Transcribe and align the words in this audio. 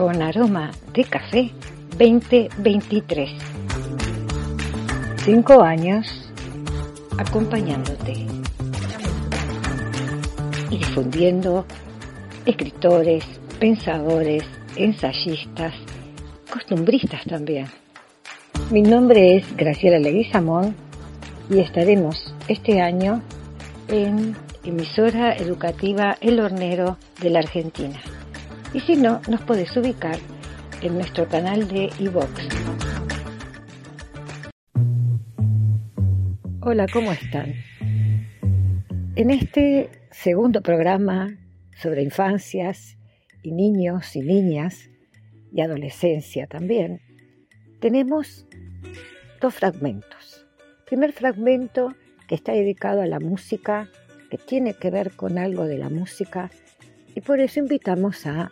con 0.00 0.22
aroma 0.22 0.70
de 0.94 1.04
café 1.04 1.50
2023. 1.98 3.32
Cinco 5.26 5.60
años 5.62 6.32
acompañándote 7.18 8.14
y 10.70 10.78
difundiendo 10.78 11.66
escritores, 12.46 13.26
pensadores, 13.58 14.42
ensayistas, 14.74 15.74
costumbristas 16.50 17.22
también. 17.26 17.66
Mi 18.70 18.80
nombre 18.80 19.36
es 19.36 19.54
Graciela 19.54 19.98
Leguizamón 19.98 20.74
y 21.50 21.58
estaremos 21.58 22.34
este 22.48 22.80
año 22.80 23.20
en 23.88 24.34
emisora 24.64 25.36
educativa 25.36 26.16
El 26.22 26.40
Hornero 26.40 26.96
de 27.20 27.28
la 27.28 27.40
Argentina. 27.40 28.00
Y 28.72 28.78
si 28.78 28.94
no, 28.94 29.20
nos 29.28 29.40
podés 29.42 29.76
ubicar 29.76 30.16
en 30.80 30.94
nuestro 30.94 31.26
canal 31.26 31.66
de 31.66 31.90
iVox. 31.98 32.30
Hola, 36.60 36.86
¿cómo 36.92 37.10
están? 37.10 37.54
En 39.16 39.30
este 39.30 39.90
segundo 40.12 40.62
programa 40.62 41.36
sobre 41.82 42.04
infancias 42.04 42.96
y 43.42 43.50
niños 43.50 44.14
y 44.14 44.20
niñas 44.20 44.88
y 45.52 45.62
adolescencia 45.62 46.46
también, 46.46 47.00
tenemos 47.80 48.46
dos 49.40 49.52
fragmentos. 49.52 50.46
El 50.78 50.84
primer 50.84 51.12
fragmento 51.12 51.96
que 52.28 52.36
está 52.36 52.52
dedicado 52.52 53.02
a 53.02 53.06
la 53.06 53.18
música, 53.18 53.88
que 54.30 54.38
tiene 54.38 54.74
que 54.74 54.90
ver 54.92 55.10
con 55.16 55.38
algo 55.38 55.66
de 55.66 55.78
la 55.78 55.88
música, 55.88 56.52
y 57.14 57.20
por 57.20 57.40
eso 57.40 57.60
invitamos 57.60 58.26
a 58.26 58.50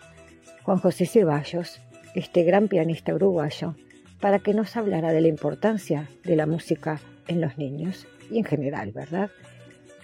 Juan 0.62 0.78
José 0.78 1.06
Ceballos, 1.06 1.80
este 2.14 2.42
gran 2.42 2.68
pianista 2.68 3.14
uruguayo, 3.14 3.74
para 4.20 4.38
que 4.40 4.54
nos 4.54 4.76
hablara 4.76 5.12
de 5.12 5.20
la 5.20 5.28
importancia 5.28 6.08
de 6.24 6.36
la 6.36 6.46
música 6.46 7.00
en 7.28 7.40
los 7.40 7.56
niños 7.58 8.06
y 8.30 8.38
en 8.38 8.44
general, 8.44 8.92
¿verdad? 8.92 9.30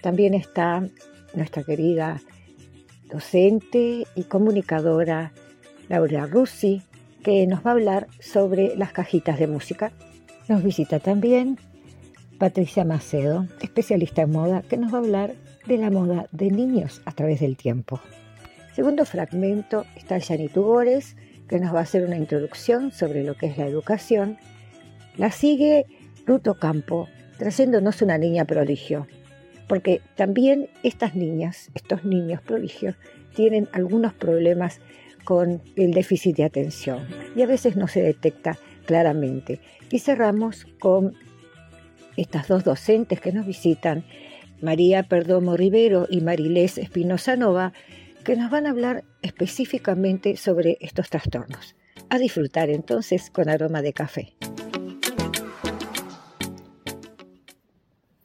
También 0.01 0.33
está 0.33 0.87
nuestra 1.33 1.63
querida 1.63 2.21
docente 3.09 4.05
y 4.15 4.23
comunicadora 4.23 5.33
Laura 5.89 6.25
Russi, 6.25 6.81
que 7.23 7.45
nos 7.47 7.65
va 7.65 7.71
a 7.71 7.73
hablar 7.73 8.07
sobre 8.19 8.75
las 8.77 8.91
cajitas 8.91 9.39
de 9.39 9.47
música. 9.47 9.91
Nos 10.47 10.63
visita 10.63 10.99
también 10.99 11.59
Patricia 12.37 12.85
Macedo, 12.85 13.47
especialista 13.61 14.23
en 14.23 14.31
moda, 14.31 14.61
que 14.61 14.77
nos 14.77 14.93
va 14.93 14.97
a 14.97 15.01
hablar 15.01 15.35
de 15.65 15.77
la 15.77 15.89
moda 15.89 16.27
de 16.31 16.51
niños 16.51 17.01
a 17.05 17.11
través 17.11 17.39
del 17.39 17.57
tiempo. 17.57 17.99
Segundo 18.75 19.05
fragmento 19.05 19.85
está 19.95 20.17
Yanni 20.17 20.49
Tugores, 20.49 21.15
que 21.47 21.59
nos 21.59 21.73
va 21.73 21.79
a 21.79 21.83
hacer 21.83 22.03
una 22.03 22.17
introducción 22.17 22.91
sobre 22.91 23.23
lo 23.23 23.35
que 23.35 23.45
es 23.45 23.57
la 23.57 23.67
educación. 23.67 24.37
La 25.15 25.31
sigue 25.31 25.85
Ruto 26.25 26.55
Campo, 26.55 27.07
trayéndonos 27.37 28.01
una 28.01 28.17
niña 28.17 28.43
prodigio, 28.43 29.07
porque 29.69 30.01
también 30.17 30.67
estas 30.83 31.15
niñas, 31.15 31.71
estos 31.73 32.03
niños 32.03 32.41
prodigios, 32.41 32.97
tienen 33.33 33.69
algunos 33.71 34.13
problemas 34.13 34.81
con 35.23 35.61
el 35.77 35.91
déficit 35.91 36.35
de 36.35 36.43
atención 36.43 37.07
y 37.33 37.43
a 37.43 37.47
veces 37.47 37.77
no 37.77 37.87
se 37.87 38.01
detecta 38.01 38.57
claramente. 38.85 39.61
Y 39.89 39.99
cerramos 39.99 40.67
con 40.79 41.13
estas 42.17 42.49
dos 42.49 42.65
docentes 42.65 43.21
que 43.21 43.31
nos 43.31 43.47
visitan, 43.47 44.03
María 44.61 45.03
Perdomo 45.03 45.55
Rivero 45.55 46.07
y 46.09 46.19
Marilés 46.19 46.77
Espinosa 46.77 47.37
Nova, 47.37 47.71
que 48.25 48.35
nos 48.35 48.49
van 48.49 48.65
a 48.65 48.71
hablar 48.71 49.03
específicamente 49.21 50.35
sobre 50.35 50.79
estos 50.81 51.11
trastornos. 51.11 51.75
A 52.09 52.17
disfrutar 52.17 52.71
entonces 52.71 53.29
con 53.29 53.49
aroma 53.49 53.83
de 53.83 53.93
café. 53.93 54.33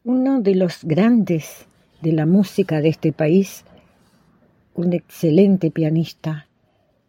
Uno 0.03 0.41
de 0.41 0.55
los 0.55 0.84
grandes 0.84 1.66
de 2.00 2.12
la 2.12 2.25
música 2.25 2.81
de 2.81 2.88
este 2.88 3.12
país, 3.12 3.65
un 4.75 4.94
excelente 4.94 5.71
pianista, 5.71 6.49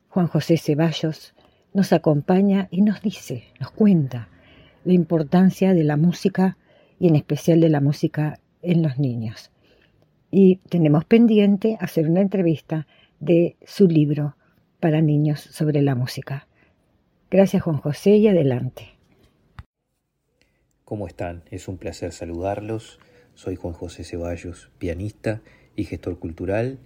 Juan 0.10 0.28
José 0.28 0.58
Ceballos, 0.58 1.34
nos 1.74 1.94
acompaña 1.94 2.68
y 2.72 2.82
nos 2.82 3.02
dice, 3.02 3.46
nos 3.62 3.72
cuenta 3.72 4.28
la 4.84 4.92
importancia 4.92 5.74
de 5.74 5.86
la 5.86 5.96
música 5.96 6.58
y 7.00 7.08
en 7.08 7.16
especial 7.16 7.62
de 7.62 7.70
la 7.70 7.80
música 7.80 8.40
en 8.62 8.84
los 8.84 9.00
niños. 9.00 9.50
Y 10.32 10.58
tenemos 10.70 11.04
pendiente 11.04 11.78
hacer 11.82 12.10
una 12.10 12.22
entrevista 12.22 12.88
de 13.20 13.58
su 13.66 13.88
libro 13.88 14.38
para 14.80 15.02
niños 15.02 15.42
sobre 15.42 15.82
la 15.82 15.94
música. 15.94 16.48
Gracias 17.30 17.64
Juan 17.64 17.78
José 17.78 18.12
y 18.12 18.30
adelante. 18.30 18.88
¿Cómo 20.86 21.06
están? 21.08 21.44
Es 21.52 21.68
un 21.68 21.78
placer 21.78 22.14
saludarlos. 22.14 23.00
Soy 23.36 23.58
Juan 23.58 23.74
José 23.74 24.06
Ceballos, 24.06 24.72
pianista 24.78 25.42
y 25.76 25.84
gestor 25.84 26.18
cultural. 26.18 26.80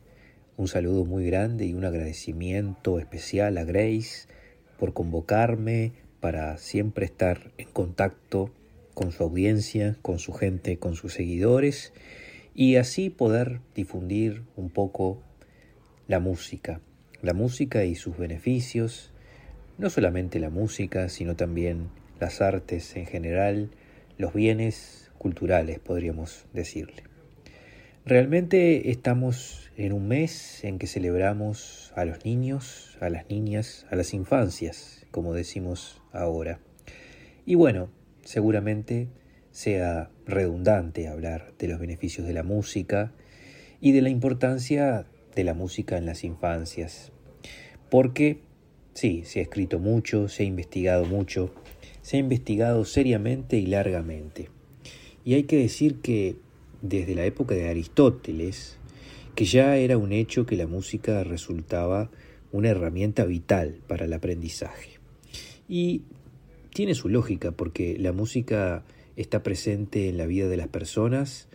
Un 0.57 0.67
saludo 0.67 1.05
muy 1.05 1.25
grande 1.25 1.65
y 1.67 1.73
un 1.73 1.85
agradecimiento 1.85 2.97
especial 2.99 3.57
a 3.59 3.63
Grace 3.63 4.27
por 4.79 4.93
convocarme 4.93 5.93
para 6.19 6.57
siempre 6.57 7.05
estar 7.05 7.51
en 7.57 7.67
contacto 7.69 8.51
con 8.95 9.11
su 9.11 9.23
audiencia, 9.23 9.97
con 10.01 10.17
su 10.17 10.33
gente, 10.33 10.77
con 10.77 10.95
sus 10.95 11.13
seguidores 11.13 11.93
y 12.55 12.77
así 12.77 13.09
poder 13.09 13.59
difundir 13.75 14.43
un 14.55 14.69
poco 14.69 15.21
la 16.07 16.19
música, 16.19 16.79
la 17.21 17.33
música 17.33 17.83
y 17.83 17.95
sus 17.95 18.17
beneficios, 18.17 19.11
no 19.77 19.89
solamente 19.89 20.39
la 20.39 20.49
música, 20.49 21.09
sino 21.09 21.35
también 21.35 21.89
las 22.19 22.41
artes 22.41 22.95
en 22.95 23.05
general, 23.05 23.71
los 24.17 24.33
bienes 24.33 25.11
culturales, 25.17 25.79
podríamos 25.79 26.45
decirle. 26.53 27.03
Realmente 28.05 28.91
estamos 28.91 29.71
en 29.75 29.91
un 29.91 30.07
mes 30.07 30.63
en 30.63 30.79
que 30.79 30.87
celebramos 30.87 31.91
a 31.95 32.05
los 32.05 32.23
niños, 32.23 32.97
a 33.01 33.09
las 33.09 33.29
niñas, 33.29 33.85
a 33.91 33.95
las 33.95 34.13
infancias, 34.13 35.05
como 35.11 35.33
decimos 35.33 36.01
ahora. 36.13 36.59
Y 37.45 37.55
bueno, 37.55 37.89
seguramente 38.23 39.09
sea 39.55 40.09
redundante 40.25 41.07
hablar 41.07 41.53
de 41.57 41.69
los 41.69 41.79
beneficios 41.79 42.27
de 42.27 42.33
la 42.33 42.43
música 42.43 43.13
y 43.79 43.93
de 43.93 44.01
la 44.01 44.09
importancia 44.09 45.05
de 45.33 45.45
la 45.45 45.53
música 45.53 45.97
en 45.97 46.05
las 46.05 46.25
infancias. 46.25 47.13
Porque 47.89 48.41
sí, 48.93 49.21
se 49.23 49.39
ha 49.39 49.43
escrito 49.43 49.79
mucho, 49.79 50.27
se 50.27 50.43
ha 50.43 50.45
investigado 50.45 51.05
mucho, 51.05 51.55
se 52.01 52.17
ha 52.17 52.19
investigado 52.19 52.83
seriamente 52.83 53.55
y 53.55 53.65
largamente. 53.67 54.49
Y 55.23 55.35
hay 55.35 55.43
que 55.43 55.55
decir 55.55 56.01
que 56.01 56.35
desde 56.81 57.15
la 57.15 57.23
época 57.23 57.55
de 57.55 57.69
Aristóteles, 57.69 58.77
que 59.35 59.45
ya 59.45 59.77
era 59.77 59.97
un 59.97 60.11
hecho 60.11 60.45
que 60.45 60.57
la 60.57 60.67
música 60.67 61.23
resultaba 61.23 62.11
una 62.51 62.71
herramienta 62.71 63.23
vital 63.23 63.79
para 63.87 64.03
el 64.03 64.11
aprendizaje. 64.11 64.99
Y 65.69 66.01
tiene 66.73 66.93
su 66.93 67.07
lógica 67.07 67.51
porque 67.51 67.97
la 67.97 68.11
música 68.11 68.83
está 69.17 69.43
presente 69.43 70.09
en 70.09 70.17
la 70.17 70.25
vida 70.25 70.47
de 70.47 70.57
las 70.57 70.67
personas 70.67 71.47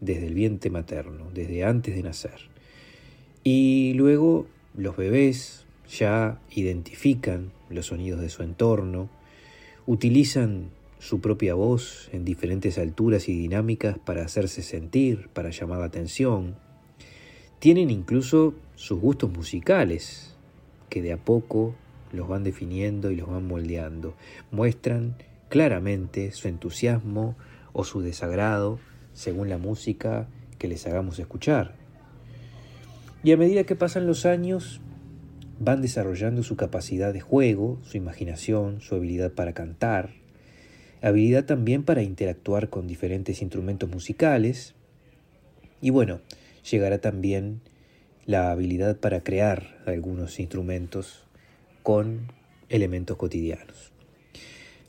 desde 0.00 0.26
el 0.26 0.34
vientre 0.34 0.70
materno, 0.70 1.30
desde 1.32 1.64
antes 1.64 1.94
de 1.94 2.02
nacer. 2.02 2.50
Y 3.44 3.94
luego 3.94 4.46
los 4.76 4.96
bebés 4.96 5.64
ya 5.88 6.40
identifican 6.54 7.52
los 7.70 7.86
sonidos 7.86 8.20
de 8.20 8.28
su 8.28 8.42
entorno, 8.42 9.08
utilizan 9.86 10.70
su 10.98 11.20
propia 11.20 11.54
voz 11.54 12.08
en 12.12 12.24
diferentes 12.24 12.78
alturas 12.78 13.28
y 13.28 13.34
dinámicas 13.34 13.98
para 13.98 14.24
hacerse 14.24 14.62
sentir, 14.62 15.28
para 15.32 15.50
llamar 15.50 15.78
la 15.78 15.86
atención. 15.86 16.56
Tienen 17.58 17.90
incluso 17.90 18.54
sus 18.74 19.00
gustos 19.00 19.32
musicales, 19.32 20.36
que 20.88 21.02
de 21.02 21.12
a 21.12 21.16
poco 21.16 21.74
los 22.12 22.28
van 22.28 22.44
definiendo 22.44 23.10
y 23.10 23.16
los 23.16 23.28
van 23.28 23.46
moldeando. 23.46 24.14
Muestran 24.50 25.16
claramente 25.48 26.32
su 26.32 26.48
entusiasmo 26.48 27.36
o 27.72 27.84
su 27.84 28.00
desagrado 28.00 28.78
según 29.12 29.48
la 29.48 29.58
música 29.58 30.28
que 30.58 30.68
les 30.68 30.86
hagamos 30.86 31.18
escuchar. 31.18 31.74
Y 33.22 33.32
a 33.32 33.36
medida 33.36 33.64
que 33.64 33.74
pasan 33.74 34.06
los 34.06 34.26
años, 34.26 34.80
van 35.58 35.82
desarrollando 35.82 36.42
su 36.42 36.56
capacidad 36.56 37.12
de 37.12 37.20
juego, 37.20 37.78
su 37.82 37.96
imaginación, 37.96 38.80
su 38.80 38.94
habilidad 38.94 39.32
para 39.32 39.54
cantar, 39.54 40.10
habilidad 41.02 41.44
también 41.44 41.82
para 41.82 42.02
interactuar 42.02 42.70
con 42.70 42.86
diferentes 42.86 43.42
instrumentos 43.42 43.90
musicales, 43.90 44.74
y 45.80 45.90
bueno, 45.90 46.20
llegará 46.68 46.98
también 46.98 47.60
la 48.24 48.50
habilidad 48.50 48.98
para 48.98 49.22
crear 49.22 49.78
algunos 49.86 50.38
instrumentos 50.38 51.24
con 51.82 52.30
elementos 52.68 53.16
cotidianos. 53.16 53.97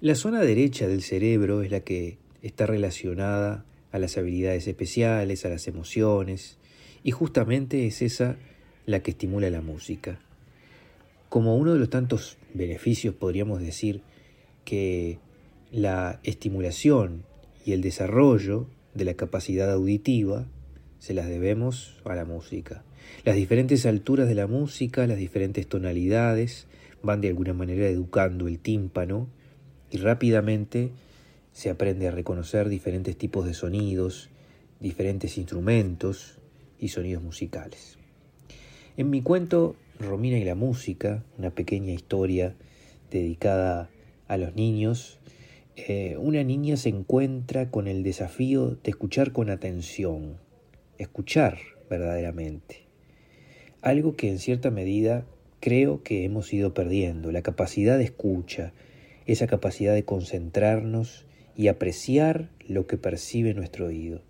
La 0.01 0.15
zona 0.15 0.39
derecha 0.39 0.87
del 0.87 1.01
cerebro 1.01 1.61
es 1.61 1.71
la 1.71 1.81
que 1.81 2.19
está 2.41 2.65
relacionada 2.65 3.65
a 3.91 3.99
las 3.99 4.17
habilidades 4.17 4.65
especiales, 4.65 5.43
a 5.43 5.49
las 5.49 5.67
emociones, 5.67 6.57
y 7.03 7.11
justamente 7.11 7.85
es 7.85 8.01
esa 8.01 8.37
la 8.85 9.01
que 9.01 9.11
estimula 9.11 9.49
la 9.49 9.59
música. 9.61 10.17
como 11.27 11.57
uno 11.57 11.73
de 11.73 11.79
los 11.79 11.89
tantos 11.89 12.37
beneficios 12.53 13.13
podríamos 13.13 13.59
decir 13.61 14.01
que 14.63 15.19
la 15.69 16.21
estimulación 16.23 17.23
y 17.65 17.73
el 17.73 17.81
desarrollo 17.81 18.67
de 18.95 19.03
la 19.03 19.15
capacidad 19.15 19.69
auditiva 19.69 20.47
se 20.97 21.13
las 21.13 21.27
debemos 21.27 21.97
a 22.05 22.15
la 22.15 22.23
música. 22.23 22.83
Las 23.25 23.35
diferentes 23.35 23.85
alturas 23.85 24.29
de 24.29 24.35
la 24.35 24.47
música, 24.47 25.05
las 25.07 25.17
diferentes 25.17 25.67
tonalidades, 25.67 26.67
van 27.03 27.19
de 27.19 27.27
alguna 27.27 27.53
manera 27.53 27.87
educando 27.87 28.47
el 28.47 28.59
tímpano 28.59 29.27
y 29.91 29.97
rápidamente 29.97 30.91
se 31.51 31.69
aprende 31.69 32.07
a 32.07 32.11
reconocer 32.11 32.69
diferentes 32.69 33.17
tipos 33.17 33.45
de 33.45 33.53
sonidos, 33.53 34.29
diferentes 34.79 35.37
instrumentos 35.37 36.39
y 36.79 36.89
sonidos 36.89 37.23
musicales. 37.23 37.97
En 38.97 39.09
mi 39.09 39.21
cuento 39.21 39.75
Romina 39.99 40.37
y 40.37 40.45
la 40.45 40.55
música, 40.55 41.23
una 41.37 41.49
pequeña 41.49 41.91
historia 41.91 42.55
dedicada 43.11 43.89
a 44.27 44.37
los 44.37 44.55
niños, 44.55 45.19
eh, 45.75 46.17
una 46.17 46.43
niña 46.43 46.77
se 46.77 46.89
encuentra 46.89 47.69
con 47.69 47.87
el 47.87 48.03
desafío 48.03 48.77
de 48.83 48.91
escuchar 48.91 49.31
con 49.31 49.49
atención, 49.49 50.37
escuchar 50.97 51.57
verdaderamente. 51.89 52.83
Algo 53.81 54.15
que 54.15 54.29
en 54.29 54.39
cierta 54.39 54.71
medida 54.71 55.25
creo 55.59 56.03
que 56.03 56.25
hemos 56.25 56.53
ido 56.53 56.73
perdiendo, 56.73 57.31
la 57.31 57.41
capacidad 57.41 57.97
de 57.97 58.03
escucha, 58.05 58.73
esa 59.31 59.47
capacidad 59.47 59.93
de 59.93 60.05
concentrarnos 60.05 61.25
y 61.55 61.67
apreciar 61.67 62.49
lo 62.67 62.87
que 62.87 62.97
percibe 62.97 63.53
nuestro 63.53 63.87
oído. 63.87 64.21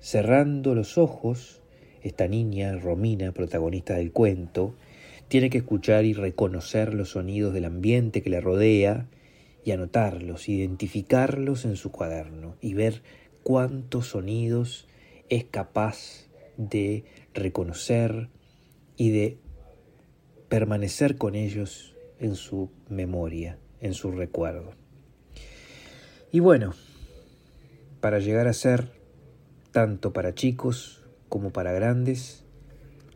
Cerrando 0.00 0.74
los 0.74 0.96
ojos, 0.96 1.60
esta 2.02 2.26
niña, 2.26 2.76
Romina, 2.76 3.32
protagonista 3.32 3.96
del 3.96 4.12
cuento, 4.12 4.74
tiene 5.28 5.50
que 5.50 5.58
escuchar 5.58 6.04
y 6.04 6.14
reconocer 6.14 6.94
los 6.94 7.10
sonidos 7.10 7.52
del 7.52 7.66
ambiente 7.66 8.22
que 8.22 8.30
le 8.30 8.40
rodea 8.40 9.06
y 9.64 9.72
anotarlos, 9.72 10.48
identificarlos 10.48 11.64
en 11.64 11.76
su 11.76 11.90
cuaderno 11.90 12.56
y 12.62 12.74
ver 12.74 13.02
cuántos 13.42 14.06
sonidos 14.08 14.86
es 15.28 15.44
capaz 15.44 16.28
de 16.56 17.04
reconocer 17.34 18.28
y 18.96 19.10
de 19.10 19.36
permanecer 20.48 21.18
con 21.18 21.34
ellos 21.34 21.96
en 22.18 22.34
su 22.34 22.70
memoria, 22.88 23.58
en 23.86 23.94
su 23.94 24.10
recuerdo. 24.10 24.72
Y 26.32 26.40
bueno, 26.40 26.74
para 28.00 28.18
llegar 28.18 28.46
a 28.46 28.52
ser, 28.52 28.90
tanto 29.72 30.12
para 30.12 30.34
chicos 30.34 31.04
como 31.28 31.50
para 31.50 31.72
grandes, 31.72 32.44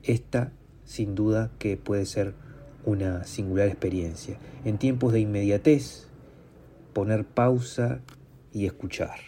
esta 0.02 0.52
sin 0.84 1.14
duda 1.14 1.50
que 1.58 1.76
puede 1.76 2.06
ser 2.06 2.34
una 2.84 3.24
singular 3.24 3.68
experiencia. 3.68 4.38
En 4.64 4.78
tiempos 4.78 5.12
de 5.12 5.20
inmediatez, 5.20 6.08
poner 6.92 7.24
pausa 7.24 8.00
y 8.52 8.66
escuchar. 8.66 9.18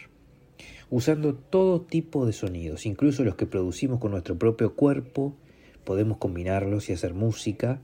Usando 0.91 1.35
todo 1.35 1.83
tipo 1.83 2.27
de 2.27 2.33
sonidos, 2.33 2.87
incluso 2.87 3.25
los 3.25 3.37
que 3.37 3.47
producimos 3.47 4.01
con 4.01 4.11
nuestro 4.11 4.39
propio 4.39 4.75
cuerpo, 4.75 5.37
podemos 5.85 6.19
combinarlos 6.19 6.91
y 6.91 6.93
hacer 6.93 7.15
música, 7.15 7.81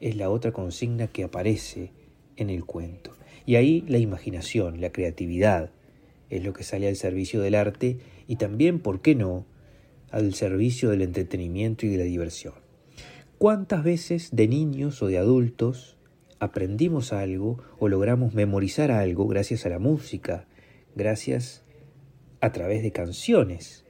es 0.00 0.16
la 0.16 0.30
otra 0.30 0.52
consigna 0.52 1.08
que 1.08 1.24
aparece 1.24 1.92
en 2.40 2.50
el 2.50 2.64
cuento. 2.64 3.12
Y 3.46 3.56
ahí 3.56 3.84
la 3.88 3.98
imaginación, 3.98 4.80
la 4.80 4.90
creatividad, 4.90 5.70
es 6.30 6.44
lo 6.44 6.52
que 6.52 6.64
sale 6.64 6.88
al 6.88 6.96
servicio 6.96 7.40
del 7.40 7.54
arte 7.54 7.98
y 8.26 8.36
también, 8.36 8.78
¿por 8.78 9.00
qué 9.00 9.14
no?, 9.14 9.46
al 10.10 10.34
servicio 10.34 10.90
del 10.90 11.02
entretenimiento 11.02 11.86
y 11.86 11.90
de 11.90 11.98
la 11.98 12.04
diversión. 12.04 12.54
¿Cuántas 13.38 13.84
veces 13.84 14.30
de 14.32 14.48
niños 14.48 15.02
o 15.02 15.06
de 15.06 15.18
adultos 15.18 15.96
aprendimos 16.40 17.12
algo 17.12 17.58
o 17.78 17.88
logramos 17.88 18.34
memorizar 18.34 18.90
algo 18.90 19.26
gracias 19.26 19.66
a 19.66 19.68
la 19.68 19.78
música, 19.78 20.46
gracias 20.94 21.64
a 22.40 22.52
través 22.52 22.82
de 22.82 22.92
canciones 22.92 23.84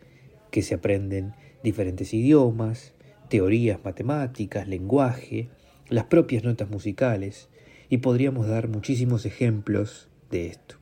que 0.50 0.62
se 0.62 0.75
aprenden 0.75 1.35
diferentes 1.62 2.12
idiomas, 2.14 2.94
teorías 3.29 3.85
matemáticas, 3.85 4.67
lenguaje, 4.67 5.49
las 5.88 6.05
propias 6.05 6.44
notas 6.44 6.70
musicales, 6.70 7.50
y 7.90 7.98
podríamos 7.98 8.46
dar 8.46 8.69
muchísimos 8.69 9.26
ejemplos 9.26 10.08
de 10.31 10.46
esto. 10.46 10.76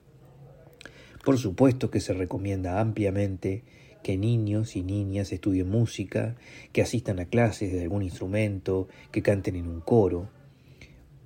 Por 1.25 1.39
supuesto 1.39 1.91
que 1.91 2.01
se 2.01 2.13
recomienda 2.13 2.81
ampliamente 2.81 3.65
que 4.03 4.17
niños 4.17 4.77
y 4.77 4.83
niñas 4.83 5.33
estudien 5.33 5.69
música, 5.69 6.37
que 6.73 6.83
asistan 6.83 7.19
a 7.19 7.25
clases 7.25 7.73
de 7.73 7.83
algún 7.83 8.03
instrumento, 8.03 8.89
que 9.11 9.23
canten 9.23 9.57
en 9.57 9.67
un 9.67 9.81
coro, 9.81 10.29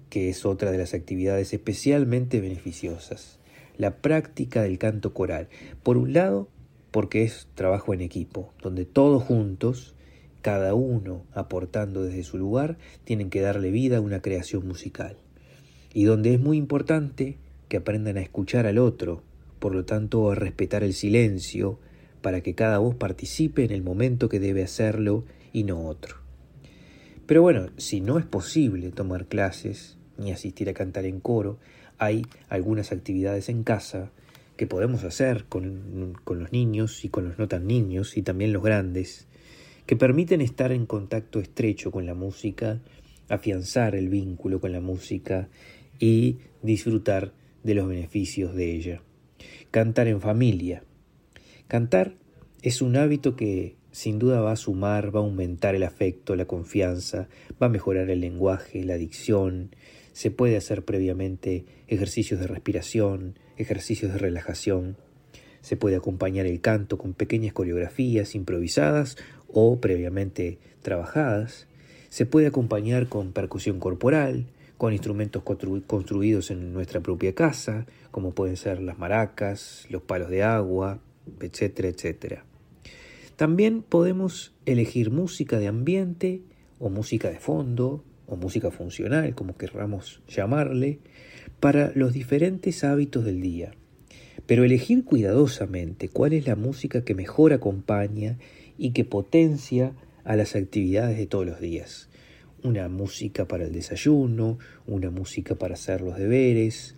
que 0.09 0.31
es 0.31 0.47
otra 0.47 0.71
de 0.71 0.79
las 0.79 0.95
actividades 0.95 1.53
especialmente 1.53 2.41
beneficiosas. 2.41 3.39
La 3.77 3.97
práctica 3.97 4.63
del 4.63 4.79
canto 4.79 5.13
coral. 5.13 5.49
Por 5.83 5.97
un 5.97 6.13
lado, 6.13 6.49
porque 6.91 7.23
es 7.23 7.49
trabajo 7.55 7.93
en 7.93 8.03
equipo, 8.03 8.53
donde 8.63 8.85
todos 8.85 9.23
juntos, 9.23 9.95
cada 10.43 10.75
uno 10.75 11.25
aportando 11.33 12.05
desde 12.05 12.23
su 12.23 12.39
lugar, 12.39 12.79
tienen 13.05 13.31
que 13.31 13.41
darle 13.41 13.71
vida 13.71 13.99
a 13.99 14.01
una 14.01 14.21
creación 14.21 14.67
musical. 14.67 15.17
Y 15.95 16.05
donde 16.05 16.35
es 16.35 16.41
muy 16.41 16.57
importante 16.57 17.37
que 17.69 17.79
aprendan 17.79 18.17
a 18.17 18.23
escuchar 18.23 18.67
al 18.67 18.79
otro, 18.79 19.23
por 19.59 19.75
lo 19.75 19.85
tanto 19.85 20.31
a 20.31 20.35
respetar 20.35 20.83
el 20.83 20.95
silencio, 20.95 21.79
para 22.21 22.41
que 22.41 22.55
cada 22.55 22.79
voz 22.79 22.95
participe 22.95 23.65
en 23.65 23.71
el 23.73 23.83
momento 23.83 24.29
que 24.29 24.41
debe 24.41 24.63
hacerlo 24.63 25.25
y 25.53 25.65
no 25.65 25.87
otro. 25.87 26.17
Pero 27.27 27.43
bueno, 27.43 27.69
si 27.77 28.01
no 28.01 28.19
es 28.19 28.25
posible 28.25 28.91
tomar 28.91 29.27
clases 29.27 29.97
ni 30.19 30.33
asistir 30.33 30.69
a 30.69 30.75
cantar 30.75 31.05
en 31.05 31.21
coro, 31.21 31.59
hay 31.99 32.27
algunas 32.49 32.93
actividades 32.93 33.49
en 33.49 33.63
casa 33.63 34.11
que 34.57 34.67
podemos 34.67 35.05
hacer 35.05 35.45
con, 35.49 36.19
con, 36.25 36.41
los 36.41 36.53
niños 36.53 37.05
y 37.05 37.09
con 37.09 37.29
los 37.29 37.39
no 37.39 37.49
tan 37.49 37.67
niños 37.67 38.17
y 38.17 38.23
también 38.23 38.53
los 38.53 38.63
grandes, 38.63 39.27
que 39.87 39.97
permiten 39.97 40.41
estar 40.41 40.73
en 40.73 40.87
contacto 40.87 41.41
estrecho 41.41 41.91
con 41.91 42.07
la 42.07 42.15
música, 42.15 42.81
afianzar 43.29 43.95
el 43.95 44.09
vínculo 44.09 44.61
con 44.61 44.73
la 44.73 44.81
música 44.81 45.49
y 46.03 46.39
disfrutar 46.63 47.33
de 47.63 47.75
los 47.75 47.87
beneficios 47.87 48.57
de 48.57 48.75
ella. 48.75 49.03
Cantar 49.71 50.09
en 50.09 50.21
familia, 50.21 50.83
Cantar 51.69 52.17
es 52.61 52.83
un 52.83 52.97
hábito 52.97 53.37
que 53.37 53.77
sin 53.93 54.19
duda 54.19 54.41
va 54.41 54.51
a 54.51 54.57
sumar, 54.57 55.15
va 55.15 55.21
a 55.21 55.23
aumentar 55.23 55.77
el 55.77 55.85
afecto, 55.85 56.35
la 56.35 56.47
confianza, 56.47 57.29
va 57.63 57.67
a 57.67 57.71
mejorar 57.71 58.11
el 58.11 58.21
lenguaje, 58.21 58.85
la 58.85 58.97
dicción, 58.97 59.77
se 60.13 60.33
puede 60.33 60.57
hacer 60.57 60.85
previamente 60.85 61.67
ejercicios 61.87 62.41
de 62.41 62.49
respiración, 62.49 63.39
ejercicios 63.57 64.13
de 64.13 64.19
relajación, 64.19 64.97
se 65.61 65.77
puede 65.77 65.95
acompañar 65.95 66.47
el 66.47 66.61
canto 66.61 66.99
con 66.99 67.15
pequeñas 67.15 67.53
coreografías 67.53 68.35
improvisadas 68.35 69.17
o 69.47 69.81
previamente 69.81 70.59
trabajadas, 70.83 71.69
se 72.09 72.27
puede 72.27 72.49
acompañar 72.49 73.09
con 73.09 73.33
percusión 73.33 73.79
corporal, 73.79 74.47
con 74.83 74.93
instrumentos 74.93 75.45
construidos 75.87 76.51
en 76.51 76.73
nuestra 76.73 77.01
propia 77.01 77.37
casa, 77.37 77.87
como 78.11 78.35
pueden 78.35 78.57
ser 78.57 78.83
las 78.83 78.99
maracas, 78.99 79.87
los 79.91 80.03
palos 80.03 80.29
de 80.29 80.43
agua, 80.43 81.01
etcétera, 81.41 81.87
etcétera. 81.87 82.45
También 83.37 83.83
podemos 83.83 84.53
elegir 84.67 85.13
música 85.13 85.61
de 85.61 85.69
ambiente 85.69 86.43
o 86.81 86.91
música 86.91 87.31
de 87.31 87.39
fondo 87.39 88.03
o 88.27 88.35
música 88.35 88.73
funcional, 88.73 89.37
como 89.37 89.57
querramos 89.57 90.21
llamarle, 90.27 90.99
para 91.61 91.93
los 91.95 92.13
diferentes 92.13 92.83
hábitos 92.83 93.25
del 93.25 93.41
día. 93.41 93.75
Pero 94.47 94.65
elegir 94.65 95.05
cuidadosamente 95.05 96.09
cuál 96.09 96.33
es 96.33 96.49
la 96.49 96.57
música 96.57 97.05
que 97.05 97.15
mejor 97.15 97.53
acompaña 97.53 98.37
y 98.77 98.91
que 98.91 99.05
potencia 99.05 99.93
a 100.25 100.35
las 100.35 100.57
actividades 100.57 101.19
de 101.19 101.27
todos 101.27 101.47
los 101.47 101.61
días. 101.61 102.09
Una 102.65 102.89
música 102.89 103.49
para 103.49 103.65
el 103.65 103.73
desayuno, 103.73 104.59
una 104.87 105.11
música 105.11 105.57
para 105.57 105.75
hacer 105.75 106.01
los 106.01 106.17
deberes, 106.17 106.95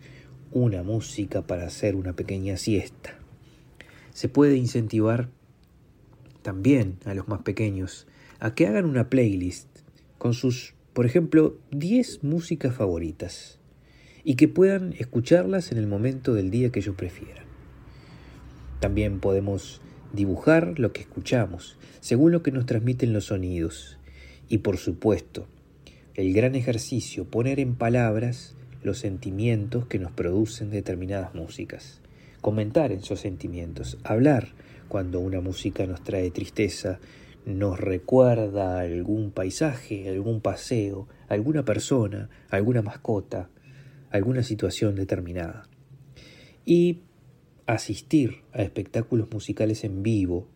una 0.52 0.83
música 0.83 1.47
para 1.47 1.66
hacer 1.66 1.97
una 1.97 2.14
pequeña 2.14 2.56
siesta. 2.56 3.18
Se 4.12 4.28
puede 4.28 4.56
incentivar 4.56 5.30
también 6.42 6.99
a 7.06 7.14
los 7.14 7.28
más 7.28 7.42
pequeños 7.42 8.06
a 8.40 8.54
que 8.54 8.66
hagan 8.66 8.85
una 8.85 9.09
playlist 9.09 9.68
con 10.18 10.35
sus, 10.35 10.75
por 10.92 11.06
ejemplo, 11.06 11.56
10 11.71 12.23
músicas 12.25 12.75
favoritas 12.75 13.59
y 14.23 14.37
que 14.37 14.49
puedan 14.49 14.94
escucharlas 14.99 15.73
en 15.73 15.78
el 15.78 15.87
momento 15.87 16.35
del 16.35 16.50
día 16.50 16.71
que 16.71 16.80
ellos 16.80 16.94
prefieran. 16.94 17.44
También 18.80 19.21
podemos 19.21 19.80
dibujar 20.12 20.78
lo 20.78 20.92
que 20.92 21.00
escuchamos, 21.00 21.78
según 22.00 22.33
lo 22.33 22.42
que 22.42 22.52
nos 22.52 22.66
transmiten 22.66 23.12
los 23.12 23.26
sonidos. 23.26 23.99
Y 24.49 24.59
por 24.59 24.76
supuesto, 24.76 25.47
el 26.14 26.33
gran 26.33 26.54
ejercicio, 26.54 27.25
poner 27.25 27.61
en 27.61 27.75
palabras 27.75 28.56
los 28.83 28.99
sentimientos 28.99 29.87
que 29.87 29.99
nos 29.99 30.12
producen 30.12 30.71
determinadas 30.71 31.35
músicas 31.35 32.00
comentar 32.44 32.92
esos 32.92 33.21
sentimientos, 33.21 33.97
hablar 34.04 34.49
cuando 34.88 35.18
una 35.18 35.40
música 35.40 35.87
nos 35.87 36.04
trae 36.04 36.30
tristeza, 36.30 37.00
nos 37.47 37.80
recuerda 37.80 38.80
algún 38.80 39.30
paisaje, 39.30 40.11
algún 40.11 40.42
paseo, 40.42 41.09
alguna 41.28 41.64
persona, 41.64 42.28
alguna 42.50 42.83
mascota, 42.83 43.49
alguna 44.11 44.42
situación 44.42 44.94
determinada. 44.94 45.71
Y 46.66 46.99
asistir 47.64 48.42
a 48.52 48.61
espectáculos 48.61 49.33
musicales 49.33 49.83
en 49.83 50.02
vivo 50.02 50.47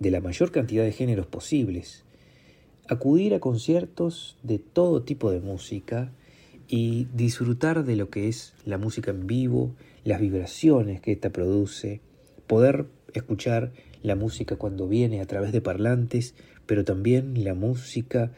de 0.00 0.10
la 0.10 0.20
mayor 0.20 0.50
cantidad 0.50 0.82
de 0.82 0.90
géneros 0.90 1.28
posibles, 1.28 2.04
acudir 2.88 3.34
a 3.34 3.40
conciertos 3.40 4.36
de 4.42 4.58
todo 4.58 5.02
tipo 5.02 5.30
de 5.30 5.40
música 5.40 6.12
y 6.68 7.06
disfrutar 7.14 7.84
de 7.84 7.96
lo 7.96 8.10
que 8.10 8.28
es 8.28 8.54
la 8.64 8.78
música 8.78 9.10
en 9.10 9.26
vivo, 9.26 9.74
las 10.04 10.20
vibraciones 10.20 11.00
que 11.00 11.12
ésta 11.12 11.30
produce, 11.30 12.00
poder 12.46 12.86
escuchar 13.12 13.72
la 14.02 14.16
música 14.16 14.56
cuando 14.56 14.88
viene 14.88 15.20
a 15.20 15.26
través 15.26 15.52
de 15.52 15.60
parlantes, 15.60 16.34
pero 16.66 16.84
también 16.84 17.42
la 17.44 17.54
música 17.54 18.32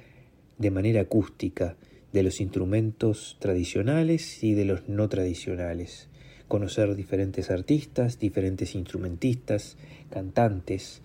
de 0.58 0.70
manera 0.70 1.02
acústica, 1.02 1.76
de 2.12 2.22
los 2.22 2.40
instrumentos 2.40 3.36
tradicionales 3.40 4.42
y 4.42 4.54
de 4.54 4.64
los 4.64 4.88
no 4.88 5.08
tradicionales, 5.08 6.08
conocer 6.48 6.94
diferentes 6.94 7.50
artistas, 7.50 8.18
diferentes 8.18 8.74
instrumentistas, 8.74 9.76
cantantes 10.08 11.02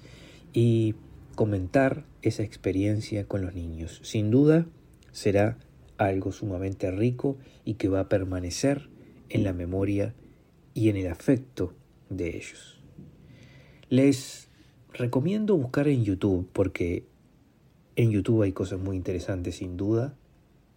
y 0.54 0.96
comentar 1.42 2.06
esa 2.22 2.44
experiencia 2.44 3.28
con 3.28 3.42
los 3.42 3.56
niños. 3.56 4.00
Sin 4.04 4.30
duda 4.30 4.68
será 5.12 5.58
algo 5.98 6.32
sumamente 6.32 6.92
rico 6.92 7.36
y 7.66 7.74
que 7.74 7.88
va 7.88 8.02
a 8.02 8.10
permanecer 8.10 8.90
en 9.28 9.44
la 9.44 9.52
memoria 9.52 10.14
y 10.76 10.90
en 10.90 10.98
el 10.98 11.08
afecto 11.08 11.74
de 12.12 12.38
ellos. 12.38 12.80
Les 13.90 14.50
recomiendo 14.94 15.58
buscar 15.58 15.88
en 15.88 16.04
YouTube, 16.04 16.48
porque 16.54 17.06
en 17.96 18.12
YouTube 18.12 18.44
hay 18.44 18.52
cosas 18.52 18.80
muy 18.80 18.96
interesantes 18.96 19.56
sin 19.56 19.78
duda, 19.78 20.14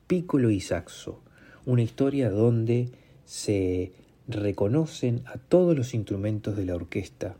Piccolo 0.06 0.50
y 0.50 0.60
Saxo, 0.60 1.20
una 1.66 1.82
historia 1.82 2.30
donde 2.30 2.88
se 3.26 3.92
reconocen 4.28 5.24
a 5.26 5.36
todos 5.36 5.76
los 5.76 5.92
instrumentos 5.92 6.56
de 6.56 6.64
la 6.64 6.74
orquesta 6.74 7.36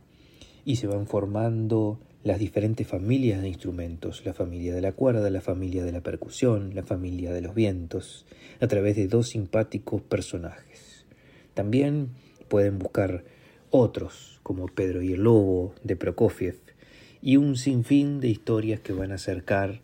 y 0.63 0.75
se 0.75 0.85
van 0.85 1.07
formando 1.07 1.97
las 2.25 2.39
diferentes 2.39 2.87
familias 2.87 3.43
de 3.43 3.49
instrumentos, 3.49 4.23
la 4.25 4.33
familia 4.33 4.73
de 4.73 4.81
la 4.81 4.93
cuerda, 4.93 5.29
la 5.29 5.41
familia 5.41 5.85
de 5.85 5.91
la 5.91 6.01
percusión, 6.01 6.73
la 6.73 6.81
familia 6.81 7.31
de 7.31 7.41
los 7.41 7.53
vientos, 7.53 8.25
a 8.59 8.65
través 8.65 8.95
de 8.95 9.07
dos 9.07 9.29
simpáticos 9.29 10.01
personajes. 10.01 11.05
También 11.53 12.09
pueden 12.47 12.79
buscar 12.79 13.23
otros, 13.69 14.39
como 14.41 14.65
Pedro 14.65 15.03
y 15.03 15.13
el 15.13 15.21
Lobo 15.21 15.75
de 15.83 15.95
Prokofiev, 15.95 16.57
y 17.21 17.37
un 17.37 17.57
sinfín 17.57 18.19
de 18.21 18.29
historias 18.29 18.79
que 18.79 18.91
van 18.91 19.11
a 19.11 19.15
acercar 19.15 19.81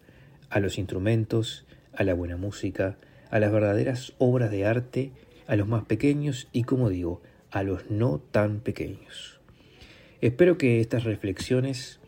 a 0.49 0.59
los 0.59 0.79
instrumentos, 0.79 1.67
a 1.93 2.03
la 2.03 2.15
buena 2.15 2.37
música, 2.37 2.97
a 3.29 3.39
las 3.39 3.51
verdaderas 3.51 4.13
obras 4.17 4.49
de 4.49 4.65
arte, 4.65 5.11
a 5.45 5.55
los 5.55 5.67
más 5.67 5.85
pequeños 5.85 6.47
y, 6.51 6.63
como 6.63 6.89
digo, 6.89 7.21
a 7.51 7.61
los 7.61 7.91
no 7.91 8.17
tan 8.17 8.61
pequeños. 8.61 9.39
Espero 10.21 10.57
que 10.57 10.81
estas 10.81 11.03
reflexiones 11.03 12.00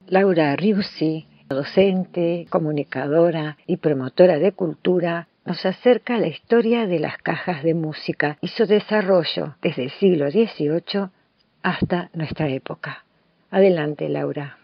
Laura 0.09 0.55
Riusi, 0.55 1.27
docente, 1.47 2.47
comunicadora 2.49 3.57
y 3.67 3.77
promotora 3.77 4.39
de 4.39 4.53
cultura, 4.53 5.27
nos 5.45 5.63
acerca 5.67 6.17
la 6.17 6.25
historia 6.25 6.87
de 6.87 6.97
las 6.97 7.19
cajas 7.19 7.61
de 7.61 7.75
música 7.75 8.39
y 8.41 8.47
su 8.47 8.65
desarrollo 8.65 9.55
desde 9.61 9.83
el 9.83 9.91
siglo 9.91 10.31
XVIII 10.31 11.09
hasta 11.61 12.09
nuestra 12.13 12.49
época. 12.49 13.05
Adelante, 13.51 14.09
Laura. 14.09 14.57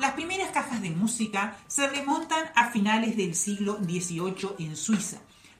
Las 0.00 0.14
primeras 0.14 0.50
cajas 0.50 0.82
de 0.82 0.90
música 0.90 1.56
se 1.68 1.88
remontan 1.88 2.44
a 2.56 2.70
finales 2.70 3.16
del 3.16 3.36
siglo 3.36 3.76
XVIII 3.76 4.66
en 4.66 4.74
Suiza 4.74 5.18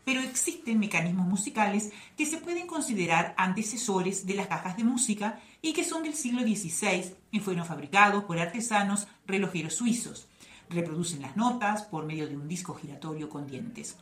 pero 0.09 0.23
existen 0.23 0.79
mecanismos 0.79 1.27
musicales 1.27 1.93
que 2.17 2.25
se 2.25 2.39
pueden 2.39 2.67
considerar 2.67 3.35
antecesores 3.37 4.25
de 4.25 4.37
las 4.37 4.47
cajas 4.47 4.79
de 4.79 4.83
música 4.83 5.39
y 5.61 5.75
que 5.75 5.85
son 5.85 6.03
del 6.03 6.15
siglo 6.15 6.41
XVI 6.41 7.15
y 7.31 7.41
fueron 7.41 7.67
fabricados 7.67 8.25
por 8.25 8.39
artesanos 8.39 9.07
relojeros 9.27 9.75
suizos. 9.75 10.27
Reproducen 10.71 11.21
las 11.21 11.37
notas 11.37 11.83
por 11.83 12.07
medio 12.07 12.27
de 12.27 12.39
un 12.39 12.49
disco 12.49 12.73
giratorio 12.73 13.29
con 13.29 13.47
dientes. 13.47 13.99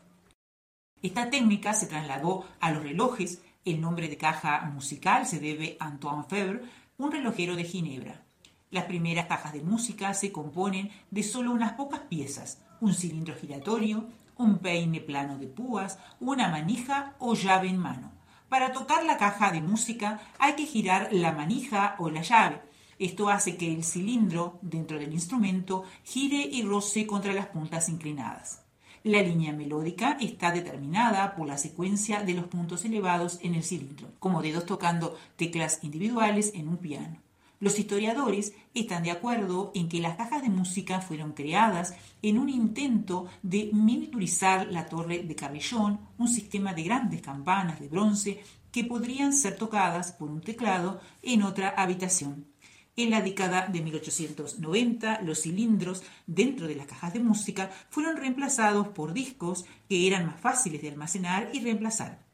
Esta 1.03 1.29
técnica 1.29 1.75
se 1.75 1.89
trasladó 1.89 2.47
a 2.61 2.71
los 2.71 2.85
relojes. 2.85 3.43
El 3.65 3.81
nombre 3.81 4.09
de 4.09 4.17
caja 4.17 4.61
musical 4.73 5.27
se 5.27 5.41
debe 5.41 5.77
a 5.81 5.87
Antoine 5.87 6.23
Febre, 6.23 6.61
un 6.99 7.11
relojero 7.11 7.57
de 7.57 7.65
Ginebra. 7.65 8.23
Las 8.71 8.85
primeras 8.85 9.27
cajas 9.27 9.53
de 9.53 9.63
música 9.63 10.15
se 10.15 10.31
componen 10.31 10.89
de 11.11 11.25
solo 11.25 11.51
unas 11.51 11.73
pocas 11.73 12.03
piezas, 12.03 12.63
un 12.81 12.95
cilindro 12.95 13.35
giratorio, 13.35 14.07
un 14.39 14.59
peine 14.59 15.01
plano 15.01 15.39
de 15.39 15.47
púas, 15.47 15.99
una 16.21 16.49
manija 16.49 17.15
o 17.19 17.35
llave 17.35 17.69
en 17.69 17.79
mano. 17.79 18.13
Para 18.49 18.73
tocar 18.73 19.05
la 19.05 19.17
caja 19.17 19.51
de 19.51 19.61
música 19.61 20.21
hay 20.39 20.55
que 20.55 20.67
girar 20.67 21.09
la 21.13 21.33
manija 21.33 21.97
o 21.99 22.11
la 22.11 22.23
llave. 22.23 22.63
Esto 22.99 23.29
hace 23.29 23.57
que 23.57 23.73
el 23.73 23.85
cilindro 23.85 24.59
dentro 24.63 24.99
del 24.99 25.13
instrumento 25.13 25.85
gire 26.05 26.41
y 26.41 26.63
roce 26.63 27.07
contra 27.07 27.33
las 27.33 27.47
puntas 27.47 27.89
inclinadas. 27.89 28.63
La 29.03 29.23
línea 29.23 29.53
melódica 29.53 30.17
está 30.21 30.51
determinada 30.51 31.37
por 31.37 31.47
la 31.47 31.59
secuencia 31.59 32.23
de 32.23 32.35
los 32.35 32.47
puntos 32.47 32.85
elevados 32.85 33.39
en 33.43 33.55
el 33.55 33.63
cilindro, 33.63 34.09
como 34.19 34.43
dedos 34.43 34.67
tocando 34.67 35.17
teclas 35.37 35.85
individuales 35.85 36.53
en 36.55 36.69
un 36.69 36.79
piano. 36.79 37.26
Los 37.59 37.79
historiadores 37.79 38.53
están 38.75 39.03
de 39.03 39.11
acuerdo 39.11 39.73
en 39.75 39.89
que 39.89 40.01
las 40.01 40.17
cajas 40.17 40.43
de 40.43 40.51
música 40.51 41.01
fueron 41.01 41.33
creadas 41.33 41.95
en 42.21 42.39
un 42.39 42.51
intento 42.51 43.27
de 43.43 43.71
miniaturizar 43.73 44.67
la 44.67 44.87
torre 44.87 45.23
de 45.23 45.35
Carrillón, 45.35 46.01
un 46.19 46.29
sistema 46.29 46.75
de 46.75 46.83
grandes 46.83 47.23
campanas 47.23 47.81
de 47.81 47.89
bronce 47.89 48.43
que 48.71 48.85
podrían 48.85 49.33
ser 49.33 49.57
tocadas 49.57 50.13
por 50.13 50.31
un 50.31 50.43
teclado 50.43 51.01
en 51.23 51.43
otra 51.43 51.71
habitación. 51.71 52.47
En 52.95 53.11
la 53.11 53.23
década 53.23 53.67
de 53.69 53.81
1890, 53.81 55.23
los 55.23 55.41
cilindros 55.41 56.03
dentro 56.27 56.67
de 56.67 56.75
las 56.75 56.87
cajas 56.87 57.15
de 57.15 57.21
música 57.21 57.71
fueron 57.89 58.19
reemplazados 58.19 58.89
por 58.89 59.15
discos 59.15 59.65
que 59.89 60.07
eran 60.07 60.27
más 60.27 60.41
fáciles 60.41 60.83
de 60.83 60.91
almacenar 60.91 61.49
y 61.55 61.61
reemplazar. 61.61 62.26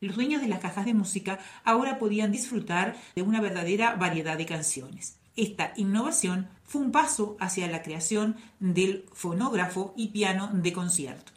Los 0.00 0.16
dueños 0.16 0.42
de 0.42 0.48
las 0.48 0.60
cajas 0.60 0.84
de 0.84 0.92
música 0.92 1.38
ahora 1.64 1.98
podían 1.98 2.30
disfrutar 2.30 2.96
de 3.14 3.22
una 3.22 3.40
verdadera 3.40 3.94
variedad 3.94 4.36
de 4.36 4.44
canciones. 4.44 5.16
Esta 5.36 5.72
innovación 5.76 6.48
fue 6.64 6.82
un 6.82 6.92
paso 6.92 7.38
hacia 7.40 7.66
la 7.66 7.82
creación 7.82 8.36
del 8.60 9.06
fonógrafo 9.14 9.94
y 9.96 10.08
piano 10.08 10.50
de 10.52 10.74
concierto. 10.74 11.32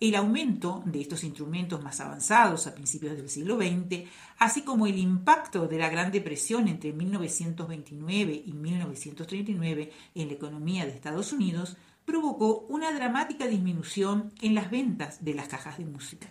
El 0.00 0.16
aumento 0.16 0.82
de 0.86 1.02
estos 1.02 1.22
instrumentos 1.22 1.84
más 1.84 2.00
avanzados 2.00 2.66
a 2.66 2.74
principios 2.74 3.16
del 3.16 3.30
siglo 3.30 3.58
XX, 3.58 4.08
así 4.38 4.62
como 4.62 4.88
el 4.88 4.98
impacto 4.98 5.68
de 5.68 5.78
la 5.78 5.88
Gran 5.88 6.10
Depresión 6.10 6.66
entre 6.66 6.92
1929 6.92 8.42
y 8.44 8.52
1939 8.52 9.92
en 10.16 10.26
la 10.26 10.34
economía 10.34 10.84
de 10.84 10.92
Estados 10.92 11.32
Unidos, 11.32 11.76
provocó 12.04 12.66
una 12.68 12.90
dramática 12.92 13.46
disminución 13.46 14.32
en 14.40 14.56
las 14.56 14.68
ventas 14.68 15.24
de 15.24 15.34
las 15.34 15.46
cajas 15.46 15.78
de 15.78 15.84
música. 15.84 16.28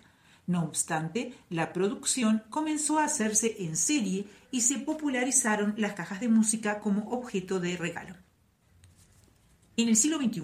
No 0.49 0.63
obstante, 0.63 1.35
la 1.51 1.73
producción 1.73 2.41
comenzó 2.49 2.97
a 2.97 3.03
hacerse 3.03 3.57
en 3.59 3.77
serie 3.77 4.25
y 4.49 4.61
se 4.61 4.79
popularizaron 4.79 5.75
las 5.77 5.93
cajas 5.93 6.21
de 6.21 6.27
música 6.27 6.79
como 6.79 7.07
objeto 7.11 7.59
de 7.59 7.77
regalo. 7.77 8.15
En 9.77 9.89
el 9.89 9.95
siglo 9.95 10.17
XXI 10.17 10.41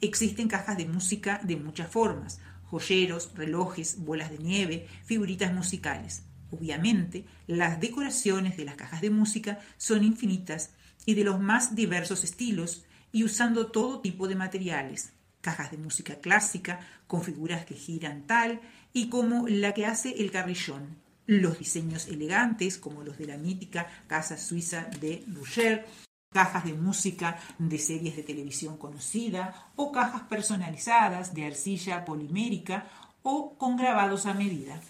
existen 0.00 0.46
cajas 0.46 0.76
de 0.76 0.86
música 0.86 1.40
de 1.42 1.56
muchas 1.56 1.90
formas, 1.90 2.38
joyeros, 2.66 3.32
relojes, 3.34 3.98
bolas 3.98 4.30
de 4.30 4.38
nieve, 4.38 4.86
figuritas 5.04 5.52
musicales. 5.52 6.22
Obviamente, 6.52 7.24
las 7.48 7.80
decoraciones 7.80 8.56
de 8.56 8.66
las 8.66 8.76
cajas 8.76 9.00
de 9.00 9.10
música 9.10 9.58
son 9.78 10.04
infinitas 10.04 10.70
y 11.06 11.14
de 11.14 11.24
los 11.24 11.40
más 11.40 11.74
diversos 11.74 12.22
estilos 12.22 12.84
y 13.10 13.24
usando 13.24 13.66
todo 13.66 14.00
tipo 14.00 14.28
de 14.28 14.36
materiales. 14.36 15.12
Cajas 15.40 15.72
de 15.72 15.78
música 15.78 16.20
clásica 16.20 16.80
con 17.08 17.24
figuras 17.24 17.64
que 17.64 17.74
giran 17.74 18.28
tal 18.28 18.60
y 18.92 19.08
como 19.08 19.48
la 19.48 19.72
que 19.72 19.86
hace 19.86 20.20
el 20.20 20.30
carrillón. 20.30 20.98
Los 21.26 21.58
diseños 21.58 22.08
elegantes, 22.08 22.78
como 22.78 23.02
los 23.02 23.18
de 23.18 23.26
la 23.26 23.36
mítica 23.36 23.86
casa 24.08 24.36
suiza 24.36 24.88
de 25.00 25.24
Rouger, 25.28 25.86
cajas 26.32 26.64
de 26.64 26.74
música 26.74 27.38
de 27.58 27.78
series 27.78 28.16
de 28.16 28.22
televisión 28.22 28.76
conocida 28.76 29.70
o 29.76 29.92
cajas 29.92 30.22
personalizadas 30.22 31.34
de 31.34 31.46
arcilla 31.46 32.04
polimérica 32.04 32.86
o 33.22 33.56
con 33.58 33.76
grabados 33.76 34.26
a 34.26 34.34
medida. 34.34 34.80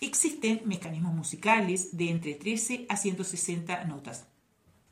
Existen 0.00 0.60
mecanismos 0.66 1.14
musicales 1.14 1.96
de 1.96 2.10
entre 2.10 2.34
13 2.34 2.86
a 2.88 2.96
160 2.96 3.84
notas. 3.84 4.26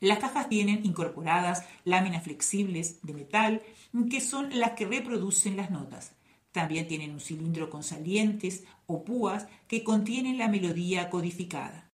Las 0.01 0.19
cajas 0.19 0.49
tienen 0.49 0.85
incorporadas 0.85 1.65
láminas 1.85 2.25
flexibles 2.25 3.01
de 3.03 3.13
metal 3.13 3.63
que 4.11 4.21
son 4.21 4.59
las 4.59 4.73
que 4.73 4.87
reproducen 4.87 5.57
las 5.57 5.71
notas. 5.71 6.13
También 6.53 6.87
tienen 6.87 7.13
un 7.13 7.21
cilindro 7.21 7.71
con 7.71 7.83
salientes 7.83 8.65
o 8.87 9.05
púas 9.05 9.47
que 9.67 9.83
contienen 9.83 10.39
la 10.39 10.49
melodía 10.49 11.11
codificada. 11.11 11.89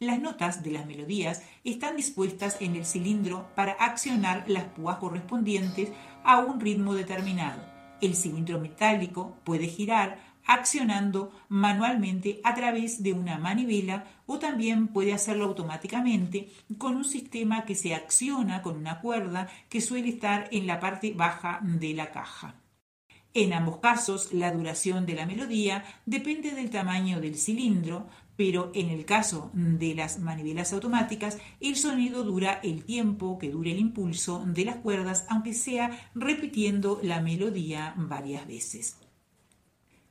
Las 0.00 0.18
notas 0.18 0.64
de 0.64 0.72
las 0.72 0.86
melodías 0.86 1.42
están 1.62 1.96
dispuestas 1.96 2.56
en 2.60 2.74
el 2.74 2.84
cilindro 2.84 3.48
para 3.54 3.72
accionar 3.74 4.44
las 4.48 4.64
púas 4.64 4.96
correspondientes 4.96 5.90
a 6.24 6.38
un 6.38 6.58
ritmo 6.58 6.94
determinado. 6.94 7.62
El 8.00 8.16
cilindro 8.16 8.58
metálico 8.58 9.36
puede 9.44 9.68
girar 9.68 10.18
accionando 10.44 11.30
manualmente 11.48 12.40
a 12.42 12.54
través 12.54 13.02
de 13.02 13.12
una 13.12 13.38
manivela 13.38 14.06
o 14.26 14.38
también 14.38 14.88
puede 14.88 15.12
hacerlo 15.12 15.44
automáticamente 15.44 16.50
con 16.78 16.96
un 16.96 17.04
sistema 17.04 17.64
que 17.64 17.76
se 17.76 17.94
acciona 17.94 18.62
con 18.62 18.76
una 18.76 19.00
cuerda 19.00 19.48
que 19.68 19.80
suele 19.80 20.08
estar 20.08 20.48
en 20.50 20.66
la 20.66 20.80
parte 20.80 21.12
baja 21.12 21.60
de 21.62 21.94
la 21.94 22.10
caja. 22.10 22.61
En 23.34 23.54
ambos 23.54 23.78
casos, 23.78 24.32
la 24.34 24.52
duración 24.52 25.06
de 25.06 25.14
la 25.14 25.24
melodía 25.24 25.84
depende 26.04 26.50
del 26.50 26.68
tamaño 26.68 27.18
del 27.18 27.36
cilindro, 27.36 28.06
pero 28.36 28.70
en 28.74 28.90
el 28.90 29.06
caso 29.06 29.50
de 29.54 29.94
las 29.94 30.18
manivelas 30.18 30.72
automáticas, 30.74 31.38
el 31.60 31.76
sonido 31.76 32.24
dura 32.24 32.60
el 32.62 32.84
tiempo 32.84 33.38
que 33.38 33.50
dure 33.50 33.72
el 33.72 33.78
impulso 33.78 34.44
de 34.46 34.66
las 34.66 34.76
cuerdas, 34.76 35.24
aunque 35.30 35.54
sea 35.54 36.10
repitiendo 36.14 37.00
la 37.02 37.22
melodía 37.22 37.94
varias 37.96 38.46
veces. 38.46 39.01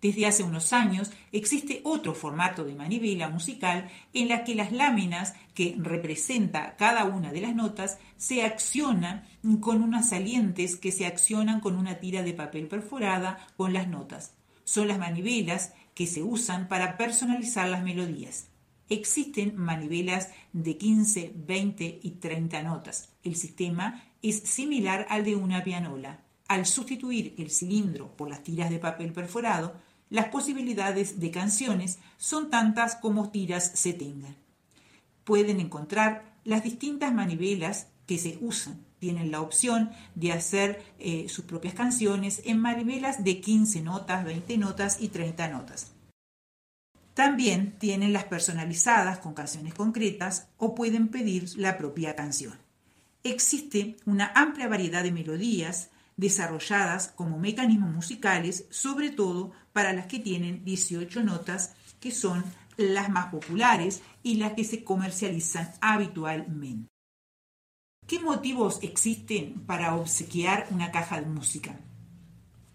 Desde 0.02 0.26
hace 0.26 0.44
unos 0.44 0.74
años 0.74 1.12
existe 1.32 1.82
otro 1.84 2.16
formato 2.16 2.64
de 2.64 2.74
manivela 2.74 3.30
musical 3.30 3.90
en 4.14 4.30
la 4.30 4.44
que 4.44 4.56
las 4.56 4.72
láminas 4.72 5.36
que 5.54 5.76
representa 5.78 6.76
cada 6.76 7.06
una 7.06 7.32
de 7.32 7.42
las 7.42 7.56
notas 7.56 8.00
se 8.18 8.44
accionan 8.44 9.28
con 9.60 9.84
unas 9.84 10.10
salientes 10.10 10.76
que 10.76 10.92
se 10.92 11.06
accionan 11.06 11.60
con 11.60 11.76
una 11.76 12.00
tira 12.00 12.24
de 12.24 12.34
papel 12.34 12.68
perforada 12.68 13.46
con 13.58 13.74
las 13.74 13.88
notas. 13.88 14.34
Son 14.64 14.88
las 14.88 14.98
manivelas 14.98 15.74
que 15.94 16.08
se 16.08 16.24
usan 16.24 16.68
para 16.68 16.98
personalizar 16.98 17.70
las 17.70 17.84
melodías. 17.84 18.48
Existen 18.90 19.56
manivelas 19.56 20.30
de 20.52 20.78
15, 20.78 21.34
20 21.36 22.00
y 22.02 22.12
30 22.12 22.64
notas. 22.64 23.10
El 23.24 23.36
sistema 23.36 24.04
es 24.22 24.40
similar 24.40 25.06
al 25.10 25.24
de 25.24 25.36
una 25.36 25.64
pianola. 25.64 26.22
Al 26.48 26.66
sustituir 26.66 27.36
el 27.38 27.50
cilindro 27.50 28.16
por 28.18 28.30
las 28.30 28.44
tiras 28.44 28.70
de 28.70 28.80
papel 28.80 29.14
perforado, 29.14 29.76
las 30.12 30.28
posibilidades 30.28 31.20
de 31.22 31.32
canciones 31.32 31.98
son 32.18 32.52
tantas 32.52 32.96
como 32.96 33.32
tiras 33.32 33.72
se 33.74 33.94
tengan. 33.94 34.36
Pueden 35.24 35.60
encontrar 35.62 36.36
las 36.44 36.64
distintas 36.64 37.14
manivelas 37.14 37.88
que 38.06 38.18
se 38.18 38.38
usan. 38.42 38.86
Tienen 39.00 39.32
la 39.32 39.42
opción 39.42 39.90
de 40.14 40.34
hacer 40.34 40.84
eh, 41.00 41.28
sus 41.30 41.46
propias 41.46 41.74
canciones 41.74 42.42
en 42.44 42.60
manivelas 42.60 43.24
de 43.24 43.40
15 43.40 43.82
notas, 43.82 44.26
20 44.26 44.58
notas 44.58 44.98
y 45.00 45.08
30 45.08 45.48
notas. 45.48 45.94
También 47.14 47.78
tienen 47.80 48.12
las 48.12 48.26
personalizadas 48.26 49.20
con 49.20 49.34
canciones 49.34 49.74
concretas 49.74 50.50
o 50.58 50.76
pueden 50.76 51.08
pedir 51.08 51.58
la 51.58 51.78
propia 51.78 52.16
canción. 52.16 52.54
Existe 53.24 53.96
una 54.06 54.32
amplia 54.36 54.68
variedad 54.68 55.04
de 55.04 55.12
melodías 55.12 55.90
desarrolladas 56.22 57.08
como 57.08 57.40
mecanismos 57.40 57.92
musicales, 57.92 58.68
sobre 58.70 59.10
todo 59.10 59.54
para 59.74 59.92
las 59.92 60.06
que 60.06 60.20
tienen 60.20 60.64
18 60.64 61.24
notas, 61.24 61.74
que 62.00 62.12
son 62.12 62.44
las 62.78 63.10
más 63.10 63.32
populares 63.32 64.04
y 64.22 64.36
las 64.36 64.54
que 64.54 64.64
se 64.64 64.84
comercializan 64.84 65.74
habitualmente. 65.82 66.88
¿Qué 68.06 68.20
motivos 68.20 68.78
existen 68.84 69.66
para 69.66 69.96
obsequiar 69.96 70.68
una 70.70 70.92
caja 70.92 71.20
de 71.20 71.26
música? 71.26 71.80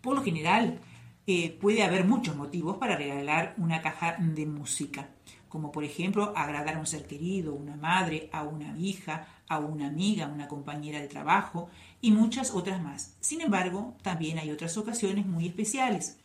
Por 0.00 0.16
lo 0.16 0.24
general, 0.24 0.80
eh, 1.28 1.56
puede 1.60 1.84
haber 1.84 2.04
muchos 2.04 2.34
motivos 2.34 2.78
para 2.78 2.96
regalar 2.96 3.54
una 3.58 3.80
caja 3.80 4.16
de 4.18 4.44
música, 4.46 5.08
como 5.48 5.72
por 5.72 5.84
ejemplo 5.84 6.32
agradar 6.36 6.76
a 6.76 6.80
un 6.80 6.86
ser 6.86 7.06
querido, 7.06 7.54
una 7.54 7.76
madre, 7.76 8.28
a 8.32 8.42
una 8.42 8.76
hija, 8.78 9.28
a 9.48 9.58
una 9.58 9.86
amiga, 9.86 10.26
a 10.26 10.32
una 10.32 10.48
compañera 10.48 11.00
de 11.00 11.08
trabajo 11.08 11.68
y 12.00 12.10
muchas 12.10 12.50
otras 12.50 12.82
más. 12.82 13.14
Sin 13.20 13.40
embargo, 13.40 13.94
también 14.02 14.38
hay 14.38 14.50
otras 14.50 14.76
ocasiones 14.76 15.26
muy 15.26 15.46
especiales, 15.46 16.18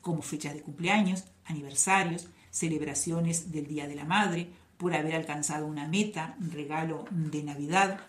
como 0.00 0.22
fechas 0.22 0.54
de 0.54 0.62
cumpleaños, 0.62 1.24
aniversarios, 1.44 2.28
celebraciones 2.50 3.52
del 3.52 3.66
Día 3.66 3.86
de 3.86 3.96
la 3.96 4.04
Madre, 4.04 4.48
por 4.76 4.94
haber 4.94 5.16
alcanzado 5.16 5.66
una 5.66 5.88
meta, 5.88 6.36
regalo 6.38 7.04
de 7.10 7.42
Navidad, 7.42 8.00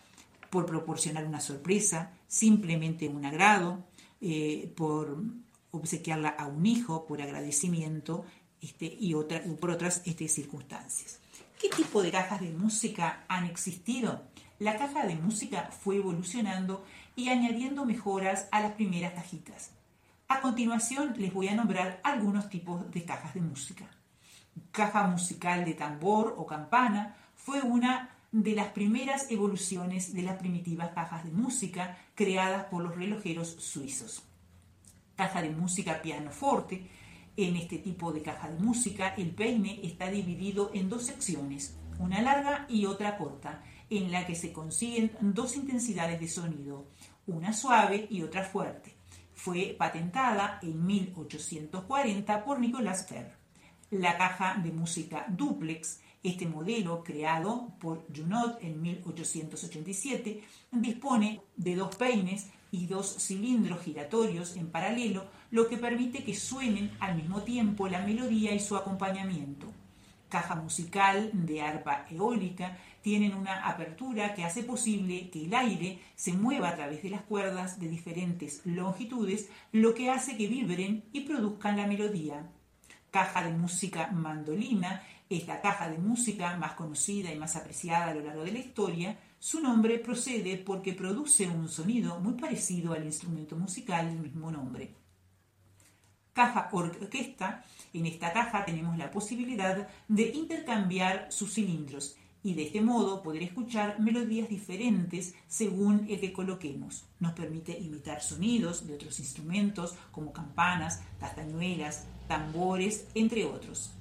por 0.50 0.66
proporcionar 0.66 1.26
una 1.26 1.42
sorpresa, 1.42 2.12
simplemente 2.28 3.08
un 3.08 3.26
agrado, 3.26 3.84
eh, 4.22 4.72
por 4.76 5.24
obsequiarla 5.72 6.30
a 6.30 6.48
un 6.48 6.66
hijo, 6.66 7.06
por 7.06 7.22
agradecimiento 7.22 8.26
este, 8.62 8.86
y 8.86 9.14
por 9.60 9.72
otras 9.72 10.02
este, 10.06 10.28
circunstancias. 10.28 11.20
¿Qué 11.60 11.70
tipo 11.70 12.02
de 12.02 12.12
cajas 12.12 12.42
de 12.42 12.52
música 12.52 13.26
han 13.28 13.46
existido? 13.46 14.24
La 14.60 14.78
caja 14.78 15.06
de 15.06 15.16
música 15.16 15.70
fue 15.72 15.98
evolucionando 15.98 16.86
y 17.16 17.30
añadiendo 17.30 17.86
mejoras 17.86 18.48
a 18.52 18.62
las 18.62 18.74
primeras 18.74 19.14
cajitas. 19.14 19.72
A 20.28 20.42
continuación 20.42 21.16
les 21.18 21.34
voy 21.34 21.48
a 21.48 21.56
nombrar 21.56 22.00
algunos 22.04 22.50
tipos 22.50 22.90
de 22.92 23.04
cajas 23.04 23.34
de 23.34 23.42
música. 23.42 23.90
Caja 24.72 25.08
musical 25.08 25.66
de 25.66 25.74
tambor 25.74 26.36
o 26.38 26.46
campana 26.46 27.16
fue 27.36 27.62
una 27.62 28.16
de 28.32 28.54
las 28.54 28.68
primeras 28.68 29.32
evoluciones 29.32 30.14
de 30.14 30.22
las 30.22 30.38
primitivas 30.38 30.92
cajas 30.92 31.24
de 31.24 31.32
música 31.32 31.98
creadas 32.14 32.66
por 32.66 32.84
los 32.84 32.96
relojeros 32.96 33.56
suizos. 33.60 34.24
Caja 35.16 35.42
de 35.42 35.50
música 35.50 36.02
pianoforte. 36.02 36.90
En 37.38 37.56
este 37.56 37.78
tipo 37.78 38.12
de 38.12 38.22
caja 38.22 38.50
de 38.50 38.60
música 38.60 39.14
el 39.18 39.32
peine 39.32 39.80
está 39.84 40.10
dividido 40.10 40.72
en 40.74 40.90
dos 40.90 41.06
secciones, 41.06 41.78
una 42.00 42.22
larga 42.22 42.66
y 42.70 42.86
otra 42.86 43.18
corta. 43.18 43.64
en 43.92 44.12
la 44.12 44.28
que 44.28 44.36
se 44.36 44.54
consiguen 44.54 45.12
dos 45.20 45.56
intensidades 45.56 46.20
de 46.20 46.28
sonido, 46.28 46.86
una 47.26 47.54
suave 47.54 48.08
y 48.10 48.22
otra 48.22 48.44
fuerte. 48.44 48.94
Fue 49.34 49.76
patentada 49.78 50.60
en 50.62 50.86
1840 50.86 52.44
por 52.44 52.60
Nicolas 52.60 53.08
Ferr. 53.08 53.32
La 53.90 54.16
caja 54.18 54.60
de 54.62 54.72
música 54.72 55.26
duplex, 55.30 56.02
este 56.22 56.46
modelo 56.46 57.04
creado 57.04 57.72
por 57.80 58.06
Junot 58.16 58.62
en 58.62 58.82
1887, 58.82 60.44
dispone 60.72 61.42
de 61.56 61.76
dos 61.76 61.96
peines 61.96 62.48
y 62.72 62.86
dos 62.86 63.16
cilindros 63.20 63.82
giratorios 63.82 64.56
en 64.58 64.70
paralelo, 64.70 65.26
lo 65.52 65.68
que 65.68 65.78
permite 65.78 66.24
que 66.24 66.36
suenen 66.36 66.92
al 67.00 67.16
mismo 67.16 67.42
tiempo 67.42 67.88
la 67.88 68.06
melodía 68.06 68.54
y 68.54 68.60
su 68.60 68.76
acompañamiento. 68.76 69.68
Caja 70.30 70.56
musical 70.56 71.32
de 71.34 71.62
arpa 71.62 72.06
eólica 72.12 72.78
tienen 73.02 73.34
una 73.34 73.68
apertura 73.68 74.36
que 74.36 74.44
hace 74.44 74.62
posible 74.64 75.30
que 75.32 75.46
el 75.46 75.56
aire 75.56 76.00
se 76.16 76.34
mueva 76.34 76.70
a 76.70 76.76
través 76.76 77.02
de 77.02 77.10
las 77.10 77.22
cuerdas 77.24 77.80
de 77.80 77.88
diferentes 77.88 78.62
longitudes, 78.66 79.50
lo 79.72 79.96
que 79.96 80.12
hace 80.12 80.38
que 80.38 80.48
vibren 80.48 81.04
y 81.14 81.22
produzcan 81.22 81.78
la 81.78 81.88
melodía. 81.88 82.48
Caja 83.10 83.44
de 83.44 83.54
música 83.54 84.12
mandolina 84.12 85.02
es 85.30 85.48
la 85.48 85.62
caja 85.62 85.90
de 85.90 85.98
música 85.98 86.58
más 86.58 86.74
conocida 86.74 87.34
y 87.34 87.38
más 87.38 87.56
apreciada 87.56 88.08
a 88.08 88.14
lo 88.14 88.22
largo 88.22 88.44
de 88.44 88.52
la 88.52 88.60
historia. 88.60 89.18
Su 89.40 89.62
nombre 89.62 89.98
procede 89.98 90.58
porque 90.58 90.94
produce 90.94 91.48
un 91.48 91.70
sonido 91.70 92.20
muy 92.20 92.34
parecido 92.34 92.94
al 92.94 93.06
instrumento 93.06 93.56
musical 93.56 94.08
del 94.08 94.20
mismo 94.20 94.52
nombre. 94.52 94.99
Caja 96.40 96.70
orquesta. 96.72 97.66
En 97.92 98.06
esta 98.06 98.32
caja 98.32 98.64
tenemos 98.64 98.98
la 98.98 99.12
posibilidad 99.12 99.90
de 100.08 100.30
intercambiar 100.30 101.28
sus 101.30 101.56
cilindros 101.56 102.16
y 102.42 102.54
de 102.54 102.64
este 102.64 102.80
modo 102.80 103.22
poder 103.22 103.44
escuchar 103.44 104.00
melodías 104.00 104.48
diferentes 104.48 105.36
según 105.50 106.08
el 106.10 106.22
que 106.22 106.32
coloquemos. 106.32 107.04
Nos 107.20 107.34
permite 107.34 107.78
imitar 107.78 108.22
sonidos 108.22 108.88
de 108.88 108.94
otros 108.94 109.20
instrumentos 109.20 109.96
como 110.14 110.32
campanas, 110.32 111.02
castañuelas, 111.20 112.06
tambores, 112.30 113.10
entre 113.16 113.44
otros. 113.44 113.92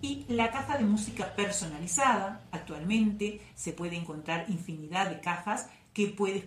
Y 0.00 0.24
la 0.28 0.50
caja 0.50 0.78
de 0.78 0.84
música 0.84 1.36
personalizada, 1.36 2.40
actualmente 2.52 3.42
se 3.54 3.74
puede 3.74 3.96
encontrar 3.96 4.46
infinidad 4.48 5.10
de 5.10 5.20
cajas 5.20 5.68
que 5.92 6.06
puedes 6.06 6.46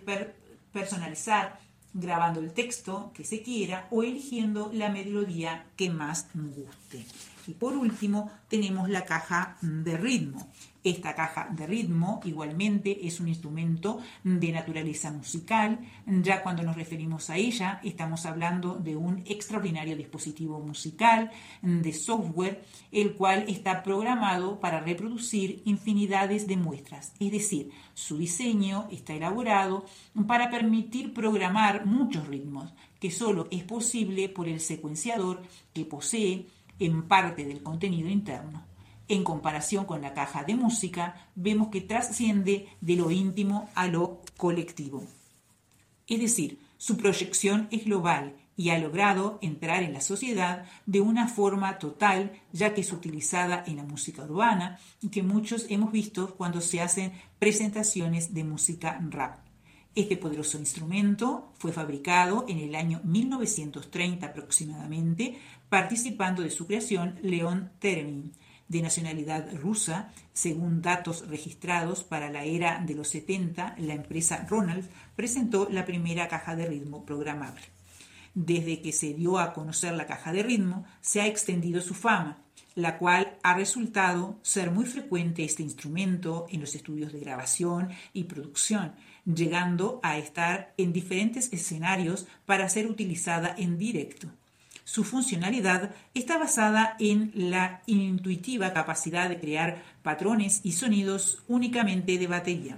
personalizar 0.72 1.60
grabando 1.98 2.40
el 2.40 2.52
texto 2.52 3.10
que 3.14 3.24
se 3.24 3.42
quiera 3.42 3.88
o 3.90 4.02
eligiendo 4.02 4.70
la 4.72 4.90
melodía 4.90 5.66
que 5.76 5.90
más 5.90 6.28
guste. 6.34 7.04
Y 7.46 7.54
por 7.54 7.76
último 7.76 8.30
tenemos 8.48 8.88
la 8.88 9.04
caja 9.04 9.56
de 9.60 9.96
ritmo. 9.96 10.48
Esta 10.86 11.16
caja 11.16 11.48
de 11.50 11.66
ritmo 11.66 12.20
igualmente 12.24 13.08
es 13.08 13.18
un 13.18 13.26
instrumento 13.26 13.98
de 14.22 14.52
naturaleza 14.52 15.10
musical. 15.10 15.80
Ya 16.06 16.44
cuando 16.44 16.62
nos 16.62 16.76
referimos 16.76 17.28
a 17.28 17.36
ella 17.36 17.80
estamos 17.82 18.24
hablando 18.24 18.76
de 18.76 18.94
un 18.94 19.24
extraordinario 19.26 19.96
dispositivo 19.96 20.60
musical 20.60 21.32
de 21.60 21.92
software, 21.92 22.64
el 22.92 23.14
cual 23.14 23.46
está 23.48 23.82
programado 23.82 24.60
para 24.60 24.78
reproducir 24.78 25.60
infinidades 25.64 26.46
de 26.46 26.56
muestras. 26.56 27.14
Es 27.18 27.32
decir, 27.32 27.72
su 27.94 28.16
diseño 28.16 28.86
está 28.92 29.12
elaborado 29.12 29.86
para 30.28 30.50
permitir 30.50 31.12
programar 31.12 31.84
muchos 31.84 32.28
ritmos, 32.28 32.72
que 33.00 33.10
solo 33.10 33.48
es 33.50 33.64
posible 33.64 34.28
por 34.28 34.46
el 34.46 34.60
secuenciador 34.60 35.42
que 35.74 35.84
posee 35.84 36.46
en 36.78 37.08
parte 37.08 37.44
del 37.44 37.62
contenido 37.62 38.08
interno. 38.08 38.64
En 39.08 39.22
comparación 39.22 39.84
con 39.84 40.02
la 40.02 40.14
caja 40.14 40.42
de 40.44 40.54
música, 40.54 41.28
vemos 41.34 41.68
que 41.68 41.80
trasciende 41.80 42.68
de 42.80 42.96
lo 42.96 43.10
íntimo 43.10 43.68
a 43.74 43.86
lo 43.86 44.20
colectivo. 44.36 45.04
Es 46.08 46.20
decir, 46.20 46.60
su 46.76 46.96
proyección 46.96 47.68
es 47.70 47.84
global 47.84 48.36
y 48.56 48.70
ha 48.70 48.78
logrado 48.78 49.38
entrar 49.42 49.82
en 49.82 49.92
la 49.92 50.00
sociedad 50.00 50.64
de 50.86 51.00
una 51.00 51.28
forma 51.28 51.78
total, 51.78 52.32
ya 52.52 52.74
que 52.74 52.80
es 52.80 52.92
utilizada 52.92 53.62
en 53.66 53.76
la 53.76 53.84
música 53.84 54.24
urbana, 54.24 54.78
que 55.12 55.22
muchos 55.22 55.66
hemos 55.68 55.92
visto 55.92 56.34
cuando 56.36 56.60
se 56.60 56.80
hacen 56.80 57.12
presentaciones 57.38 58.34
de 58.34 58.44
música 58.44 58.98
rap. 59.10 59.46
Este 59.94 60.18
poderoso 60.18 60.58
instrumento 60.58 61.52
fue 61.58 61.72
fabricado 61.72 62.44
en 62.48 62.58
el 62.58 62.74
año 62.74 63.00
1930 63.04 64.26
aproximadamente, 64.26 65.38
participando 65.68 66.42
de 66.42 66.50
su 66.50 66.66
creación 66.66 67.18
León 67.22 67.72
Teremin, 67.78 68.32
de 68.68 68.82
nacionalidad 68.82 69.48
rusa, 69.56 70.12
según 70.32 70.82
datos 70.82 71.28
registrados 71.28 72.02
para 72.02 72.30
la 72.30 72.44
era 72.44 72.82
de 72.84 72.94
los 72.94 73.08
70, 73.08 73.76
la 73.78 73.94
empresa 73.94 74.44
Ronald 74.48 74.88
presentó 75.14 75.68
la 75.70 75.84
primera 75.84 76.28
caja 76.28 76.56
de 76.56 76.66
ritmo 76.66 77.04
programable. 77.04 77.62
Desde 78.34 78.82
que 78.82 78.92
se 78.92 79.14
dio 79.14 79.38
a 79.38 79.52
conocer 79.52 79.94
la 79.94 80.06
caja 80.06 80.32
de 80.32 80.42
ritmo, 80.42 80.84
se 81.00 81.20
ha 81.20 81.26
extendido 81.26 81.80
su 81.80 81.94
fama, 81.94 82.38
la 82.74 82.98
cual 82.98 83.38
ha 83.42 83.54
resultado 83.54 84.38
ser 84.42 84.70
muy 84.70 84.84
frecuente 84.84 85.44
este 85.44 85.62
instrumento 85.62 86.46
en 86.50 86.60
los 86.60 86.74
estudios 86.74 87.12
de 87.12 87.20
grabación 87.20 87.88
y 88.12 88.24
producción, 88.24 88.92
llegando 89.24 90.00
a 90.02 90.18
estar 90.18 90.74
en 90.76 90.92
diferentes 90.92 91.50
escenarios 91.52 92.26
para 92.44 92.68
ser 92.68 92.86
utilizada 92.88 93.54
en 93.56 93.78
directo. 93.78 94.28
Su 94.86 95.02
funcionalidad 95.02 95.90
está 96.14 96.38
basada 96.38 96.94
en 97.00 97.32
la 97.34 97.82
intuitiva 97.86 98.72
capacidad 98.72 99.28
de 99.28 99.40
crear 99.40 99.82
patrones 100.04 100.60
y 100.62 100.72
sonidos 100.72 101.42
únicamente 101.48 102.18
de 102.18 102.28
batería. 102.28 102.76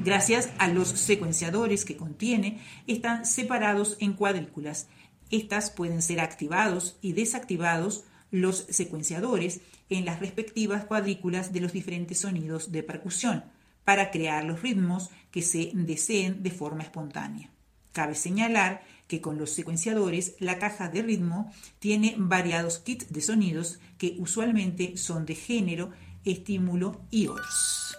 Gracias 0.00 0.48
a 0.56 0.66
los 0.66 0.88
secuenciadores 0.88 1.84
que 1.84 1.98
contiene, 1.98 2.62
están 2.86 3.26
separados 3.26 3.98
en 4.00 4.14
cuadrículas. 4.14 4.88
Estas 5.30 5.70
pueden 5.70 6.00
ser 6.00 6.20
activados 6.20 6.96
y 7.02 7.12
desactivados 7.12 8.04
los 8.30 8.64
secuenciadores 8.70 9.60
en 9.90 10.06
las 10.06 10.20
respectivas 10.20 10.86
cuadrículas 10.86 11.52
de 11.52 11.60
los 11.60 11.74
diferentes 11.74 12.20
sonidos 12.20 12.72
de 12.72 12.82
percusión 12.82 13.44
para 13.84 14.10
crear 14.10 14.42
los 14.42 14.62
ritmos 14.62 15.10
que 15.30 15.42
se 15.42 15.70
deseen 15.74 16.42
de 16.42 16.50
forma 16.50 16.82
espontánea. 16.82 17.50
Cabe 17.92 18.14
señalar 18.14 18.82
que 19.08 19.20
con 19.20 19.38
los 19.38 19.50
secuenciadores 19.50 20.36
la 20.38 20.58
caja 20.58 20.88
de 20.88 21.02
ritmo 21.02 21.50
tiene 21.80 22.14
variados 22.16 22.78
kits 22.78 23.12
de 23.12 23.20
sonidos 23.20 23.80
que 23.98 24.16
usualmente 24.18 24.96
son 24.96 25.26
de 25.26 25.34
género, 25.34 25.90
estímulo 26.24 27.00
y 27.10 27.26
otros. 27.26 27.96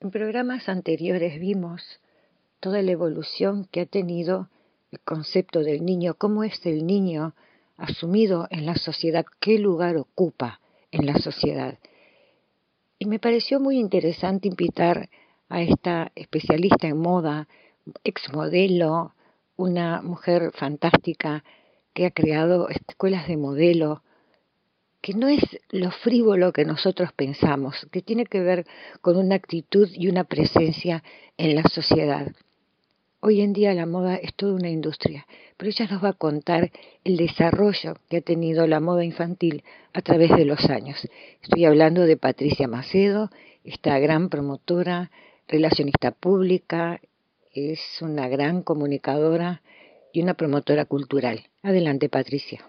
En 0.00 0.10
programas 0.10 0.68
anteriores 0.68 1.40
vimos 1.40 1.82
toda 2.60 2.82
la 2.82 2.92
evolución 2.92 3.66
que 3.72 3.80
ha 3.80 3.86
tenido 3.86 4.50
el 4.92 5.00
concepto 5.00 5.60
del 5.60 5.82
niño, 5.82 6.14
cómo 6.14 6.44
es 6.44 6.66
el 6.66 6.86
niño 6.86 7.34
asumido 7.78 8.46
en 8.50 8.66
la 8.66 8.76
sociedad, 8.76 9.24
qué 9.40 9.58
lugar 9.58 9.96
ocupa 9.96 10.60
en 10.92 11.06
la 11.06 11.18
sociedad. 11.18 11.78
Y 13.04 13.06
me 13.06 13.18
pareció 13.18 13.60
muy 13.60 13.78
interesante 13.78 14.48
invitar 14.48 15.10
a 15.50 15.60
esta 15.60 16.10
especialista 16.14 16.86
en 16.86 16.96
moda, 16.96 17.48
exmodelo, 18.02 19.12
una 19.56 20.00
mujer 20.00 20.52
fantástica 20.54 21.44
que 21.92 22.06
ha 22.06 22.10
creado 22.10 22.70
escuelas 22.70 23.28
de 23.28 23.36
modelo, 23.36 24.02
que 25.02 25.12
no 25.12 25.28
es 25.28 25.42
lo 25.68 25.90
frívolo 25.90 26.54
que 26.54 26.64
nosotros 26.64 27.12
pensamos, 27.12 27.86
que 27.92 28.00
tiene 28.00 28.24
que 28.24 28.40
ver 28.40 28.66
con 29.02 29.18
una 29.18 29.34
actitud 29.34 29.86
y 29.92 30.08
una 30.08 30.24
presencia 30.24 31.04
en 31.36 31.56
la 31.56 31.64
sociedad. 31.64 32.32
Hoy 33.26 33.40
en 33.40 33.54
día 33.54 33.72
la 33.72 33.86
moda 33.86 34.16
es 34.16 34.34
toda 34.34 34.52
una 34.52 34.68
industria, 34.68 35.26
pero 35.56 35.70
ella 35.70 35.86
nos 35.90 36.04
va 36.04 36.10
a 36.10 36.12
contar 36.12 36.70
el 37.04 37.16
desarrollo 37.16 37.96
que 38.10 38.18
ha 38.18 38.20
tenido 38.20 38.66
la 38.66 38.80
moda 38.80 39.02
infantil 39.02 39.64
a 39.94 40.02
través 40.02 40.28
de 40.36 40.44
los 40.44 40.62
años. 40.68 41.08
Estoy 41.42 41.64
hablando 41.64 42.02
de 42.02 42.18
Patricia 42.18 42.68
Macedo, 42.68 43.30
esta 43.64 43.98
gran 43.98 44.28
promotora, 44.28 45.10
relacionista 45.48 46.10
pública, 46.10 47.00
es 47.54 47.80
una 48.02 48.28
gran 48.28 48.60
comunicadora 48.60 49.62
y 50.12 50.20
una 50.20 50.34
promotora 50.34 50.84
cultural. 50.84 51.48
Adelante, 51.62 52.10
Patricia. 52.10 52.62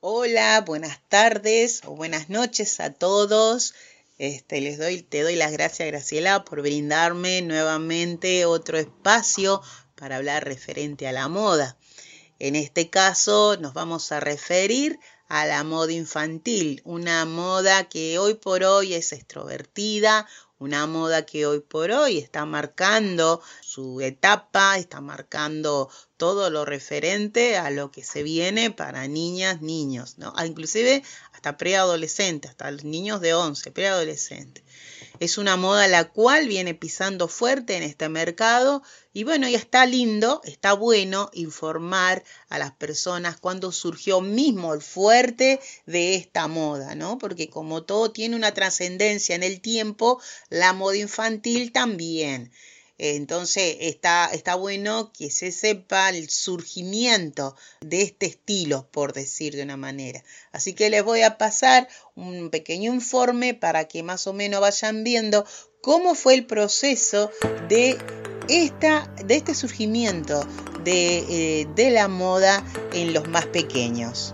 Hola, 0.00 0.60
buenas 0.66 0.98
tardes 1.08 1.82
o 1.84 1.94
buenas 1.94 2.30
noches 2.30 2.80
a 2.80 2.92
todos. 2.92 3.74
Este, 4.22 4.60
les 4.60 4.78
doy, 4.78 5.02
te 5.02 5.22
doy 5.22 5.34
las 5.34 5.50
gracias, 5.50 5.88
Graciela, 5.88 6.44
por 6.44 6.62
brindarme 6.62 7.42
nuevamente 7.42 8.46
otro 8.46 8.78
espacio 8.78 9.60
para 9.96 10.14
hablar 10.14 10.44
referente 10.44 11.08
a 11.08 11.12
la 11.12 11.26
moda. 11.26 11.76
En 12.38 12.54
este 12.54 12.88
caso 12.88 13.56
nos 13.56 13.74
vamos 13.74 14.12
a 14.12 14.20
referir 14.20 15.00
a 15.26 15.44
la 15.44 15.64
moda 15.64 15.90
infantil, 15.90 16.82
una 16.84 17.24
moda 17.24 17.88
que 17.88 18.20
hoy 18.20 18.34
por 18.34 18.62
hoy 18.62 18.94
es 18.94 19.12
extrovertida, 19.12 20.28
una 20.62 20.86
moda 20.86 21.26
que 21.26 21.44
hoy 21.44 21.58
por 21.58 21.90
hoy 21.90 22.18
está 22.18 22.46
marcando 22.46 23.42
su 23.62 24.00
etapa, 24.00 24.78
está 24.78 25.00
marcando 25.00 25.90
todo 26.16 26.50
lo 26.50 26.64
referente 26.64 27.56
a 27.56 27.70
lo 27.70 27.90
que 27.90 28.04
se 28.04 28.22
viene 28.22 28.70
para 28.70 29.08
niñas, 29.08 29.60
niños, 29.60 30.18
¿no? 30.18 30.32
Ah, 30.36 30.46
inclusive 30.46 31.02
hasta 31.42 31.56
preadolescentes, 31.56 32.52
hasta 32.52 32.70
los 32.70 32.84
niños 32.84 33.20
de 33.20 33.34
11, 33.34 33.72
preadolescentes. 33.72 34.62
Es 35.18 35.38
una 35.38 35.56
moda 35.56 35.88
la 35.88 36.04
cual 36.04 36.46
viene 36.46 36.72
pisando 36.72 37.26
fuerte 37.26 37.76
en 37.76 37.82
este 37.82 38.08
mercado 38.08 38.84
y 39.12 39.24
bueno, 39.24 39.48
ya 39.48 39.58
está 39.58 39.84
lindo, 39.84 40.40
está 40.44 40.72
bueno 40.72 41.30
informar 41.32 42.22
a 42.48 42.58
las 42.58 42.70
personas 42.70 43.40
cuando 43.40 43.72
surgió 43.72 44.20
mismo 44.20 44.72
el 44.72 44.82
fuerte 44.82 45.58
de 45.84 46.14
esta 46.14 46.46
moda, 46.46 46.94
¿no? 46.94 47.18
Porque 47.18 47.50
como 47.50 47.82
todo 47.82 48.12
tiene 48.12 48.36
una 48.36 48.54
trascendencia 48.54 49.34
en 49.34 49.42
el 49.42 49.60
tiempo, 49.60 50.22
la 50.48 50.72
moda 50.72 50.96
infantil 50.96 51.72
también. 51.72 52.52
Entonces 53.04 53.78
está, 53.80 54.26
está 54.32 54.54
bueno 54.54 55.10
que 55.12 55.28
se 55.32 55.50
sepa 55.50 56.10
el 56.10 56.30
surgimiento 56.30 57.56
de 57.80 58.02
este 58.02 58.26
estilo, 58.26 58.86
por 58.92 59.12
decir 59.12 59.56
de 59.56 59.64
una 59.64 59.76
manera. 59.76 60.22
Así 60.52 60.72
que 60.72 60.88
les 60.88 61.02
voy 61.02 61.22
a 61.22 61.36
pasar 61.36 61.88
un 62.14 62.50
pequeño 62.50 62.94
informe 62.94 63.54
para 63.54 63.88
que 63.88 64.04
más 64.04 64.28
o 64.28 64.32
menos 64.32 64.60
vayan 64.60 65.02
viendo 65.02 65.44
cómo 65.80 66.14
fue 66.14 66.34
el 66.34 66.46
proceso 66.46 67.32
de, 67.68 67.98
esta, 68.48 69.12
de 69.24 69.34
este 69.34 69.56
surgimiento 69.56 70.46
de, 70.84 71.62
eh, 71.62 71.68
de 71.74 71.90
la 71.90 72.06
moda 72.06 72.64
en 72.92 73.12
los 73.12 73.26
más 73.26 73.46
pequeños. 73.46 74.32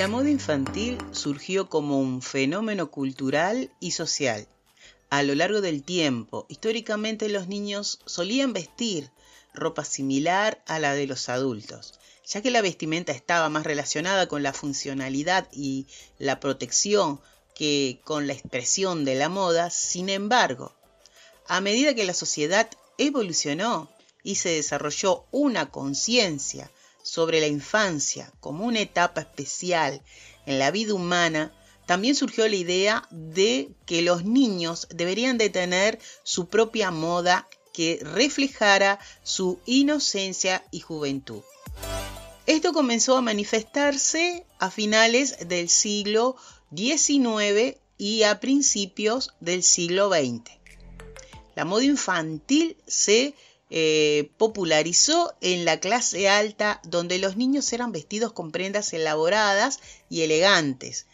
La 0.00 0.08
moda 0.08 0.30
infantil 0.30 0.96
surgió 1.12 1.68
como 1.68 2.00
un 2.00 2.22
fenómeno 2.22 2.90
cultural 2.90 3.70
y 3.80 3.90
social. 3.90 4.48
A 5.10 5.22
lo 5.22 5.34
largo 5.34 5.60
del 5.60 5.82
tiempo, 5.82 6.46
históricamente 6.48 7.28
los 7.28 7.48
niños 7.48 8.00
solían 8.06 8.54
vestir 8.54 9.10
ropa 9.52 9.84
similar 9.84 10.62
a 10.66 10.78
la 10.78 10.94
de 10.94 11.06
los 11.06 11.28
adultos, 11.28 12.00
ya 12.26 12.40
que 12.40 12.50
la 12.50 12.62
vestimenta 12.62 13.12
estaba 13.12 13.50
más 13.50 13.64
relacionada 13.64 14.26
con 14.26 14.42
la 14.42 14.54
funcionalidad 14.54 15.48
y 15.52 15.86
la 16.18 16.40
protección 16.40 17.20
que 17.54 18.00
con 18.02 18.26
la 18.26 18.32
expresión 18.32 19.04
de 19.04 19.16
la 19.16 19.28
moda. 19.28 19.68
Sin 19.68 20.08
embargo, 20.08 20.72
a 21.46 21.60
medida 21.60 21.94
que 21.94 22.06
la 22.06 22.14
sociedad 22.14 22.70
evolucionó 22.96 23.90
y 24.22 24.36
se 24.36 24.48
desarrolló 24.48 25.26
una 25.30 25.70
conciencia 25.70 26.70
sobre 27.10 27.40
la 27.40 27.48
infancia 27.48 28.32
como 28.38 28.64
una 28.64 28.78
etapa 28.78 29.22
especial 29.22 30.00
en 30.46 30.60
la 30.60 30.70
vida 30.70 30.94
humana, 30.94 31.52
también 31.84 32.14
surgió 32.14 32.46
la 32.46 32.54
idea 32.54 33.08
de 33.10 33.72
que 33.84 34.00
los 34.02 34.24
niños 34.24 34.86
deberían 34.94 35.36
de 35.36 35.50
tener 35.50 35.98
su 36.22 36.46
propia 36.46 36.92
moda 36.92 37.48
que 37.72 37.98
reflejara 38.00 39.00
su 39.24 39.58
inocencia 39.66 40.64
y 40.70 40.78
juventud. 40.78 41.42
Esto 42.46 42.72
comenzó 42.72 43.16
a 43.16 43.22
manifestarse 43.22 44.46
a 44.60 44.70
finales 44.70 45.48
del 45.48 45.68
siglo 45.68 46.36
XIX 46.72 47.76
y 47.98 48.22
a 48.22 48.38
principios 48.38 49.34
del 49.40 49.64
siglo 49.64 50.10
XX. 50.10 50.48
La 51.56 51.64
moda 51.64 51.82
infantil 51.82 52.76
se 52.86 53.34
eh, 53.70 54.32
popularizó 54.36 55.34
en 55.40 55.64
la 55.64 55.78
clase 55.78 56.28
alta 56.28 56.80
donde 56.84 57.18
los 57.18 57.36
niños 57.36 57.72
eran 57.72 57.92
vestidos 57.92 58.32
con 58.32 58.50
prendas 58.50 58.92
elaboradas 58.92 59.78
y 60.08 60.22
elegantes. 60.22 61.06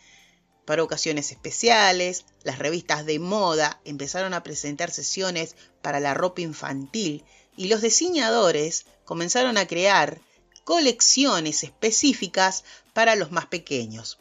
Para 0.65 0.83
ocasiones 0.83 1.31
especiales, 1.31 2.25
las 2.43 2.59
revistas 2.59 3.07
de 3.07 3.19
moda 3.19 3.81
empezaron 3.85 4.35
a 4.35 4.43
presentar 4.43 4.91
sesiones 4.91 5.55
para 5.81 6.01
la 6.01 6.15
ropa 6.15 6.41
infantil 6.41 7.25
y 7.57 7.69
los 7.69 7.83
diseñadores 7.83 8.87
comenzaron 9.05 9.59
a 9.59 9.67
crear 9.67 10.21
colecciones 10.65 11.63
específicas 11.63 12.65
para 12.93 13.15
los 13.15 13.31
más 13.31 13.47
pequeños. 13.47 14.19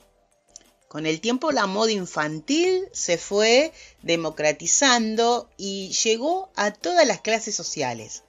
Con 0.88 1.08
el 1.08 1.20
tiempo 1.20 1.52
la 1.52 1.66
moda 1.66 1.92
infantil 1.92 2.88
se 2.94 3.18
fue 3.18 3.74
democratizando 4.04 5.50
y 5.58 5.92
llegó 5.92 6.52
a 6.56 6.72
todas 6.72 7.08
las 7.08 7.22
clases 7.22 7.56
sociales. 7.56 8.24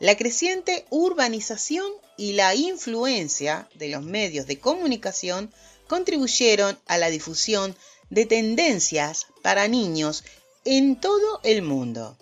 La 0.00 0.16
creciente 0.16 0.86
urbanización 0.88 1.84
y 2.16 2.32
la 2.32 2.54
influencia 2.54 3.68
de 3.74 3.88
los 3.88 4.02
medios 4.02 4.46
de 4.46 4.58
comunicación 4.58 5.52
contribuyeron 5.88 6.78
a 6.86 6.96
la 6.96 7.10
difusión 7.10 7.76
de 8.08 8.24
tendencias 8.24 9.26
para 9.42 9.68
niños 9.68 10.24
en 10.64 10.98
todo 10.98 11.40
el 11.42 11.60
mundo. 11.60 12.16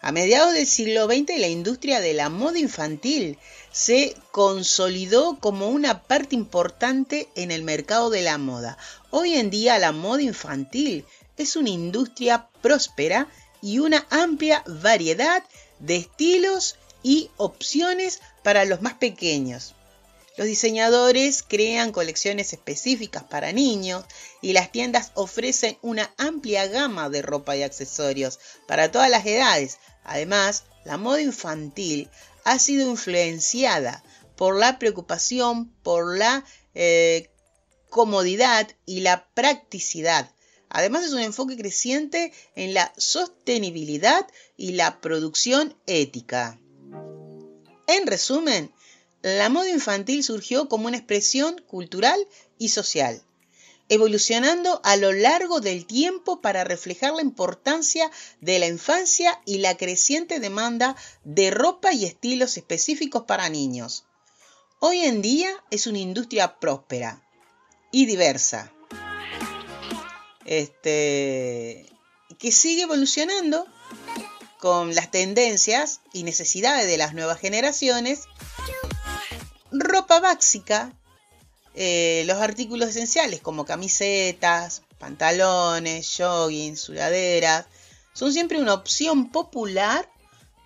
A 0.00 0.12
mediados 0.12 0.54
del 0.54 0.68
siglo 0.68 1.06
XX 1.06 1.40
la 1.40 1.48
industria 1.48 2.00
de 2.00 2.14
la 2.14 2.28
moda 2.28 2.60
infantil 2.60 3.36
se 3.72 4.14
consolidó 4.30 5.40
como 5.40 5.70
una 5.70 6.04
parte 6.04 6.36
importante 6.36 7.28
en 7.34 7.50
el 7.50 7.64
mercado 7.64 8.10
de 8.10 8.22
la 8.22 8.38
moda. 8.38 8.78
Hoy 9.10 9.34
en 9.34 9.50
día 9.50 9.76
la 9.80 9.90
moda 9.90 10.22
infantil 10.22 11.04
es 11.36 11.56
una 11.56 11.70
industria 11.70 12.48
próspera 12.62 13.26
y 13.60 13.80
una 13.80 14.06
amplia 14.08 14.62
variedad 14.68 15.42
de 15.80 15.96
estilos 15.96 16.76
y 17.02 17.30
opciones 17.36 18.20
para 18.42 18.64
los 18.64 18.82
más 18.82 18.94
pequeños. 18.94 19.74
Los 20.38 20.46
diseñadores 20.46 21.42
crean 21.42 21.90
colecciones 21.90 22.52
específicas 22.52 23.24
para 23.24 23.52
niños 23.52 24.04
y 24.40 24.52
las 24.52 24.70
tiendas 24.70 25.10
ofrecen 25.14 25.76
una 25.82 26.14
amplia 26.16 26.68
gama 26.68 27.10
de 27.10 27.22
ropa 27.22 27.56
y 27.56 27.64
accesorios 27.64 28.38
para 28.68 28.92
todas 28.92 29.10
las 29.10 29.26
edades. 29.26 29.78
Además, 30.04 30.62
la 30.84 30.96
moda 30.96 31.20
infantil 31.20 32.08
ha 32.44 32.60
sido 32.60 32.88
influenciada 32.88 34.04
por 34.36 34.56
la 34.56 34.78
preocupación 34.78 35.72
por 35.82 36.16
la 36.16 36.44
eh, 36.74 37.30
comodidad 37.90 38.68
y 38.86 39.00
la 39.00 39.26
practicidad. 39.34 40.30
Además 40.68 41.04
es 41.04 41.12
un 41.12 41.18
enfoque 41.18 41.56
creciente 41.56 42.32
en 42.54 42.74
la 42.74 42.92
sostenibilidad 42.96 44.24
y 44.56 44.72
la 44.72 45.00
producción 45.00 45.76
ética. 45.86 46.60
En 47.88 48.06
resumen, 48.06 48.70
la 49.22 49.48
moda 49.48 49.70
infantil 49.70 50.22
surgió 50.22 50.68
como 50.68 50.88
una 50.88 50.98
expresión 50.98 51.58
cultural 51.66 52.20
y 52.58 52.68
social, 52.68 53.22
evolucionando 53.88 54.82
a 54.84 54.96
lo 54.96 55.12
largo 55.12 55.60
del 55.60 55.86
tiempo 55.86 56.42
para 56.42 56.64
reflejar 56.64 57.14
la 57.14 57.22
importancia 57.22 58.10
de 58.42 58.58
la 58.58 58.66
infancia 58.66 59.40
y 59.46 59.58
la 59.58 59.78
creciente 59.78 60.38
demanda 60.38 60.96
de 61.24 61.50
ropa 61.50 61.94
y 61.94 62.04
estilos 62.04 62.58
específicos 62.58 63.22
para 63.24 63.48
niños. 63.48 64.04
Hoy 64.80 64.98
en 64.98 65.22
día 65.22 65.50
es 65.70 65.86
una 65.86 65.98
industria 65.98 66.60
próspera 66.60 67.26
y 67.90 68.04
diversa, 68.04 68.70
este, 70.44 71.86
que 72.38 72.52
sigue 72.52 72.82
evolucionando 72.82 73.66
con 74.58 74.94
las 74.94 75.10
tendencias 75.10 76.00
y 76.12 76.24
necesidades 76.24 76.86
de 76.86 76.98
las 76.98 77.14
nuevas 77.14 77.38
generaciones, 77.38 78.24
ropa 79.70 80.20
básica, 80.20 80.92
eh, 81.74 82.24
los 82.26 82.38
artículos 82.38 82.90
esenciales 82.90 83.40
como 83.40 83.64
camisetas, 83.64 84.82
pantalones, 84.98 86.12
joggings, 86.16 86.80
sudaderas, 86.80 87.66
son 88.12 88.32
siempre 88.32 88.60
una 88.60 88.74
opción 88.74 89.30
popular 89.30 90.10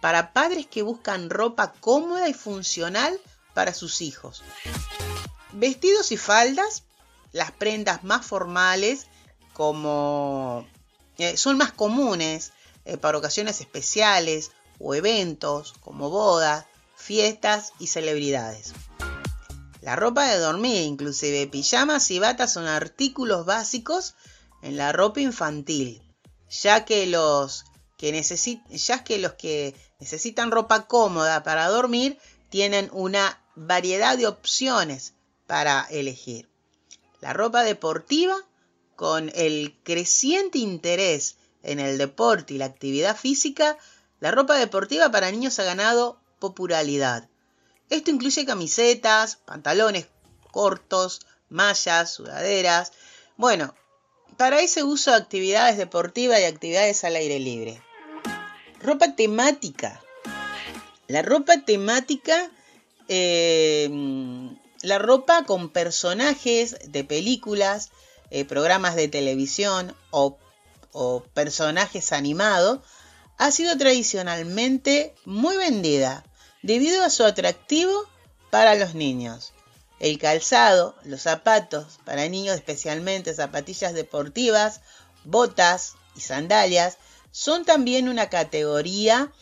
para 0.01 0.33
padres 0.33 0.67
que 0.67 0.83
buscan 0.83 1.29
ropa 1.29 1.73
cómoda 1.81 2.29
y 2.29 2.35
funcional 2.35 3.21
para 3.53 3.75
sus 3.75 4.01
hijos. 4.01 4.43
Vestidos 5.53 6.13
y 6.13 6.17
faldas, 6.17 6.85
las 7.33 7.51
prendas 7.51 8.05
más 8.05 8.25
formales 8.25 9.07
como 9.53 10.67
eh, 11.19 11.37
son 11.37 11.59
más 11.59 11.73
comunes 11.73 12.53
eh, 12.85 12.97
para 12.97 13.19
ocasiones 13.19 13.61
especiales 13.61 14.51
o 14.79 14.95
eventos 14.95 15.75
como 15.81 16.11
bodas, 16.11 16.67
fiestas 16.97 17.73
y 17.79 17.87
celebridades. 17.89 18.73
La 19.81 19.97
ropa 19.97 20.27
de 20.29 20.39
dormir, 20.39 20.83
inclusive 20.83 21.47
pijamas 21.49 22.11
y 22.11 22.19
batas, 22.19 22.53
son 22.53 22.67
artículos 22.67 23.45
básicos 23.45 24.15
en 24.63 24.77
la 24.77 24.93
ropa 24.93 25.21
infantil, 25.21 26.03
ya 26.49 26.85
que 26.85 27.07
los 27.07 27.65
que, 27.99 28.21
ya 28.71 29.05
que, 29.05 29.19
los 29.19 29.35
que 29.35 29.75
necesitan 29.99 30.51
ropa 30.51 30.87
cómoda 30.87 31.43
para 31.43 31.69
dormir 31.69 32.19
tienen 32.49 32.91
una 32.93 33.41
variedad 33.55 34.17
de 34.17 34.27
opciones 34.27 35.15
para 35.47 35.87
elegir. 35.91 36.49
La 37.21 37.33
ropa 37.33 37.63
deportiva, 37.63 38.37
con 38.97 39.31
el 39.35 39.77
creciente 39.83 40.59
interés 40.59 41.37
en 41.63 41.81
el 41.81 41.99
deporte 41.99 42.55
y 42.55 42.59
la 42.59 42.67
actividad 42.67 43.17
física, 43.17 43.77
la 44.21 44.31
ropa 44.31 44.57
deportiva 44.57 45.11
para 45.11 45.31
niños 45.31 45.59
ha 45.59 45.65
ganado 45.65 46.21
popularidad. 46.39 47.29
Esto 47.91 48.11
incluye 48.11 48.47
camisetas, 48.47 49.37
pantalones 49.37 50.07
cortos, 50.53 51.27
mallas, 51.49 52.15
sudaderas. 52.15 52.93
Bueno, 53.37 53.75
para 54.37 54.61
ese 54.61 54.85
uso 54.85 55.11
de 55.11 55.17
actividades 55.17 55.77
deportivas 55.77 56.41
y 56.41 56.45
actividades 56.45 57.03
al 57.05 57.17
aire 57.17 57.39
libre. 57.41 57.83
Ropa 58.81 59.15
temática. 59.17 60.01
La 61.09 61.23
ropa 61.23 61.59
temática, 61.65 62.51
eh, 63.09 63.91
la 64.83 64.99
ropa 64.99 65.45
con 65.45 65.69
personajes 65.71 66.77
de 66.87 67.05
películas, 67.05 67.91
eh, 68.31 68.45
programas 68.45 68.97
de 68.97 69.09
televisión 69.09 69.95
o, 70.11 70.39
o 70.93 71.23
personajes 71.35 72.13
animados, 72.13 72.81
ha 73.39 73.51
sido 73.51 73.77
tradicionalmente 73.77 75.15
muy 75.25 75.57
vendida 75.57 76.25
debido 76.63 77.03
a 77.03 77.11
su 77.11 77.25
atractivo 77.25 78.07
para 78.51 78.75
los 78.75 78.95
niños. 78.95 79.53
El 79.99 80.19
calzado, 80.19 80.97
los 81.05 81.23
zapatos 81.23 82.01
para 82.05 82.29
niños 82.29 82.57
especialmente 82.57 83.35
zapatillas 83.35 83.95
deportivas, 83.95 84.81
botas 85.25 85.95
y 86.17 86.21
sandalias 86.21 86.99
son 87.31 87.65
también 87.65 88.09
una 88.09 88.29
categoría 88.29 89.33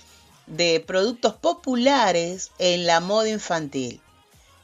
de 0.46 0.80
productos 0.86 1.34
populares 1.34 2.50
en 2.58 2.86
la 2.86 3.00
moda 3.00 3.28
infantil. 3.28 4.00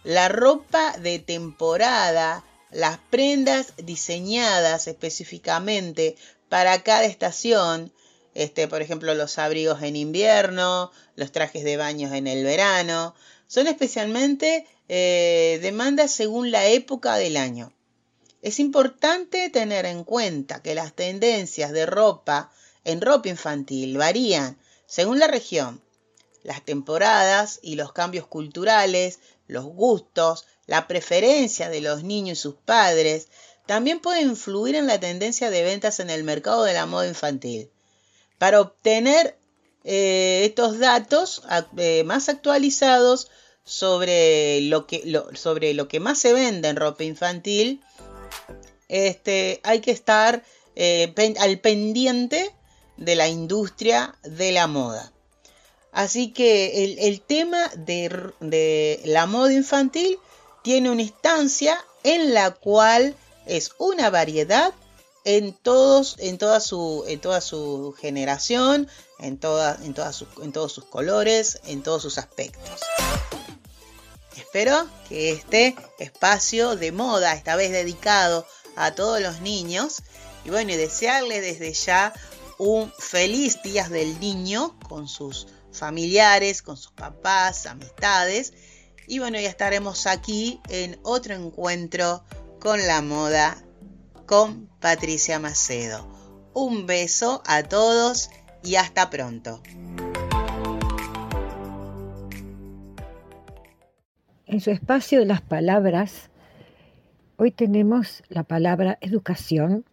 La 0.05 0.29
ropa 0.29 0.97
de 0.99 1.19
temporada, 1.19 2.45
las 2.71 2.99
prendas 3.11 3.73
diseñadas 3.77 4.87
específicamente 4.87 6.17
para 6.49 6.83
cada 6.83 7.05
estación, 7.05 7.93
este, 8.35 8.69
por 8.69 8.83
ejemplo, 8.83 9.15
los 9.15 9.39
abrigos 9.39 9.83
en 9.83 9.97
invierno, 9.97 10.91
los 11.15 11.33
trajes 11.33 11.65
de 11.65 11.77
baños 11.77 12.13
en 12.13 12.27
el 12.27 12.45
verano, 12.45 13.15
son 13.47 13.67
especialmente 13.67 14.67
eh, 14.89 15.59
demandas 15.63 16.11
según 16.11 16.51
la 16.51 16.67
época 16.67 17.17
del 17.17 17.37
año. 17.37 17.73
Es 18.43 18.61
importante 18.61 19.51
tener 19.51 19.87
en 19.87 20.05
cuenta 20.05 20.63
que 20.63 20.75
las 20.75 20.93
tendencias 20.93 21.73
de 21.73 21.87
ropa 21.87 22.53
en 22.85 23.01
ropa 23.01 23.29
infantil 23.29 23.97
varían 23.97 24.59
según 24.87 25.19
la 25.19 25.27
región, 25.27 25.83
las 26.45 26.65
temporadas 26.65 27.59
y 27.61 27.75
los 27.75 27.93
cambios 27.93 28.29
culturales, 28.29 29.19
los 29.49 29.65
gustos, 29.65 30.47
la 30.67 30.87
preferencia 30.87 31.69
de 31.69 31.81
los 31.81 32.05
niños 32.05 32.39
y 32.39 32.43
sus 32.43 32.55
padres, 32.55 33.29
también 33.67 34.01
pueden 34.01 34.31
influir 34.31 34.77
en 34.77 34.87
la 34.87 35.01
tendencia 35.01 35.51
de 35.51 35.65
ventas 35.65 36.01
en 36.01 36.11
el 36.11 36.25
mercado 36.25 36.65
de 36.65 36.75
la 36.75 36.87
moda 36.87 37.09
infantil. 37.09 37.71
Para 38.39 38.61
obtener 38.61 39.37
eh, 39.85 40.43
estos 40.45 40.79
datos 40.79 41.43
eh, 41.77 42.05
más 42.05 42.29
actualizados 42.29 43.29
sobre 43.65 44.61
lo, 44.63 44.87
que, 44.87 45.21
sobre 45.35 45.75
lo 45.75 45.89
que 45.89 46.01
más 46.01 46.19
se 46.19 46.33
vende 46.33 46.69
en 46.69 46.77
ropa 46.77 47.05
infantil, 47.05 47.81
este, 48.89 49.61
hay 49.65 49.81
que 49.81 49.91
estar 49.91 50.45
eh, 50.77 51.13
al 51.39 51.59
pendiente 51.59 52.53
de 52.97 53.17
la 53.17 53.29
industria 53.29 54.15
de 54.23 54.53
la 54.53 54.69
moda. 54.69 55.13
Así 55.91 56.33
que 56.33 56.85
el, 56.99 57.21
tema 57.23 57.69
de, 57.75 58.33
de, 58.41 59.01
la 59.05 59.27
moda 59.27 59.53
infantil 59.55 60.19
tiene 60.63 60.91
una 60.91 61.03
instancia 61.03 61.83
en 62.05 62.35
la 62.35 62.51
cual 62.51 63.17
es 63.47 63.73
una 63.79 64.11
variedad 64.11 64.75
en 65.25 65.55
todos, 65.55 66.17
en 66.19 66.39
toda 66.39 66.61
su, 66.61 67.05
en 67.09 67.21
su 67.41 67.95
generación, 67.99 68.89
en, 69.19 69.41
en, 69.41 69.95
en 70.43 70.53
todos 70.53 70.73
sus 70.73 70.85
colores, 70.85 71.61
en 71.65 71.83
todos 71.83 72.03
sus 72.03 72.19
aspectos. 72.19 72.81
Espero 74.37 74.87
que 75.09 75.33
este 75.33 75.75
espacio 75.99 76.77
de 76.77 76.93
moda, 76.93 77.33
esta 77.35 77.57
vez 77.57 77.73
dedicado 77.73 78.47
a 78.77 78.95
todos 78.95 79.21
los 79.21 79.41
niños, 79.41 80.03
y 80.45 80.51
bueno, 80.51 80.73
y 80.73 80.77
desearle 80.77 81.41
desde 81.41 81.73
ya 81.73 82.13
un 82.59 82.93
feliz 82.99 83.61
Días 83.63 83.91
del 83.91 84.21
Niño 84.21 84.79
con 84.89 85.09
sus 85.09 85.49
familiares, 85.73 86.63
con 86.63 86.77
sus 86.77 86.93
papás, 86.93 87.67
amistades. 87.67 88.53
Y 89.09 89.19
bueno, 89.19 89.41
ya 89.41 89.49
estaremos 89.49 90.07
aquí 90.07 90.61
en 90.69 90.99
otro 91.03 91.35
encuentro 91.35 92.23
con 92.61 92.79
la 92.87 93.03
moda 93.03 93.57
con 94.27 94.69
Patricia 94.81 95.39
Macedo. 95.39 96.07
Un 96.55 96.87
beso 96.87 97.43
a 97.47 97.63
todos 97.63 98.31
y 98.65 98.77
hasta 98.77 99.11
pronto. 99.11 99.61
En 104.47 104.61
su 104.61 104.71
espacio 104.71 105.21
de 105.21 105.27
las 105.27 105.43
palabras, 105.43 106.31
hoy 107.37 107.51
tenemos 107.51 108.23
la 108.29 108.43
palabra 108.43 108.99
educación 109.01 109.85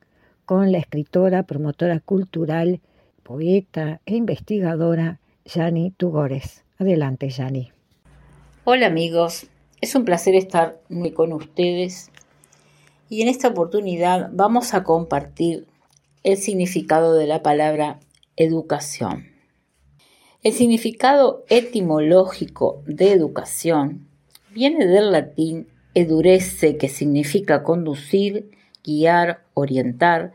con 0.45 0.71
la 0.71 0.77
escritora, 0.77 1.43
promotora 1.43 1.99
cultural, 1.99 2.81
poeta 3.23 4.01
e 4.05 4.15
investigadora 4.15 5.19
Yani 5.45 5.91
Tugores. 5.91 6.63
Adelante, 6.79 7.29
Yani. 7.29 7.71
Hola 8.65 8.87
amigos, 8.87 9.47
es 9.81 9.95
un 9.95 10.05
placer 10.05 10.35
estar 10.35 10.79
con 11.13 11.33
ustedes 11.33 12.12
y 13.09 13.21
en 13.21 13.27
esta 13.27 13.49
oportunidad 13.49 14.29
vamos 14.33 14.73
a 14.73 14.83
compartir 14.83 15.67
el 16.23 16.37
significado 16.37 17.15
de 17.15 17.27
la 17.27 17.43
palabra 17.43 17.99
educación. 18.37 19.27
El 20.41 20.53
significado 20.53 21.45
etimológico 21.49 22.81
de 22.85 23.11
educación 23.13 24.07
viene 24.51 24.85
del 24.85 25.11
latín 25.11 25.67
edurece, 25.93 26.77
que 26.77 26.89
significa 26.89 27.63
conducir, 27.63 28.51
guiar, 28.83 29.43
orientar, 29.53 30.33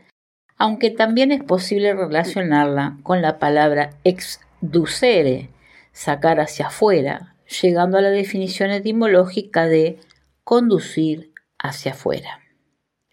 aunque 0.57 0.89
también 0.89 1.31
es 1.31 1.43
posible 1.43 1.93
relacionarla 1.93 2.97
con 3.03 3.21
la 3.21 3.39
palabra 3.39 3.91
exducere, 4.03 5.49
sacar 5.93 6.39
hacia 6.39 6.67
afuera, 6.67 7.35
llegando 7.61 7.97
a 7.97 8.01
la 8.01 8.09
definición 8.09 8.71
etimológica 8.71 9.67
de 9.67 9.99
conducir 10.43 11.33
hacia 11.57 11.91
afuera. 11.91 12.38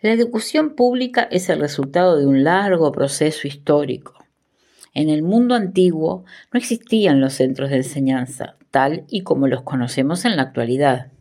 La 0.03 0.13
educación 0.13 0.75
pública 0.75 1.27
es 1.31 1.49
el 1.49 1.59
resultado 1.59 2.19
de 2.19 2.27
un 2.27 2.45
largo 2.45 2.93
proceso 2.93 3.49
histórico. 3.49 4.13
En 4.93 5.09
el 5.09 5.23
mundo 5.23 5.55
antiguo 5.55 6.27
no 6.53 6.59
existían 6.59 7.23
los 7.23 7.33
centros 7.33 7.71
de 7.71 7.77
enseñanza, 7.77 8.57
tal 8.71 9.05
y 9.09 9.23
como 9.23 9.49
los 9.49 9.63
conocemos 9.63 10.27
en 10.27 10.37
la 10.37 10.43
actualidad. 10.43 11.13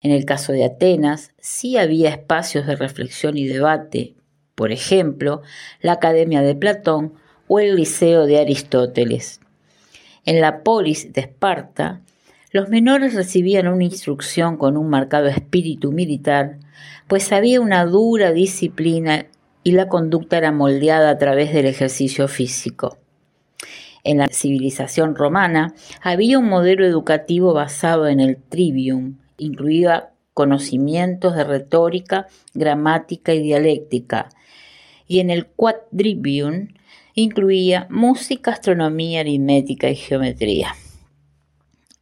En 0.00 0.12
el 0.12 0.24
caso 0.24 0.54
de 0.54 0.64
Atenas, 0.64 1.32
sí 1.40 1.76
había 1.76 2.08
espacios 2.08 2.66
de 2.66 2.74
reflexión 2.74 3.36
y 3.36 3.46
debate, 3.46 4.14
por 4.54 4.72
ejemplo, 4.72 5.42
la 5.82 5.92
Academia 5.92 6.40
de 6.40 6.54
Platón 6.54 7.12
o 7.48 7.60
el 7.60 7.76
Liceo 7.76 8.24
de 8.24 8.38
Aristóteles. 8.38 9.40
En 10.24 10.40
la 10.40 10.62
polis 10.62 11.12
de 11.12 11.20
Esparta, 11.20 12.00
los 12.52 12.68
menores 12.68 13.14
recibían 13.14 13.68
una 13.68 13.84
instrucción 13.84 14.56
con 14.56 14.76
un 14.76 14.88
marcado 14.88 15.28
espíritu 15.28 15.92
militar, 15.92 16.58
pues 17.06 17.32
había 17.32 17.60
una 17.60 17.84
dura 17.84 18.32
disciplina 18.32 19.26
y 19.62 19.72
la 19.72 19.88
conducta 19.88 20.38
era 20.38 20.50
moldeada 20.50 21.10
a 21.10 21.18
través 21.18 21.52
del 21.52 21.66
ejercicio 21.66 22.26
físico. 22.26 22.98
En 24.02 24.18
la 24.18 24.28
civilización 24.28 25.14
romana 25.14 25.74
había 26.02 26.38
un 26.38 26.48
modelo 26.48 26.86
educativo 26.86 27.52
basado 27.52 28.08
en 28.08 28.18
el 28.18 28.36
trivium, 28.36 29.18
incluía 29.36 30.10
conocimientos 30.34 31.36
de 31.36 31.44
retórica, 31.44 32.26
gramática 32.54 33.34
y 33.34 33.42
dialéctica, 33.42 34.30
y 35.06 35.20
en 35.20 35.30
el 35.30 35.46
quadrivium 35.46 36.68
incluía 37.14 37.86
música, 37.90 38.52
astronomía, 38.52 39.20
aritmética 39.20 39.90
y 39.90 39.96
geometría. 39.96 40.74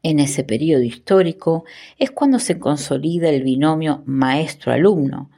En 0.02 0.20
ese 0.20 0.44
periodo 0.44 0.82
histórico 0.82 1.64
es 1.98 2.10
cuando 2.10 2.38
se 2.38 2.58
consolida 2.58 3.28
el 3.30 3.42
binomio 3.42 4.02
maestro-alumno, 4.06 5.30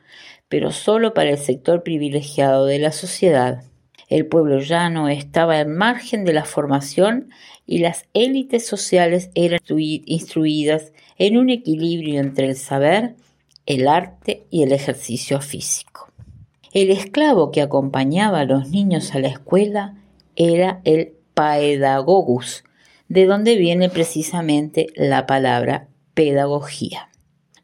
pero 0.49 0.71
solo 0.71 1.15
para 1.15 1.31
el 1.31 1.39
sector 1.39 1.83
privilegiado 1.83 2.67
de 2.67 2.79
la 2.79 2.93
sociedad. 2.93 3.65
El 4.09 4.27
pueblo 4.27 4.59
llano 4.59 5.09
estaba 5.09 5.59
al 5.59 5.69
margen 5.69 6.25
de 6.25 6.33
la 6.33 6.45
formación 6.45 7.31
y 7.65 7.79
las 7.79 8.07
élites 8.13 8.67
sociales 8.67 9.31
eran 9.35 9.61
instruidas 9.69 10.93
en 11.17 11.39
un 11.39 11.49
equilibrio 11.49 12.21
entre 12.21 12.49
el 12.49 12.57
saber, 12.57 13.15
el 13.67 13.87
arte 13.87 14.47
y 14.51 14.65
el 14.65 14.73
ejercicio 14.73 15.41
físico. 15.41 16.11
El 16.73 16.91
esclavo 16.91 17.53
que 17.53 17.63
acompañaba 17.63 18.41
a 18.41 18.45
los 18.45 18.71
niños 18.71 19.15
a 19.15 19.21
la 19.21 19.29
escuela 19.29 19.97
era 20.35 20.81
el 20.85 21.13
paedagogus, 21.35 22.65
de 23.11 23.27
donde 23.27 23.57
viene 23.57 23.91
precisamente 23.91 24.87
la 24.95 25.27
palabra 25.27 25.89
pedagogía. 26.15 27.11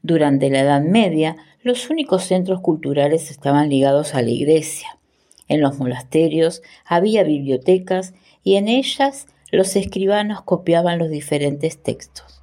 Durante 0.03 0.51
la 0.51 0.61
Edad 0.61 0.83
Media, 0.83 1.37
los 1.63 1.89
únicos 1.89 2.25
centros 2.25 2.61
culturales 2.61 3.31
estaban 3.31 3.69
ligados 3.69 4.15
a 4.15 4.23
la 4.23 4.31
iglesia. 4.31 4.99
En 5.47 5.61
los 5.61 5.79
monasterios 5.79 6.63
había 6.85 7.23
bibliotecas 7.23 8.13
y 8.43 8.57
en 8.57 8.67
ellas 8.67 9.29
los 9.53 9.77
escribanos 9.77 10.43
copiaban 10.43 10.99
los 10.99 11.11
diferentes 11.11 11.81
textos. 11.81 12.43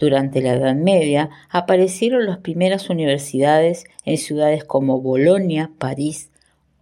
Durante 0.00 0.42
la 0.42 0.54
Edad 0.54 0.74
Media 0.74 1.30
aparecieron 1.50 2.26
las 2.26 2.38
primeras 2.38 2.90
universidades 2.90 3.84
en 4.04 4.18
ciudades 4.18 4.64
como 4.64 5.00
Bolonia, 5.00 5.70
París, 5.78 6.32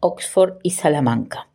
Oxford 0.00 0.54
y 0.62 0.70
Salamanca, 0.70 1.50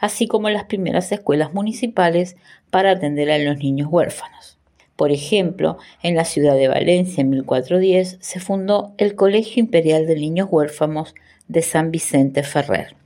así 0.00 0.26
como 0.26 0.50
las 0.50 0.64
primeras 0.64 1.10
escuelas 1.12 1.54
municipales 1.54 2.36
para 2.74 2.90
atender 2.90 3.30
a 3.30 3.38
los 3.38 3.58
niños 3.58 3.86
huérfanos. 3.88 4.58
Por 4.96 5.12
ejemplo, 5.12 5.78
en 6.02 6.16
la 6.16 6.24
ciudad 6.24 6.56
de 6.56 6.66
Valencia 6.66 7.20
en 7.20 7.30
1410 7.30 8.18
se 8.18 8.40
fundó 8.40 8.94
el 8.98 9.14
Colegio 9.14 9.60
Imperial 9.60 10.08
de 10.08 10.16
Niños 10.16 10.48
Huérfanos 10.50 11.14
de 11.46 11.62
San 11.62 11.92
Vicente 11.92 12.42
Ferrer. 12.42 12.96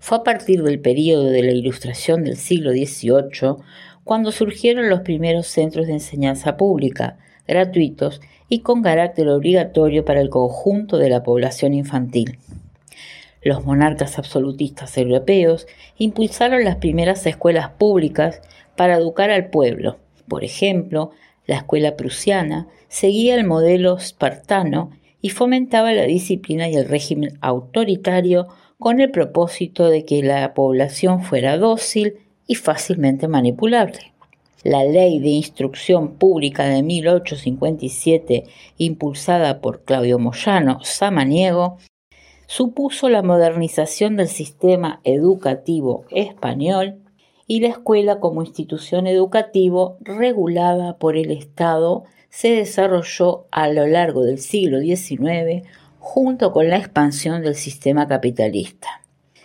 Fue 0.00 0.18
a 0.18 0.24
partir 0.24 0.64
del 0.64 0.80
período 0.80 1.26
de 1.26 1.44
la 1.44 1.52
Ilustración 1.52 2.24
del 2.24 2.36
siglo 2.36 2.72
XVIII 2.72 3.62
cuando 4.02 4.32
surgieron 4.32 4.88
los 4.88 5.02
primeros 5.02 5.46
centros 5.46 5.86
de 5.86 5.92
enseñanza 5.92 6.56
pública, 6.56 7.18
gratuitos 7.46 8.20
y 8.48 8.62
con 8.62 8.82
carácter 8.82 9.28
obligatorio 9.28 10.04
para 10.04 10.20
el 10.20 10.28
conjunto 10.28 10.98
de 10.98 11.08
la 11.08 11.22
población 11.22 11.72
infantil. 11.72 12.36
Los 13.44 13.64
monarcas 13.64 14.18
absolutistas 14.18 14.98
europeos 14.98 15.68
impulsaron 15.98 16.64
las 16.64 16.76
primeras 16.76 17.24
escuelas 17.26 17.70
públicas 17.70 18.40
para 18.76 18.96
educar 18.96 19.30
al 19.30 19.50
pueblo. 19.50 19.98
Por 20.28 20.44
ejemplo, 20.44 21.10
la 21.46 21.56
escuela 21.56 21.96
prusiana 21.96 22.68
seguía 22.88 23.34
el 23.34 23.44
modelo 23.44 23.96
espartano 23.96 24.90
y 25.20 25.30
fomentaba 25.30 25.92
la 25.92 26.04
disciplina 26.04 26.68
y 26.68 26.76
el 26.76 26.88
régimen 26.88 27.38
autoritario 27.40 28.48
con 28.78 29.00
el 29.00 29.10
propósito 29.10 29.88
de 29.88 30.04
que 30.04 30.22
la 30.22 30.54
población 30.54 31.22
fuera 31.22 31.56
dócil 31.58 32.14
y 32.46 32.56
fácilmente 32.56 33.28
manipulable. 33.28 34.12
La 34.64 34.84
Ley 34.84 35.18
de 35.18 35.28
Instrucción 35.28 36.14
Pública 36.14 36.64
de 36.66 36.82
1857, 36.82 38.44
impulsada 38.78 39.60
por 39.60 39.82
Claudio 39.84 40.18
Moyano 40.18 40.78
Samaniego, 40.84 41.78
supuso 42.46 43.08
la 43.08 43.22
modernización 43.22 44.16
del 44.16 44.28
sistema 44.28 45.00
educativo 45.04 46.04
español 46.10 47.01
y 47.52 47.60
la 47.60 47.68
escuela 47.68 48.18
como 48.18 48.40
institución 48.40 49.06
educativo 49.06 49.98
regulada 50.00 50.96
por 50.96 51.18
el 51.18 51.30
Estado 51.30 52.04
se 52.30 52.48
desarrolló 52.48 53.44
a 53.50 53.68
lo 53.68 53.86
largo 53.86 54.22
del 54.22 54.38
siglo 54.38 54.80
XIX 54.80 55.68
junto 55.98 56.50
con 56.50 56.70
la 56.70 56.78
expansión 56.78 57.42
del 57.42 57.54
sistema 57.54 58.08
capitalista. 58.08 59.02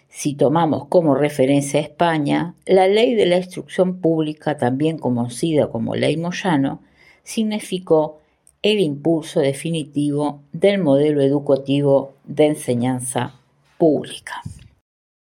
Si 0.08 0.36
tomamos 0.36 0.88
como 0.88 1.16
referencia 1.16 1.82
a 1.82 1.84
España, 1.84 2.56
la 2.66 2.88
ley 2.88 3.14
de 3.14 3.26
la 3.26 3.40
instrucción 3.40 4.00
pública, 4.00 4.56
también 4.56 5.00
conocida 5.00 5.68
como 5.68 5.94
ley 5.94 6.16
Moyano, 6.16 6.80
significó 7.24 8.22
el 8.62 8.80
impulso 8.80 9.42
definitivo 9.42 10.44
del 10.54 10.82
modelo 10.82 11.22
educativo 11.22 12.14
de 12.24 12.46
enseñanza 12.46 13.34
pública. 13.78 14.42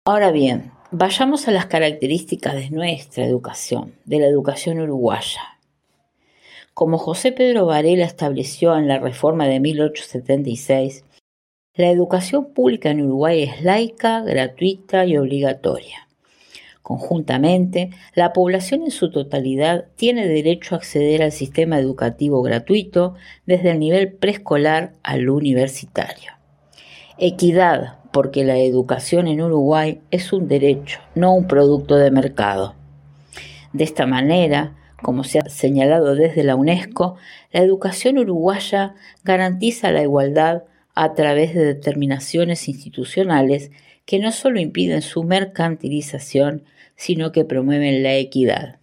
Ahora 0.05 0.31
bien, 0.31 0.74
vayamos 0.91 1.47
a 1.47 1.51
las 1.51 1.65
características 1.65 2.55
de 2.55 2.69
nuestra 2.69 3.25
educación, 3.25 3.95
de 4.05 4.19
la 4.19 4.27
educación 4.27 4.79
uruguaya. 4.79 5.41
Como 6.73 6.97
José 6.97 7.31
Pedro 7.31 7.65
Varela 7.65 8.05
estableció 8.05 8.77
en 8.77 8.87
la 8.87 8.99
reforma 8.99 9.47
de 9.47 9.59
1876, 9.59 11.05
la 11.73 11.89
educación 11.89 12.53
pública 12.53 12.89
en 12.89 13.01
Uruguay 13.01 13.43
es 13.43 13.63
laica, 13.63 14.21
gratuita 14.21 15.05
y 15.05 15.17
obligatoria. 15.17 16.07
Conjuntamente, 16.81 17.89
la 18.13 18.31
población 18.31 18.83
en 18.83 18.91
su 18.91 19.09
totalidad 19.09 19.85
tiene 19.95 20.27
derecho 20.27 20.75
a 20.75 20.77
acceder 20.77 21.23
al 21.23 21.31
sistema 21.31 21.79
educativo 21.79 22.41
gratuito 22.43 23.15
desde 23.45 23.71
el 23.71 23.79
nivel 23.79 24.13
preescolar 24.13 24.93
al 25.01 25.29
universitario. 25.29 26.33
Equidad, 27.17 27.99
porque 28.15 28.45
la 28.45 28.57
educación 28.59 29.27
en 29.27 29.41
Uruguay 29.41 29.99
es 30.09 30.31
un 30.31 30.47
derecho, 30.47 31.01
no 31.15 31.33
un 31.33 31.47
producto 31.49 31.97
de 31.97 32.11
mercado. 32.11 32.73
De 33.73 33.83
esta 33.83 34.05
manera, 34.05 34.73
como 35.01 35.25
se 35.25 35.39
ha 35.39 35.49
señalado 35.49 36.15
desde 36.15 36.45
la 36.45 36.55
UNESCO, 36.55 37.17
la 37.51 37.59
educación 37.59 38.17
uruguaya 38.17 38.95
garantiza 39.25 39.91
la 39.91 40.01
igualdad 40.01 40.63
a 40.93 41.13
través 41.13 41.53
de 41.53 41.65
determinaciones 41.65 42.69
institucionales 42.69 43.71
que 44.05 44.19
no 44.19 44.31
solo 44.31 44.61
impiden 44.61 45.01
su 45.01 45.25
mercantilización, 45.25 46.63
sino 46.95 47.33
que 47.33 47.43
promueven 47.43 48.01
la 48.01 48.15
equidad. 48.15 48.77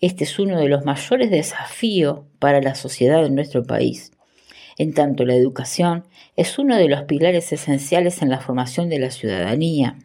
Este 0.00 0.24
es 0.24 0.36
uno 0.40 0.58
de 0.58 0.68
los 0.68 0.84
mayores 0.84 1.30
desafíos 1.30 2.22
para 2.40 2.60
la 2.60 2.74
sociedad 2.74 3.24
en 3.24 3.36
nuestro 3.36 3.62
país. 3.62 4.10
En 4.78 4.94
tanto, 4.94 5.24
la 5.24 5.34
educación 5.34 6.04
es 6.36 6.58
uno 6.58 6.76
de 6.76 6.88
los 6.88 7.02
pilares 7.02 7.52
esenciales 7.52 8.22
en 8.22 8.30
la 8.30 8.40
formación 8.40 8.88
de 8.88 8.98
la 8.98 9.10
ciudadanía, 9.10 9.96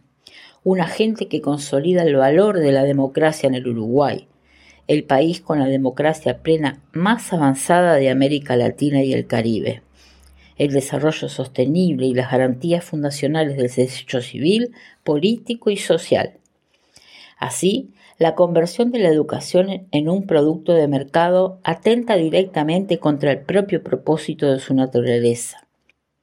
un 0.63 0.81
agente 0.81 1.27
que 1.27 1.41
consolida 1.41 2.03
el 2.03 2.15
valor 2.15 2.59
de 2.59 2.71
la 2.71 2.83
democracia 2.83 3.47
en 3.47 3.55
el 3.55 3.67
Uruguay, 3.67 4.27
el 4.87 5.03
país 5.03 5.41
con 5.41 5.59
la 5.59 5.67
democracia 5.67 6.39
plena 6.39 6.81
más 6.91 7.33
avanzada 7.33 7.95
de 7.95 8.09
América 8.09 8.55
Latina 8.55 9.03
y 9.03 9.13
el 9.13 9.27
Caribe 9.27 9.81
el 10.59 10.73
desarrollo 10.73 11.29
sostenible 11.29 12.05
y 12.05 12.13
las 12.13 12.29
garantías 12.29 12.83
fundacionales 12.83 13.57
del 13.57 13.71
derecho 13.71 14.21
civil, 14.21 14.73
político 15.03 15.71
y 15.71 15.77
social. 15.77 16.33
Así, 17.39 17.93
la 18.19 18.35
conversión 18.35 18.91
de 18.91 18.99
la 18.99 19.07
educación 19.07 19.87
en 19.91 20.09
un 20.09 20.27
producto 20.27 20.73
de 20.73 20.89
mercado 20.89 21.61
atenta 21.63 22.17
directamente 22.17 22.99
contra 22.99 23.31
el 23.31 23.41
propio 23.43 23.81
propósito 23.81 24.51
de 24.51 24.59
su 24.59 24.73
naturaleza. 24.75 25.67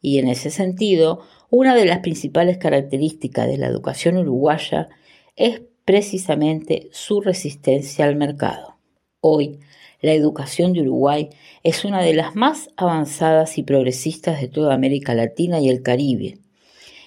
Y 0.02 0.18
en 0.18 0.28
ese 0.28 0.50
sentido, 0.50 1.22
una 1.48 1.74
de 1.74 1.86
las 1.86 2.00
principales 2.00 2.58
características 2.58 3.48
de 3.48 3.56
la 3.56 3.66
educación 3.66 4.18
uruguaya 4.18 4.90
es 5.36 5.62
precisamente 5.86 6.88
su 6.92 7.22
resistencia 7.22 8.04
al 8.04 8.16
mercado. 8.16 8.76
Hoy, 9.20 9.60
la 10.02 10.12
educación 10.12 10.74
de 10.74 10.82
Uruguay 10.82 11.30
es 11.62 11.86
una 11.86 12.02
de 12.02 12.12
las 12.12 12.36
más 12.36 12.68
avanzadas 12.76 13.56
y 13.56 13.62
progresistas 13.62 14.38
de 14.42 14.48
toda 14.48 14.74
América 14.74 15.14
Latina 15.14 15.60
y 15.60 15.70
el 15.70 15.82
Caribe. 15.82 16.38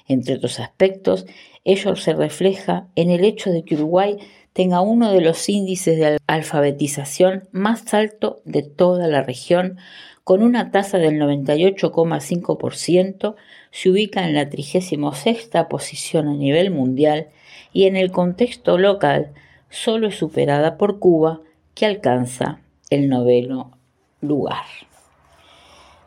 Entre 0.08 0.34
otros 0.34 0.60
aspectos, 0.60 1.28
ello 1.64 1.96
se 1.96 2.14
refleja 2.14 2.88
en 2.96 3.12
el 3.12 3.24
hecho 3.24 3.52
de 3.52 3.64
que 3.64 3.76
Uruguay 3.76 4.18
tenga 4.54 4.82
uno 4.82 5.12
de 5.12 5.22
los 5.22 5.48
índices 5.50 6.00
de 6.00 6.18
alfabetización 6.28 7.48
más 7.52 7.94
alto 7.94 8.42
de 8.46 8.64
toda 8.64 9.08
la 9.08 9.22
región, 9.22 9.78
con 10.24 10.42
una 10.44 10.72
tasa 10.72 10.98
del 10.98 11.20
98,5%, 11.20 13.36
se 13.72 13.90
ubica 13.90 14.28
en 14.28 14.36
la 14.36 14.50
36 14.50 15.00
posición 15.70 16.28
a 16.28 16.34
nivel 16.34 16.72
mundial 16.72 17.28
y 17.74 17.86
en 17.86 17.96
el 17.96 18.12
contexto 18.12 18.78
local 18.78 19.32
solo 19.70 20.08
es 20.08 20.16
superada 20.16 20.78
por 20.78 21.00
Cuba, 21.00 21.40
que 21.74 21.86
alcanza 21.86 22.60
el 22.90 23.08
noveno 23.10 23.78
lugar. 24.22 24.66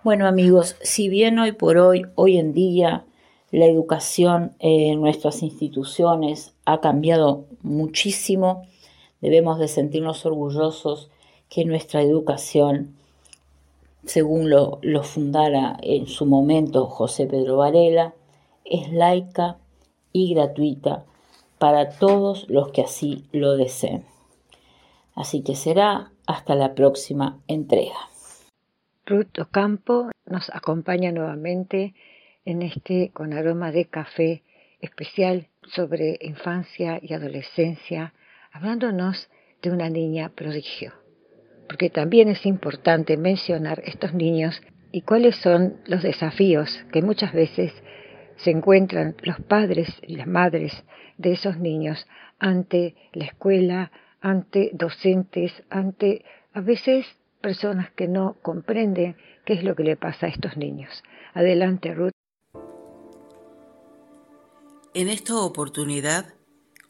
Bueno 0.04 0.26
amigos, 0.26 0.76
si 0.82 1.08
bien 1.08 1.38
hoy 1.38 1.52
por 1.52 1.78
hoy, 1.78 2.06
hoy 2.16 2.38
en 2.38 2.52
día, 2.52 3.04
la 3.52 3.66
educación 3.66 4.52
en 4.58 5.00
nuestras 5.00 5.42
instituciones 5.42 6.51
ha 6.64 6.80
cambiado 6.80 7.46
muchísimo, 7.62 8.66
debemos 9.20 9.58
de 9.58 9.68
sentirnos 9.68 10.24
orgullosos 10.26 11.10
que 11.48 11.64
nuestra 11.64 12.02
educación, 12.02 12.96
según 14.04 14.50
lo, 14.50 14.78
lo 14.82 15.02
fundara 15.02 15.76
en 15.82 16.06
su 16.06 16.26
momento 16.26 16.86
José 16.86 17.26
Pedro 17.26 17.58
Varela, 17.58 18.14
es 18.64 18.92
laica 18.92 19.58
y 20.12 20.34
gratuita 20.34 21.04
para 21.58 21.90
todos 21.90 22.48
los 22.48 22.72
que 22.72 22.82
así 22.82 23.24
lo 23.32 23.56
deseen. 23.56 24.04
Así 25.14 25.42
que 25.42 25.54
será 25.54 26.10
hasta 26.26 26.54
la 26.54 26.74
próxima 26.74 27.38
entrega. 27.46 28.08
Ruth 29.04 29.38
Ocampo 29.38 30.10
nos 30.26 30.50
acompaña 30.54 31.12
nuevamente 31.12 31.94
en 32.44 32.62
este 32.62 33.10
con 33.12 33.32
aroma 33.32 33.72
de 33.72 33.84
café 33.84 34.42
especial 34.80 35.48
sobre 35.68 36.18
infancia 36.20 36.98
y 37.02 37.14
adolescencia, 37.14 38.12
hablándonos 38.52 39.28
de 39.62 39.70
una 39.70 39.88
niña 39.88 40.30
prodigio. 40.30 40.92
Porque 41.68 41.90
también 41.90 42.28
es 42.28 42.44
importante 42.44 43.16
mencionar 43.16 43.82
estos 43.84 44.12
niños 44.12 44.60
y 44.90 45.02
cuáles 45.02 45.36
son 45.36 45.76
los 45.86 46.02
desafíos 46.02 46.84
que 46.92 47.02
muchas 47.02 47.32
veces 47.32 47.72
se 48.36 48.50
encuentran 48.50 49.14
los 49.22 49.40
padres 49.40 49.88
y 50.02 50.16
las 50.16 50.26
madres 50.26 50.84
de 51.16 51.32
esos 51.32 51.58
niños 51.58 52.06
ante 52.38 52.94
la 53.12 53.24
escuela, 53.24 53.92
ante 54.20 54.70
docentes, 54.74 55.52
ante 55.70 56.24
a 56.52 56.60
veces 56.60 57.06
personas 57.40 57.90
que 57.92 58.08
no 58.08 58.36
comprenden 58.42 59.16
qué 59.44 59.54
es 59.54 59.64
lo 59.64 59.74
que 59.74 59.84
le 59.84 59.96
pasa 59.96 60.26
a 60.26 60.28
estos 60.28 60.56
niños. 60.56 61.02
Adelante, 61.34 61.94
Ruth. 61.94 62.21
En 64.94 65.08
esta 65.08 65.38
oportunidad 65.38 66.34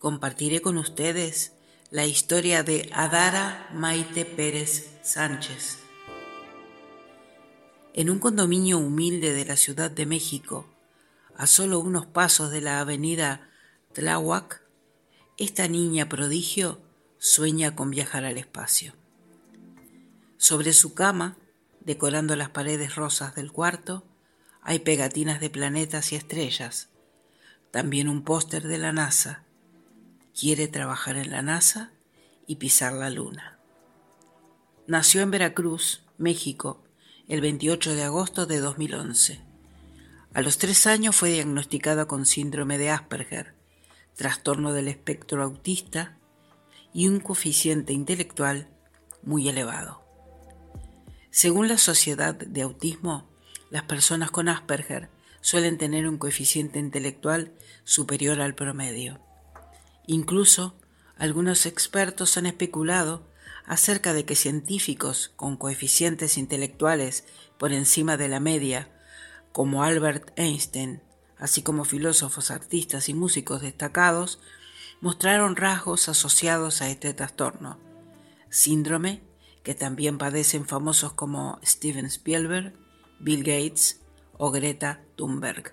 compartiré 0.01 0.61
con 0.61 0.77
ustedes 0.77 1.53
la 1.93 2.05
historia 2.05 2.65
de 2.65 2.91
Adara 2.93 3.71
Maite 3.75 4.25
Pérez 4.25 4.99
Sánchez, 5.05 5.79
En 7.95 8.11
un 8.11 8.19
condominio 8.19 8.79
humilde 8.79 9.33
de 9.33 9.45
la 9.45 9.57
Ciudad 9.57 9.89
de 9.89 10.05
México, 10.05 10.67
a 11.37 11.47
solo 11.47 11.79
unos 11.79 12.07
pasos 12.07 12.51
de 12.51 12.61
la 12.61 12.81
avenida 12.81 13.49
Tláhuac, 13.93 14.63
esta 15.37 15.69
niña 15.69 16.09
prodigio 16.09 16.81
sueña 17.19 17.77
con 17.77 17.91
viajar 17.91 18.25
al 18.25 18.37
espacio. 18.37 18.95
Sobre 20.39 20.73
su 20.73 20.95
cama, 20.95 21.37
decorando 21.79 22.35
las 22.35 22.51
paredes 22.51 22.97
rosas 22.97 23.37
del 23.37 23.53
cuarto, 23.53 24.03
hay 24.61 24.81
pegatinas 24.81 25.41
de 25.41 25.51
planetas 25.51 26.11
y 26.11 26.17
estrellas, 26.17 26.89
también 27.73 28.09
un 28.09 28.23
póster 28.23 28.69
de 28.69 28.79
la 28.79 28.93
NASA. 28.93 29.43
Quiere 30.39 30.69
trabajar 30.69 31.17
en 31.17 31.31
la 31.31 31.43
NASA 31.43 31.91
y 32.47 32.57
pisar 32.57 32.93
la 32.93 33.09
luna. 33.11 33.59
Nació 34.87 35.23
en 35.23 35.31
Veracruz, 35.31 36.03
México, 36.19 36.85
el 37.29 37.41
28 37.41 37.95
de 37.95 38.03
agosto 38.05 38.45
de 38.45 38.61
2011. 38.61 39.41
A 40.35 40.43
los 40.43 40.59
tres 40.59 40.87
años 40.87 41.17
fue 41.17 41.31
diagnosticada 41.31 42.07
con 42.07 42.27
síndrome 42.27 42.77
de 42.77 42.91
Asperger, 42.91 43.55
trastorno 44.17 44.75
del 44.75 44.89
espectro 44.89 45.43
autista 45.43 46.19
y 46.93 47.09
un 47.09 47.21
coeficiente 47.21 47.95
intelectual 47.95 48.69
muy 49.23 49.49
elevado. 49.49 50.03
Según 51.31 51.69
la 51.69 51.79
Sociedad 51.79 52.35
de 52.35 52.61
Autismo, 52.61 53.31
las 53.71 53.85
personas 53.85 54.31
con 54.31 54.51
Asperger 54.51 55.09
suelen 55.43 55.77
tener 55.77 56.09
un 56.09 56.17
coeficiente 56.17 56.79
intelectual 56.79 57.53
superior 57.85 58.41
al 58.41 58.55
promedio. 58.55 59.21
Incluso, 60.07 60.79
algunos 61.19 61.67
expertos 61.67 62.39
han 62.39 62.47
especulado 62.47 63.29
acerca 63.67 64.15
de 64.15 64.25
que 64.25 64.37
científicos 64.37 65.33
con 65.37 65.57
coeficientes 65.57 66.39
intelectuales 66.39 67.25
por 67.59 67.73
encima 67.73 68.17
de 68.17 68.29
la 68.29 68.41
media, 68.41 68.91
como 69.53 69.85
Albert 69.85 70.33
Einstein, 70.37 71.03
así 71.39 71.63
como 71.63 71.85
filósofos, 71.85 72.51
artistas 72.51 73.09
y 73.09 73.15
músicos 73.15 73.63
destacados, 73.63 74.41
mostraron 75.01 75.57
rasgos 75.57 76.09
asociados 76.09 76.83
a 76.83 76.89
este 76.89 77.13
trastorno, 77.15 77.79
síndrome 78.49 79.23
que 79.65 79.75
también 79.75 80.19
padecen 80.19 80.67
famosos 80.67 81.13
como 81.13 81.61
Steven 81.65 82.07
Spielberg, 82.07 82.75
Bill 83.21 83.43
Gates 83.45 84.02
o 84.39 84.51
Greta 84.51 85.03
Thunberg. 85.17 85.73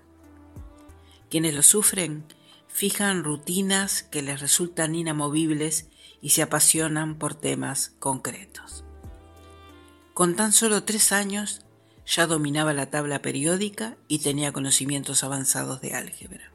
Quienes 1.30 1.54
lo 1.54 1.62
sufren 1.62 2.26
fijan 2.68 3.24
rutinas 3.24 4.04
que 4.04 4.22
les 4.22 4.40
resultan 4.40 4.96
inamovibles 4.96 5.88
y 6.22 6.30
se 6.30 6.42
apasionan 6.42 7.18
por 7.18 7.36
temas 7.36 7.94
concretos. 8.00 8.84
Con 10.14 10.36
tan 10.36 10.52
solo 10.52 10.84
tres 10.84 11.12
años 11.12 11.62
ya 12.06 12.26
dominaba 12.26 12.74
la 12.74 12.90
tabla 12.90 13.22
periódica 13.22 13.96
y 14.08 14.20
tenía 14.20 14.52
conocimientos 14.52 15.24
avanzados 15.24 15.80
de 15.82 15.94
álgebra. 15.94 16.52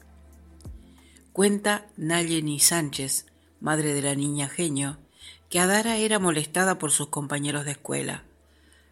Cuenta 1.31 1.87
Nayeni 1.97 2.59
Sánchez, 2.59 3.25
madre 3.59 3.93
de 3.93 4.01
la 4.01 4.15
niña 4.15 4.47
genio, 4.47 4.97
que 5.49 5.59
Adara 5.59 5.97
era 5.97 6.19
molestada 6.19 6.77
por 6.77 6.91
sus 6.91 7.07
compañeros 7.07 7.65
de 7.65 7.71
escuela. 7.71 8.23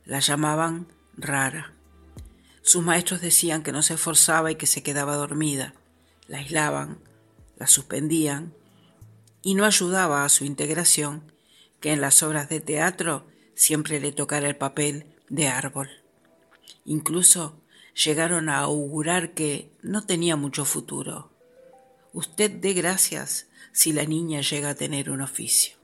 La 0.06 0.20
llamaban 0.20 0.88
rara. 1.18 1.73
Sus 2.64 2.82
maestros 2.82 3.20
decían 3.20 3.62
que 3.62 3.74
no 3.74 3.84
se 3.84 3.96
esforzaba 3.96 4.50
y 4.50 4.56
que 4.56 4.68
se 4.68 4.84
quedaba 4.84 5.18
dormida. 5.18 5.74
La 6.28 6.38
aislaban, 6.38 6.98
la 7.58 7.68
suspendían 7.68 8.54
y 9.42 9.54
no 9.54 9.66
ayudaba 9.66 10.24
a 10.24 10.30
su 10.30 10.46
integración 10.46 11.32
que 11.82 11.92
en 11.92 12.00
las 12.00 12.24
obras 12.24 12.48
de 12.48 12.62
teatro 12.62 13.28
siempre 13.54 14.00
le 14.00 14.14
tocara 14.14 14.48
el 14.48 14.56
papel 14.56 15.06
de 15.28 15.50
árbol. 15.50 15.90
Incluso 16.86 17.60
llegaron 17.94 18.48
a 18.48 18.60
augurar 18.60 19.34
que 19.34 19.70
no 19.82 20.06
tenía 20.06 20.38
mucho 20.38 20.64
futuro. 20.64 21.32
Usted 22.14 22.50
dé 22.50 22.72
gracias 22.72 23.48
si 23.74 23.92
la 23.92 24.06
niña 24.06 24.40
llega 24.40 24.70
a 24.70 24.76
tener 24.76 25.10
un 25.10 25.20
oficio. 25.20 25.76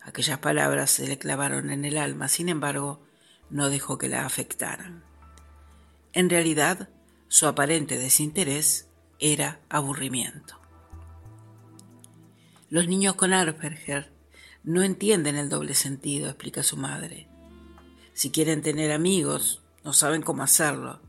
Aquellas 0.00 0.38
palabras 0.38 0.90
se 0.90 1.06
le 1.06 1.18
clavaron 1.18 1.70
en 1.70 1.84
el 1.84 1.98
alma, 1.98 2.28
sin 2.28 2.48
embargo, 2.48 3.02
no 3.50 3.68
dejó 3.68 3.98
que 3.98 4.08
la 4.08 4.24
afectaran. 4.24 5.11
En 6.14 6.28
realidad, 6.28 6.90
su 7.28 7.46
aparente 7.46 7.96
desinterés 7.98 8.86
era 9.18 9.60
aburrimiento. 9.70 10.58
Los 12.68 12.86
niños 12.86 13.14
con 13.14 13.32
Asperger 13.32 14.12
no 14.62 14.82
entienden 14.82 15.36
el 15.36 15.48
doble 15.48 15.74
sentido, 15.74 16.28
explica 16.28 16.62
su 16.62 16.76
madre. 16.76 17.28
Si 18.12 18.30
quieren 18.30 18.60
tener 18.60 18.92
amigos, 18.92 19.62
no 19.84 19.94
saben 19.94 20.20
cómo 20.20 20.42
hacerlo. 20.42 21.00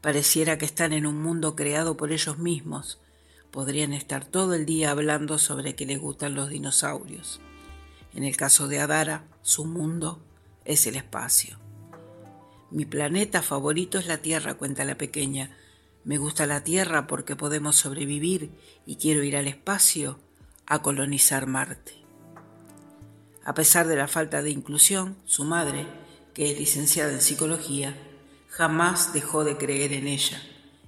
Pareciera 0.00 0.58
que 0.58 0.64
están 0.64 0.92
en 0.92 1.06
un 1.06 1.20
mundo 1.20 1.56
creado 1.56 1.96
por 1.96 2.12
ellos 2.12 2.38
mismos. 2.38 3.00
Podrían 3.50 3.92
estar 3.92 4.24
todo 4.24 4.54
el 4.54 4.64
día 4.64 4.92
hablando 4.92 5.38
sobre 5.38 5.74
que 5.74 5.86
les 5.86 5.98
gustan 5.98 6.34
los 6.34 6.50
dinosaurios. 6.50 7.40
En 8.14 8.22
el 8.22 8.36
caso 8.36 8.68
de 8.68 8.78
Adara, 8.80 9.24
su 9.42 9.64
mundo 9.64 10.22
es 10.64 10.86
el 10.86 10.94
espacio. 10.94 11.61
Mi 12.72 12.86
planeta 12.86 13.42
favorito 13.42 13.98
es 13.98 14.06
la 14.06 14.18
Tierra, 14.18 14.54
cuenta 14.54 14.86
la 14.86 14.96
pequeña. 14.96 15.54
Me 16.04 16.16
gusta 16.16 16.46
la 16.46 16.64
Tierra 16.64 17.06
porque 17.06 17.36
podemos 17.36 17.76
sobrevivir 17.76 18.50
y 18.86 18.96
quiero 18.96 19.22
ir 19.22 19.36
al 19.36 19.46
espacio 19.46 20.18
a 20.64 20.80
colonizar 20.80 21.46
Marte. 21.46 21.92
A 23.44 23.52
pesar 23.52 23.88
de 23.88 23.96
la 23.96 24.08
falta 24.08 24.40
de 24.40 24.50
inclusión, 24.50 25.18
su 25.26 25.44
madre, 25.44 25.86
que 26.32 26.50
es 26.50 26.58
licenciada 26.58 27.12
en 27.12 27.20
psicología, 27.20 27.94
jamás 28.48 29.12
dejó 29.12 29.44
de 29.44 29.58
creer 29.58 29.92
en 29.92 30.06
ella. 30.06 30.40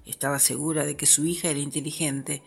Estaba 0.06 0.38
segura 0.38 0.86
de 0.86 0.96
que 0.96 1.04
su 1.04 1.26
hija 1.26 1.50
era 1.50 1.58
inteligente, 1.58 2.42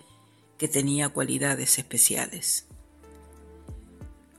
que 0.57 0.67
tenía 0.67 1.09
cualidades 1.09 1.77
especiales. 1.77 2.65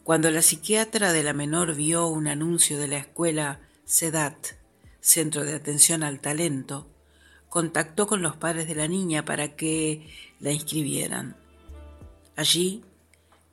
Cuando 0.02 0.28
la 0.32 0.42
psiquiatra 0.42 1.12
de 1.12 1.22
la 1.22 1.34
menor 1.34 1.76
vio 1.76 2.08
un 2.08 2.26
anuncio 2.26 2.78
de 2.78 2.88
la 2.88 2.98
escuela 2.98 3.60
SEDAT, 3.84 4.57
Centro 5.08 5.42
de 5.44 5.54
Atención 5.54 6.02
al 6.02 6.20
Talento, 6.20 6.86
contactó 7.48 8.06
con 8.06 8.20
los 8.20 8.36
padres 8.36 8.68
de 8.68 8.74
la 8.74 8.88
niña 8.88 9.24
para 9.24 9.56
que 9.56 10.06
la 10.38 10.52
inscribieran. 10.52 11.34
Allí 12.36 12.84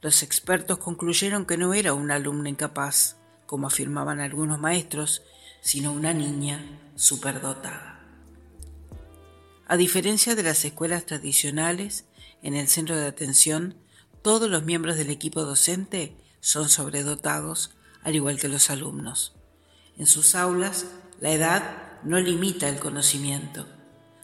los 0.02 0.22
expertos 0.22 0.80
concluyeron 0.80 1.46
que 1.46 1.58
no 1.58 1.74
era 1.74 1.94
una 1.94 2.16
alumna 2.16 2.50
incapaz, 2.50 3.16
como 3.46 3.68
afirmaban 3.68 4.20
algunos 4.20 4.60
maestros, 4.60 5.22
sino 5.62 5.94
una 5.94 6.14
niña 6.14 6.62
superdotada. 6.96 8.02
A 9.66 9.78
diferencia 9.78 10.36
de 10.36 10.44
las 10.44 10.66
escuelas 10.66 11.06
tradicionales, 11.06 12.04
en 12.44 12.56
el 12.56 12.68
centro 12.68 12.98
de 12.98 13.08
atención, 13.08 13.76
todos 14.22 14.50
los 14.50 14.64
miembros 14.64 14.98
del 14.98 15.10
equipo 15.10 15.44
docente 15.44 16.18
son 16.42 16.68
sobredotados, 16.68 17.72
al 18.04 18.16
igual 18.16 18.40
que 18.42 18.50
los 18.50 18.70
alumnos. 18.70 19.34
En 19.98 20.06
sus 20.06 20.36
aulas, 20.36 20.86
la 21.20 21.32
edad 21.32 22.02
no 22.04 22.20
limita 22.20 22.70
el 22.70 22.80
conocimiento. 22.80 23.68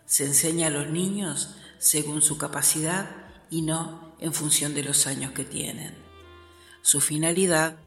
Se 0.05 0.25
enseña 0.25 0.67
a 0.67 0.71
los 0.71 0.89
niños 0.89 1.55
según 1.79 2.21
su 2.21 2.37
capacidad 2.37 3.09
y 3.49 3.61
no 3.61 4.13
en 4.19 4.33
función 4.33 4.73
de 4.73 4.83
los 4.83 5.07
años 5.07 5.31
que 5.31 5.45
tienen. 5.45 5.95
Su 6.81 7.01
finalidad 7.01 7.77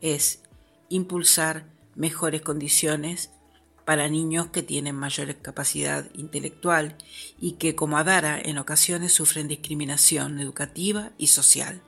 es 0.00 0.42
impulsar 0.88 1.66
mejores 1.94 2.42
condiciones 2.42 3.30
para 3.84 4.08
niños 4.08 4.48
que 4.48 4.62
tienen 4.62 4.94
mayor 4.94 5.34
capacidad 5.36 6.08
intelectual 6.14 6.96
y 7.40 7.52
que, 7.52 7.74
como 7.74 7.98
Adara, 7.98 8.40
en 8.40 8.58
ocasiones 8.58 9.12
sufren 9.12 9.48
discriminación 9.48 10.38
educativa 10.38 11.10
y 11.18 11.28
social. 11.28 11.82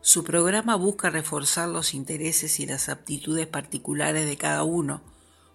Su 0.00 0.24
programa 0.24 0.76
busca 0.76 1.10
reforzar 1.10 1.68
los 1.68 1.94
intereses 1.94 2.60
y 2.60 2.66
las 2.66 2.88
aptitudes 2.88 3.46
particulares 3.46 4.26
de 4.26 4.36
cada 4.36 4.62
uno, 4.64 5.00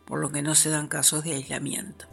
por 0.10 0.20
lo 0.20 0.32
que 0.32 0.41
no 0.41 0.55
se 0.55 0.70
dan 0.70 0.89
casos 0.89 1.24
de 1.24 1.36
aislamiento. 1.36 2.07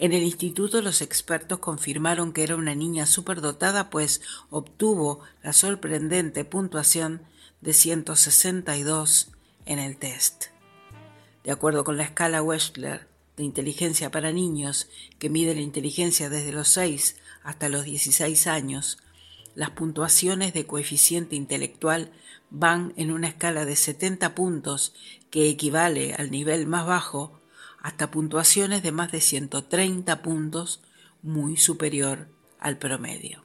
En 0.00 0.12
el 0.12 0.22
instituto 0.22 0.82
los 0.82 1.00
expertos 1.00 1.60
confirmaron 1.60 2.32
que 2.32 2.42
era 2.42 2.56
una 2.56 2.74
niña 2.74 3.06
superdotada 3.06 3.88
pues 3.88 4.20
obtuvo 4.50 5.20
la 5.42 5.52
sorprendente 5.52 6.44
puntuación 6.44 7.22
de 7.60 7.72
162 7.72 9.30
en 9.64 9.78
el 9.78 9.96
test. 9.96 10.46
De 11.44 11.52
acuerdo 11.52 11.84
con 11.84 11.96
la 11.96 12.02
escala 12.02 12.42
Wechsler 12.42 13.08
de 13.36 13.44
inteligencia 13.44 14.10
para 14.10 14.32
niños, 14.32 14.88
que 15.18 15.30
mide 15.30 15.54
la 15.54 15.60
inteligencia 15.60 16.28
desde 16.28 16.52
los 16.52 16.68
6 16.68 17.16
hasta 17.44 17.68
los 17.68 17.84
16 17.84 18.46
años, 18.48 18.98
las 19.54 19.70
puntuaciones 19.70 20.52
de 20.52 20.66
coeficiente 20.66 21.36
intelectual 21.36 22.10
van 22.50 22.92
en 22.96 23.12
una 23.12 23.28
escala 23.28 23.64
de 23.64 23.76
70 23.76 24.34
puntos 24.34 24.94
que 25.30 25.48
equivale 25.48 26.14
al 26.14 26.30
nivel 26.30 26.66
más 26.66 26.86
bajo 26.86 27.40
hasta 27.80 28.10
puntuaciones 28.10 28.82
de 28.82 28.92
más 28.92 29.10
de 29.12 29.20
130 29.20 30.22
puntos, 30.22 30.80
muy 31.22 31.56
superior 31.56 32.28
al 32.58 32.78
promedio. 32.78 33.44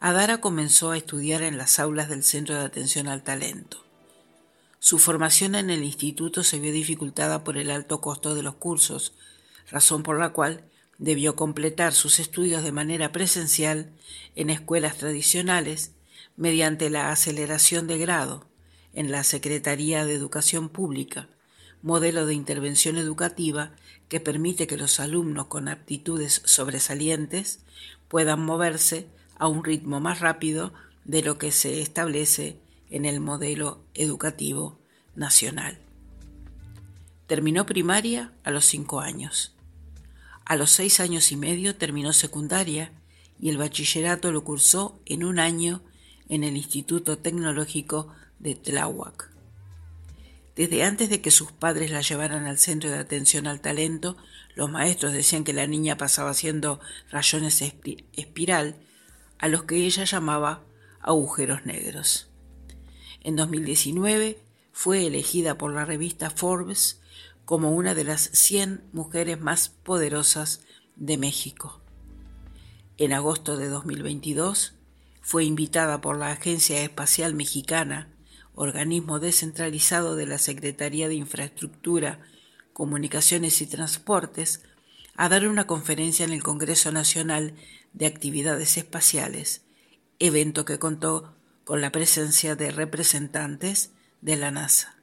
Adara 0.00 0.40
comenzó 0.40 0.90
a 0.90 0.96
estudiar 0.96 1.42
en 1.42 1.56
las 1.56 1.78
aulas 1.78 2.08
del 2.08 2.22
Centro 2.22 2.54
de 2.54 2.64
Atención 2.64 3.08
al 3.08 3.22
Talento. 3.22 3.84
Su 4.78 4.98
formación 4.98 5.54
en 5.54 5.70
el 5.70 5.82
instituto 5.82 6.44
se 6.44 6.60
vio 6.60 6.72
dificultada 6.72 7.44
por 7.44 7.56
el 7.58 7.70
alto 7.70 8.00
costo 8.00 8.34
de 8.34 8.42
los 8.42 8.54
cursos, 8.56 9.14
razón 9.70 10.02
por 10.02 10.18
la 10.18 10.30
cual 10.30 10.64
debió 10.98 11.34
completar 11.36 11.92
sus 11.92 12.20
estudios 12.20 12.62
de 12.62 12.72
manera 12.72 13.12
presencial 13.12 13.90
en 14.34 14.50
escuelas 14.50 14.96
tradicionales 14.96 15.92
mediante 16.36 16.90
la 16.90 17.10
aceleración 17.10 17.86
de 17.86 17.98
grado 17.98 18.46
en 18.92 19.10
la 19.10 19.24
Secretaría 19.24 20.04
de 20.04 20.14
Educación 20.14 20.68
Pública, 20.68 21.28
modelo 21.82 22.26
de 22.26 22.34
intervención 22.34 22.96
educativa 22.96 23.72
que 24.08 24.20
permite 24.20 24.66
que 24.66 24.76
los 24.76 25.00
alumnos 25.00 25.46
con 25.46 25.68
aptitudes 25.68 26.42
sobresalientes 26.44 27.60
puedan 28.08 28.44
moverse 28.44 29.06
a 29.38 29.48
un 29.48 29.64
ritmo 29.64 30.00
más 30.00 30.20
rápido 30.20 30.72
de 31.04 31.22
lo 31.22 31.38
que 31.38 31.52
se 31.52 31.80
establece 31.80 32.58
en 32.90 33.04
el 33.04 33.20
modelo 33.20 33.84
educativo 33.94 34.78
nacional. 35.14 35.78
Terminó 37.26 37.66
primaria 37.66 38.32
a 38.44 38.50
los 38.50 38.64
cinco 38.64 39.00
años. 39.00 39.54
A 40.44 40.56
los 40.56 40.70
seis 40.70 41.00
años 41.00 41.32
y 41.32 41.36
medio 41.36 41.76
terminó 41.76 42.12
secundaria 42.12 42.92
y 43.40 43.48
el 43.48 43.58
bachillerato 43.58 44.30
lo 44.30 44.44
cursó 44.44 45.00
en 45.04 45.24
un 45.24 45.38
año 45.38 45.82
en 46.28 46.44
el 46.44 46.56
Instituto 46.56 47.18
Tecnológico 47.18 48.12
de 48.38 48.54
Tláhuac. 48.54 49.30
Desde 50.56 50.84
antes 50.84 51.10
de 51.10 51.20
que 51.20 51.30
sus 51.30 51.52
padres 51.52 51.90
la 51.90 52.00
llevaran 52.00 52.46
al 52.46 52.58
centro 52.58 52.90
de 52.90 52.98
atención 52.98 53.46
al 53.46 53.60
talento, 53.60 54.16
los 54.54 54.70
maestros 54.70 55.12
decían 55.12 55.44
que 55.44 55.52
la 55.52 55.66
niña 55.66 55.98
pasaba 55.98 56.30
haciendo 56.30 56.80
rayones 57.10 57.62
espiral, 58.14 58.76
a 59.38 59.48
los 59.48 59.64
que 59.64 59.84
ella 59.84 60.04
llamaba 60.04 60.62
agujeros 61.00 61.66
negros. 61.66 62.28
En 63.22 63.36
2019 63.36 64.38
fue 64.72 65.06
elegida 65.06 65.58
por 65.58 65.74
la 65.74 65.84
revista 65.84 66.30
Forbes 66.30 67.00
como 67.44 67.72
una 67.72 67.94
de 67.94 68.04
las 68.04 68.30
100 68.32 68.82
mujeres 68.92 69.40
más 69.40 69.68
poderosas 69.68 70.62
de 70.96 71.18
México. 71.18 71.80
En 72.96 73.12
agosto 73.12 73.58
de 73.58 73.68
2022 73.68 74.75
fue 75.26 75.42
invitada 75.42 76.00
por 76.00 76.16
la 76.16 76.30
Agencia 76.30 76.80
Espacial 76.84 77.34
Mexicana, 77.34 78.08
organismo 78.54 79.18
descentralizado 79.18 80.14
de 80.14 80.24
la 80.24 80.38
Secretaría 80.38 81.08
de 81.08 81.16
Infraestructura, 81.16 82.20
Comunicaciones 82.72 83.60
y 83.60 83.66
Transportes, 83.66 84.62
a 85.16 85.28
dar 85.28 85.48
una 85.48 85.66
conferencia 85.66 86.24
en 86.24 86.32
el 86.32 86.44
Congreso 86.44 86.92
Nacional 86.92 87.54
de 87.92 88.06
Actividades 88.06 88.76
Espaciales, 88.76 89.62
evento 90.20 90.64
que 90.64 90.78
contó 90.78 91.34
con 91.64 91.80
la 91.80 91.90
presencia 91.90 92.54
de 92.54 92.70
representantes 92.70 93.90
de 94.20 94.36
la 94.36 94.52
NASA. 94.52 94.94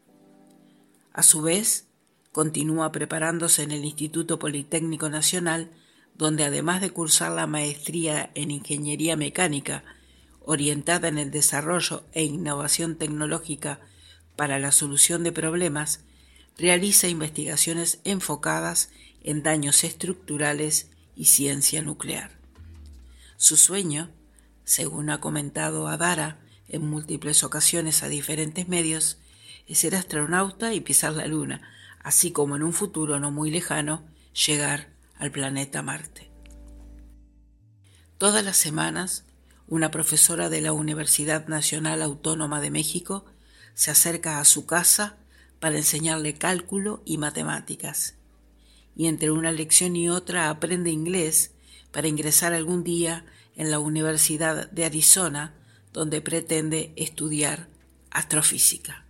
A 1.12 1.22
su 1.22 1.42
vez, 1.42 1.88
continúa 2.32 2.94
preparándose 2.94 3.64
en 3.64 3.72
el 3.72 3.84
Instituto 3.84 4.40
Politécnico 4.40 5.10
Nacional, 5.10 5.70
donde 6.16 6.46
además 6.46 6.80
de 6.80 6.92
cursar 6.92 7.34
la 7.34 7.46
maestría 7.46 8.32
en 8.36 8.52
Ingeniería 8.52 9.18
Mecánica, 9.18 9.84
orientada 10.46 11.08
en 11.08 11.18
el 11.18 11.32
desarrollo 11.32 12.04
e 12.14 12.24
innovación 12.24 12.96
tecnológica 12.96 13.80
para 14.36 14.60
la 14.60 14.72
solución 14.72 15.24
de 15.24 15.32
problemas, 15.32 16.02
realiza 16.58 17.08
investigaciones 17.08 18.00
enfocadas 18.04 18.90
en 19.24 19.44
daños 19.44 19.84
estructurales 19.84 20.90
y 21.16 21.26
ciencia 21.26 21.82
nuclear. 21.82 22.32
Su 23.38 23.58
sueño, 23.58 24.10
según 24.64 25.10
ha 25.10 25.20
comentado 25.20 25.88
Adara 25.88 26.40
en 26.68 26.90
múltiples 26.90 27.44
ocasiones 27.44 28.04
a 28.04 28.08
diferentes 28.08 28.68
medios, 28.68 29.18
es 29.68 29.80
ser 29.80 29.96
astronauta 29.96 30.74
y 30.74 30.82
pisar 30.82 31.14
la 31.14 31.28
Luna, 31.28 31.62
así 32.00 32.32
como 32.32 32.56
en 32.56 32.64
un 32.64 32.74
futuro 32.74 33.20
no 33.20 33.32
muy 33.32 33.50
lejano 33.50 34.04
llegar 34.48 34.90
al 35.18 35.32
planeta 35.32 35.82
Marte. 35.82 36.30
Todas 38.18 38.44
las 38.44 38.58
semanas 38.58 39.26
una 39.74 39.90
profesora 39.90 40.50
de 40.50 40.62
la 40.62 40.72
Universidad 40.72 41.48
Nacional 41.48 42.04
Autónoma 42.04 42.62
de 42.62 42.70
México 42.70 43.26
se 43.74 43.90
acerca 43.90 44.40
a 44.40 44.46
su 44.46 44.68
casa 44.68 45.18
para 45.60 45.78
enseñarle 45.78 46.36
cálculo 46.36 47.02
y 47.06 47.18
matemáticas. 47.18 48.14
Y 48.96 49.08
entre 49.08 49.32
una 49.32 49.52
lección 49.52 49.96
y 49.96 50.10
otra 50.10 50.52
aprende 50.52 50.92
inglés 50.92 51.54
para 51.92 52.08
ingresar 52.08 52.54
algún 52.54 52.84
día 52.84 53.26
en 53.56 53.72
la 53.72 53.80
Universidad 53.80 54.70
de 54.70 54.86
Arizona, 54.86 55.56
donde 55.92 56.22
pretende 56.22 56.94
estudiar 56.96 57.68
astrofísica. 58.12 59.06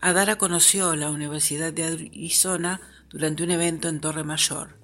Adara 0.00 0.38
conoció 0.38 0.96
la 0.96 1.10
Universidad 1.10 1.70
de 1.74 1.84
Arizona 1.84 2.80
durante 3.10 3.42
un 3.42 3.50
evento 3.50 3.90
en 3.90 4.00
Torre 4.00 4.24
Mayor 4.24 4.81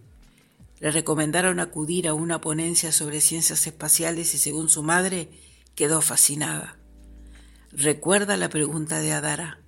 le 0.80 0.90
recomendaron 0.90 1.60
acudir 1.60 2.08
a 2.08 2.14
una 2.14 2.40
ponencia 2.40 2.92
sobre 2.92 3.20
ciencias 3.20 3.66
espaciales 3.66 4.34
y 4.34 4.38
según 4.38 4.68
su 4.68 4.82
madre 4.82 5.30
quedó 5.74 6.00
fascinada. 6.00 6.76
Recuerda 7.72 8.36
la 8.36 8.48
pregunta 8.48 9.00
de 9.00 9.12
Adara. 9.12 9.60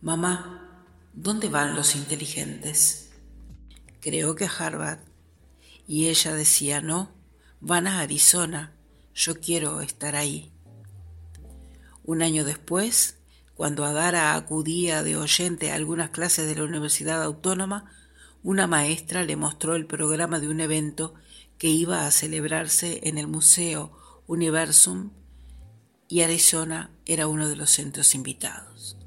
Mamá, 0.00 0.86
¿dónde 1.12 1.48
van 1.48 1.74
los 1.74 1.96
inteligentes? 1.96 3.10
Creo 4.00 4.34
que 4.34 4.44
a 4.44 4.50
Harvard. 4.50 5.00
Y 5.86 6.08
ella 6.08 6.32
decía, 6.34 6.80
no, 6.80 7.10
van 7.60 7.86
a 7.86 8.00
Arizona. 8.00 8.72
Yo 9.14 9.40
quiero 9.40 9.80
estar 9.80 10.16
ahí. 10.16 10.52
Un 12.04 12.22
año 12.22 12.44
después, 12.44 13.18
cuando 13.54 13.84
Adara 13.84 14.34
acudía 14.34 15.02
de 15.02 15.16
oyente 15.16 15.70
a 15.70 15.74
algunas 15.74 16.10
clases 16.10 16.46
de 16.46 16.54
la 16.56 16.64
Universidad 16.64 17.22
Autónoma, 17.22 17.90
una 18.44 18.66
maestra 18.66 19.24
le 19.24 19.36
mostró 19.36 19.74
el 19.74 19.86
programa 19.86 20.38
de 20.38 20.48
un 20.48 20.60
evento 20.60 21.14
que 21.56 21.68
iba 21.68 22.06
a 22.06 22.10
celebrarse 22.10 23.00
en 23.04 23.16
el 23.16 23.26
Museo 23.26 23.90
Universum 24.26 25.10
y 26.08 26.20
Arizona 26.20 26.90
era 27.06 27.26
uno 27.26 27.48
de 27.48 27.56
los 27.56 27.70
centros 27.70 28.14
invitados. 28.14 28.98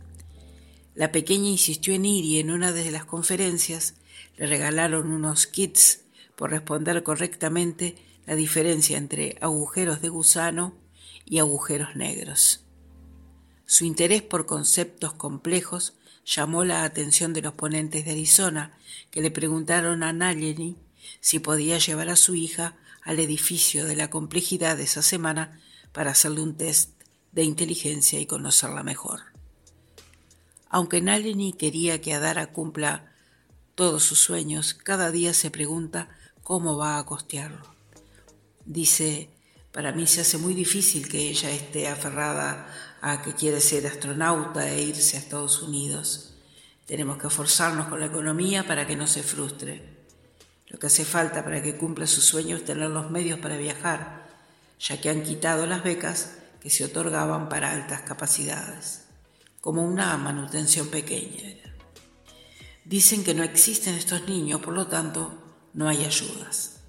La 0.96 1.12
pequeña 1.12 1.50
insistió 1.50 1.94
en 1.94 2.06
ir 2.06 2.26
y 2.26 2.40
en 2.40 2.50
una 2.50 2.72
de 2.72 2.90
las 2.90 3.06
conferencias 3.06 3.94
le 4.38 4.48
regalaron 4.48 5.12
unos 5.12 5.46
kits 5.46 6.02
por 6.36 6.50
responder 6.50 7.04
correctamente 7.04 7.96
la 8.26 8.34
diferencia 8.34 8.98
entre 8.98 9.38
agujeros 9.40 10.02
de 10.02 10.10
gusano 10.10 10.74
y 11.26 11.38
agujeros 11.38 11.96
negros. 11.96 12.66
Su 13.68 13.86
interés 13.86 14.24
por 14.24 14.48
conceptos 14.48 15.14
complejos 15.14 15.94
llamó 16.28 16.66
la 16.66 16.84
atención 16.84 17.34
de 17.34 17.42
los 17.42 17.54
ponentes 17.54 18.04
de 18.06 18.12
Arizona, 18.12 18.78
que 19.10 19.22
le 19.22 19.32
preguntaron 19.32 20.04
a 20.04 20.12
Nayeli 20.12 20.76
si 21.22 21.40
podía 21.40 21.78
llevar 21.78 22.10
a 22.10 22.18
su 22.18 22.36
hija 22.36 22.76
al 23.02 23.20
edificio 23.20 23.86
de 23.86 23.96
la 23.96 24.10
complejidad 24.10 24.76
de 24.76 24.84
esa 24.84 25.02
semana 25.02 25.60
para 25.94 26.12
hacerle 26.12 26.42
un 26.42 26.58
test 26.58 26.92
de 27.32 27.44
inteligencia 27.44 28.20
y 28.20 28.26
conocerla 28.26 28.84
mejor. 28.84 29.22
Aunque 30.70 31.02
Nalini 31.02 31.54
quería 31.54 32.02
que 32.02 32.14
Adara 32.14 32.52
cumpla 32.52 33.14
todos 33.76 34.04
sus 34.04 34.20
sueños, 34.20 34.74
cada 34.74 35.12
día 35.12 35.34
se 35.34 35.50
pregunta 35.50 36.10
cómo 36.44 36.76
va 36.76 36.98
a 36.98 37.06
costearlo. 37.06 37.66
Dice, 38.66 39.30
para 39.72 39.94
mí 39.94 40.08
se 40.08 40.22
hace 40.22 40.38
muy 40.38 40.54
difícil 40.54 41.08
que 41.08 41.30
ella 41.30 41.52
esté 41.52 41.88
aferrada 41.88 42.68
que 43.24 43.34
quiere 43.34 43.62
ser 43.62 43.88
astronauta 43.88 44.68
e 44.70 44.84
irse 44.84 45.16
a 45.16 45.20
Estados 45.20 45.64
Unidos. 45.64 46.36
Tenemos 46.86 47.18
que 47.18 47.28
esforzarnos 47.28 47.88
con 47.88 48.00
la 48.00 48.08
economía 48.08 48.68
para 48.68 48.86
que 48.86 48.96
no 48.96 49.08
se 49.08 49.24
frustre. 49.24 49.98
Lo 50.68 50.78
que 50.78 50.88
hace 50.88 51.06
falta 51.06 51.44
para 51.44 51.64
que 51.64 51.78
cumpla 51.78 52.06
su 52.06 52.22
sueño 52.22 52.58
es 52.58 52.66
tener 52.66 52.90
los 52.90 53.10
medios 53.10 53.40
para 53.40 53.58
viajar, 53.58 54.28
ya 54.80 55.00
que 55.00 55.10
han 55.10 55.24
quitado 55.24 55.66
las 55.66 55.84
becas 55.84 56.36
que 56.62 56.70
se 56.70 56.84
otorgaban 56.84 57.48
para 57.48 57.72
altas 57.72 58.02
capacidades, 58.02 59.06
como 59.62 59.86
una 59.86 60.16
manutención 60.18 60.90
pequeña. 60.90 61.56
Dicen 62.84 63.24
que 63.24 63.34
no 63.34 63.44
existen 63.44 63.96
estos 63.96 64.28
niños, 64.28 64.62
por 64.62 64.74
lo 64.74 64.88
tanto, 64.88 65.34
no 65.74 65.88
hay 65.88 66.04
ayudas. 66.04 66.82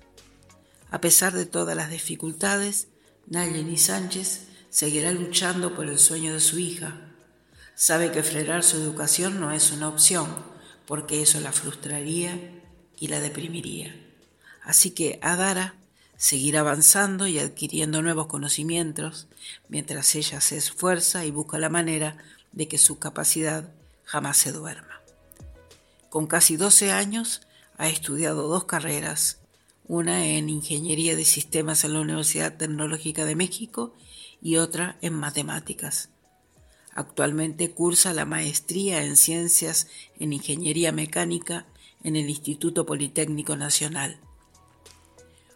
A 0.91 1.01
pesar 1.01 1.33
de 1.33 1.47
todas 1.47 1.77
las 1.77 1.91
dificultades, 1.91 2.89
Nayeli 3.27 3.77
Sánchez 3.77 4.48
seguirá 4.71 5.13
luchando 5.13 5.75
por 5.75 5.89
el 5.89 5.99
sueño 5.99 6.33
de 6.33 6.41
su 6.41 6.59
hija. 6.59 6.97
Sabe 7.75 8.11
que 8.11 8.23
frenar 8.23 8.65
su 8.65 8.77
educación 8.77 9.41
no 9.41 9.53
es 9.53 9.71
una 9.71 9.89
opción, 9.89 10.29
porque 10.87 11.23
eso 11.23 11.41
la 11.41 11.53
frustraría 11.53 12.39
y 12.99 13.09
la 13.09 13.21
deprimiría. 13.21 13.95
Así 14.63 14.91
que 14.91 15.19
Adara 15.23 15.75
seguirá 16.17 16.61
avanzando 16.61 17.27
y 17.27 17.39
adquiriendo 17.39 18.03
nuevos 18.03 18.27
conocimientos 18.27 19.29
mientras 19.69 20.15
ella 20.15 20.41
se 20.41 20.57
esfuerza 20.57 21.25
y 21.25 21.31
busca 21.31 21.59
la 21.59 21.69
manera 21.69 22.17
de 22.53 22.69
que 22.69 22.79
su 22.79 22.99
capacidad 22.99 23.71
jamás 24.05 24.37
se 24.37 24.53
duerma. 24.53 25.01
Con 26.11 26.27
casi 26.27 26.57
12 26.57 26.91
años 26.91 27.43
ha 27.77 27.89
estudiado 27.89 28.49
dos 28.49 28.65
carreras, 28.65 29.39
una 29.87 30.27
en 30.27 30.49
Ingeniería 30.49 31.15
de 31.17 31.25
Sistemas 31.25 31.85
en 31.85 31.93
la 31.93 32.01
Universidad 32.01 32.57
Tecnológica 32.57 33.25
de 33.25 33.37
México 33.37 33.95
y 34.41 34.57
otra 34.57 34.97
en 35.01 35.15
matemáticas. 35.15 36.11
Actualmente 36.95 37.71
cursa 37.71 38.13
la 38.13 38.25
maestría 38.25 39.05
en 39.05 39.17
Ciencias 39.17 39.89
en 40.19 40.33
Ingeniería 40.33 40.93
Mecánica 40.93 41.67
en 42.03 42.17
el 42.17 42.29
Instituto 42.29 42.87
Politécnico 42.87 43.57
Nacional. 43.57 44.19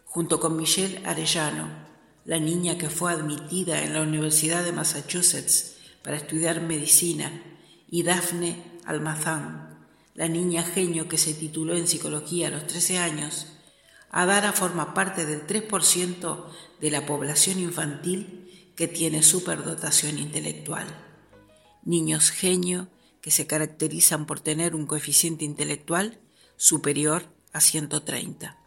Junto 0.05 0.39
con 0.39 0.55
Michelle 0.55 1.01
Arellano, 1.05 1.67
la 2.25 2.39
niña 2.39 2.77
que 2.77 2.89
fue 2.89 3.11
admitida 3.11 3.83
en 3.83 3.93
la 3.93 4.01
Universidad 4.01 4.63
de 4.63 4.71
Massachusetts 4.71 5.75
para 6.03 6.17
estudiar 6.17 6.61
medicina, 6.61 7.31
y 7.89 8.01
Daphne 8.01 8.79
Almazán, 8.85 9.85
la 10.15 10.27
niña 10.27 10.63
genio 10.63 11.07
que 11.07 11.19
se 11.19 11.33
tituló 11.33 11.75
en 11.75 11.87
psicología 11.87 12.47
a 12.47 12.51
los 12.51 12.65
13 12.65 12.97
años, 12.97 13.47
Adara 14.09 14.51
forma 14.51 14.93
parte 14.93 15.25
del 15.25 15.45
3% 15.45 16.45
de 16.79 16.91
la 16.91 17.05
población 17.05 17.59
infantil 17.59 18.42
que 18.75 18.87
tiene 18.87 19.23
superdotación 19.23 20.17
intelectual. 20.17 20.87
Niños 21.83 22.31
genio 22.31 22.87
que 23.21 23.31
se 23.31 23.47
caracterizan 23.47 24.25
por 24.25 24.39
tener 24.39 24.75
un 24.75 24.85
coeficiente 24.85 25.45
intelectual 25.45 26.19
superior 26.57 27.25
a 27.53 27.61
130. 27.61 28.57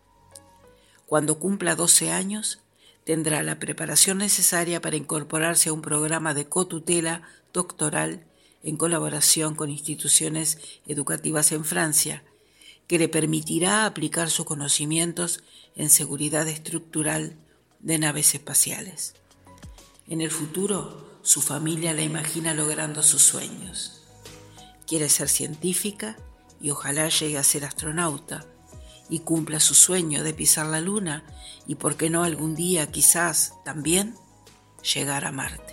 Cuando 1.07 1.39
cumpla 1.39 1.75
12 1.75 2.11
años, 2.11 2.61
tendrá 3.05 3.43
la 3.43 3.59
preparación 3.59 4.19
necesaria 4.19 4.81
para 4.81 4.97
incorporarse 4.97 5.69
a 5.69 5.73
un 5.73 5.83
programa 5.83 6.35
de 6.35 6.49
cotutela 6.49 7.23
doctoral 7.53 8.27
en 8.63 8.77
colaboración 8.77 9.55
con 9.55 9.71
instituciones 9.71 10.59
educativas 10.87 11.53
en 11.53 11.65
Francia, 11.65 12.25
que 12.89 12.99
le 12.99 13.09
permitirá 13.09 13.87
aplicar 13.87 14.31
sus 14.31 14.47
conocimientos 14.47 15.45
en 15.77 15.91
seguridad 15.91 16.49
estructural 16.49 17.37
de 17.81 17.99
naves 17.99 18.35
espaciales. 18.35 19.15
En 20.09 20.21
el 20.21 20.31
futuro, 20.31 21.19
su 21.23 21.43
familia 21.43 21.93
la 21.93 22.03
imagina 22.03 22.55
logrando 22.55 23.03
sus 23.03 23.23
sueños. 23.23 24.07
Quiere 24.87 25.09
ser 25.09 25.29
científica 25.29 26.17
y 26.61 26.71
ojalá 26.71 27.09
llegue 27.09 27.39
a 27.39 27.43
ser 27.43 27.65
astronauta 27.65 28.45
y 29.11 29.21
cumpla 29.21 29.59
su 29.59 29.75
sueño 29.75 30.23
de 30.23 30.33
pisar 30.33 30.67
la 30.67 30.81
luna 30.81 31.25
y, 31.67 31.75
por 31.75 31.97
qué 31.97 32.09
no, 32.09 32.23
algún 32.23 32.55
día 32.55 32.87
quizás 32.93 33.55
también 33.65 34.15
llegar 34.95 35.25
a 35.25 35.33
Marte. 35.33 35.73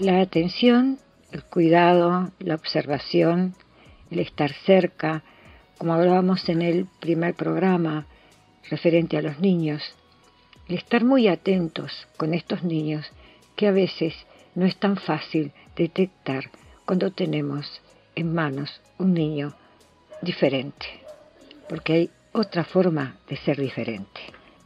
La 0.00 0.20
atención, 0.20 0.98
el 1.30 1.44
cuidado, 1.44 2.32
la 2.40 2.56
observación, 2.56 3.54
el 4.10 4.18
estar 4.18 4.52
cerca, 4.66 5.22
como 5.78 5.94
hablábamos 5.94 6.48
en 6.48 6.62
el 6.62 6.86
primer 6.98 7.36
programa 7.36 8.06
referente 8.68 9.16
a 9.16 9.22
los 9.22 9.38
niños, 9.38 9.80
estar 10.74 11.04
muy 11.04 11.28
atentos 11.28 12.06
con 12.16 12.34
estos 12.34 12.62
niños 12.62 13.06
que 13.56 13.68
a 13.68 13.72
veces 13.72 14.14
no 14.54 14.66
es 14.66 14.76
tan 14.76 14.96
fácil 14.96 15.52
detectar 15.76 16.50
cuando 16.84 17.10
tenemos 17.10 17.80
en 18.14 18.34
manos 18.34 18.80
un 18.98 19.14
niño 19.14 19.54
diferente 20.20 21.02
porque 21.72 21.92
hay 21.94 22.10
otra 22.32 22.64
forma 22.64 23.16
de 23.30 23.36
ser 23.36 23.58
diferente. 23.58 24.20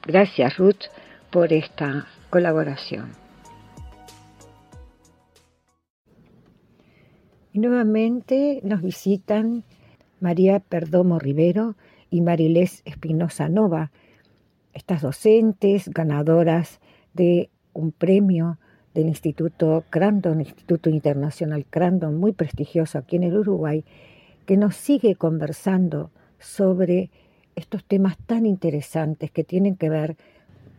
Gracias 0.04 0.56
Ruth 0.56 0.86
por 1.30 1.52
esta 1.52 2.08
colaboración. 2.30 3.12
Y 7.52 7.60
nuevamente 7.60 8.60
nos 8.64 8.82
visitan 8.82 9.62
María 10.18 10.58
Perdomo 10.58 11.20
Rivero 11.20 11.76
y 12.10 12.22
Marilés 12.22 12.82
Espinosa 12.84 13.48
Nova, 13.48 13.92
estas 14.76 15.00
docentes 15.00 15.88
ganadoras 15.88 16.80
de 17.14 17.48
un 17.72 17.92
premio 17.92 18.58
del 18.94 19.06
Instituto 19.06 19.84
Crandon, 19.88 20.40
Instituto 20.40 20.90
Internacional 20.90 21.64
Crandon, 21.64 22.18
muy 22.18 22.32
prestigioso 22.32 22.98
aquí 22.98 23.16
en 23.16 23.24
el 23.24 23.38
Uruguay, 23.38 23.84
que 24.44 24.58
nos 24.58 24.76
sigue 24.76 25.16
conversando 25.16 26.10
sobre 26.38 27.10
estos 27.56 27.84
temas 27.84 28.18
tan 28.18 28.44
interesantes 28.44 29.30
que 29.30 29.44
tienen 29.44 29.76
que 29.76 29.88
ver 29.88 30.16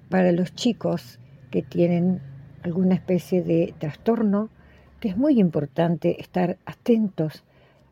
para 0.10 0.32
los 0.32 0.54
chicos 0.54 1.20
que 1.50 1.64
tienen 1.64 2.22
alguna 2.62 2.94
especie 2.94 3.42
de 3.42 3.74
trastorno, 3.80 4.50
que 5.00 5.10
es 5.10 5.18
muy 5.18 5.40
importante 5.40 6.22
estar 6.22 6.58
atentos 6.68 7.44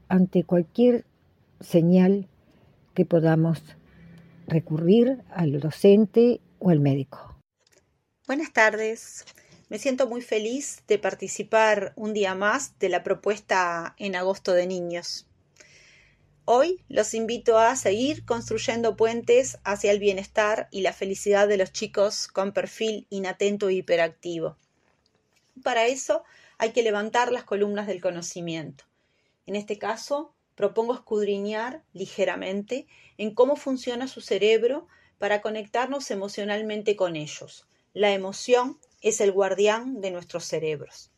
ante 0.07 0.43
cualquier 0.43 1.03
señal 1.59 2.27
que 2.93 3.05
podamos 3.05 3.61
recurrir 4.47 5.23
al 5.31 5.59
docente 5.59 6.41
o 6.59 6.69
al 6.69 6.79
médico. 6.79 7.39
Buenas 8.27 8.53
tardes. 8.53 9.25
Me 9.69 9.79
siento 9.79 10.07
muy 10.07 10.21
feliz 10.21 10.83
de 10.87 10.99
participar 10.99 11.93
un 11.95 12.13
día 12.13 12.35
más 12.35 12.77
de 12.77 12.89
la 12.89 13.03
propuesta 13.03 13.95
en 13.97 14.15
agosto 14.15 14.53
de 14.53 14.67
niños. 14.67 15.27
Hoy 16.47 16.83
los 16.89 17.15
invito 17.15 17.57
a 17.57 17.75
seguir 17.75 18.23
construyendo 18.23 18.95
puentes 18.95 19.57
hacia 19.63 19.91
el 19.91 19.97
bienestar 19.97 20.67
y 20.69 20.81
la 20.81 20.93
felicidad 20.93 21.47
de 21.47 21.57
los 21.57 21.71
chicos 21.71 22.27
con 22.27 22.51
perfil 22.51 23.07
inatento 23.09 23.69
e 23.69 23.73
hiperactivo. 23.73 24.55
Para 25.63 25.87
eso 25.87 26.23
hay 26.59 26.71
que 26.71 26.83
levantar 26.83 27.31
las 27.31 27.45
columnas 27.45 27.87
del 27.87 27.99
conocimiento. 27.99 28.83
En 29.47 29.55
este 29.55 29.79
caso, 29.79 30.34
propongo 30.55 30.93
escudriñar 30.93 31.83
ligeramente 31.93 32.87
en 33.17 33.33
cómo 33.33 33.55
funciona 33.55 34.07
su 34.07 34.21
cerebro 34.21 34.87
para 35.17 35.41
conectarnos 35.41 36.11
emocionalmente 36.11 36.95
con 36.95 37.15
ellos. 37.15 37.67
La 37.93 38.11
emoción 38.11 38.79
es 39.01 39.21
el 39.21 39.31
guardián 39.31 40.01
de 40.01 40.11
nuestros 40.11 40.45
cerebros. 40.45 41.11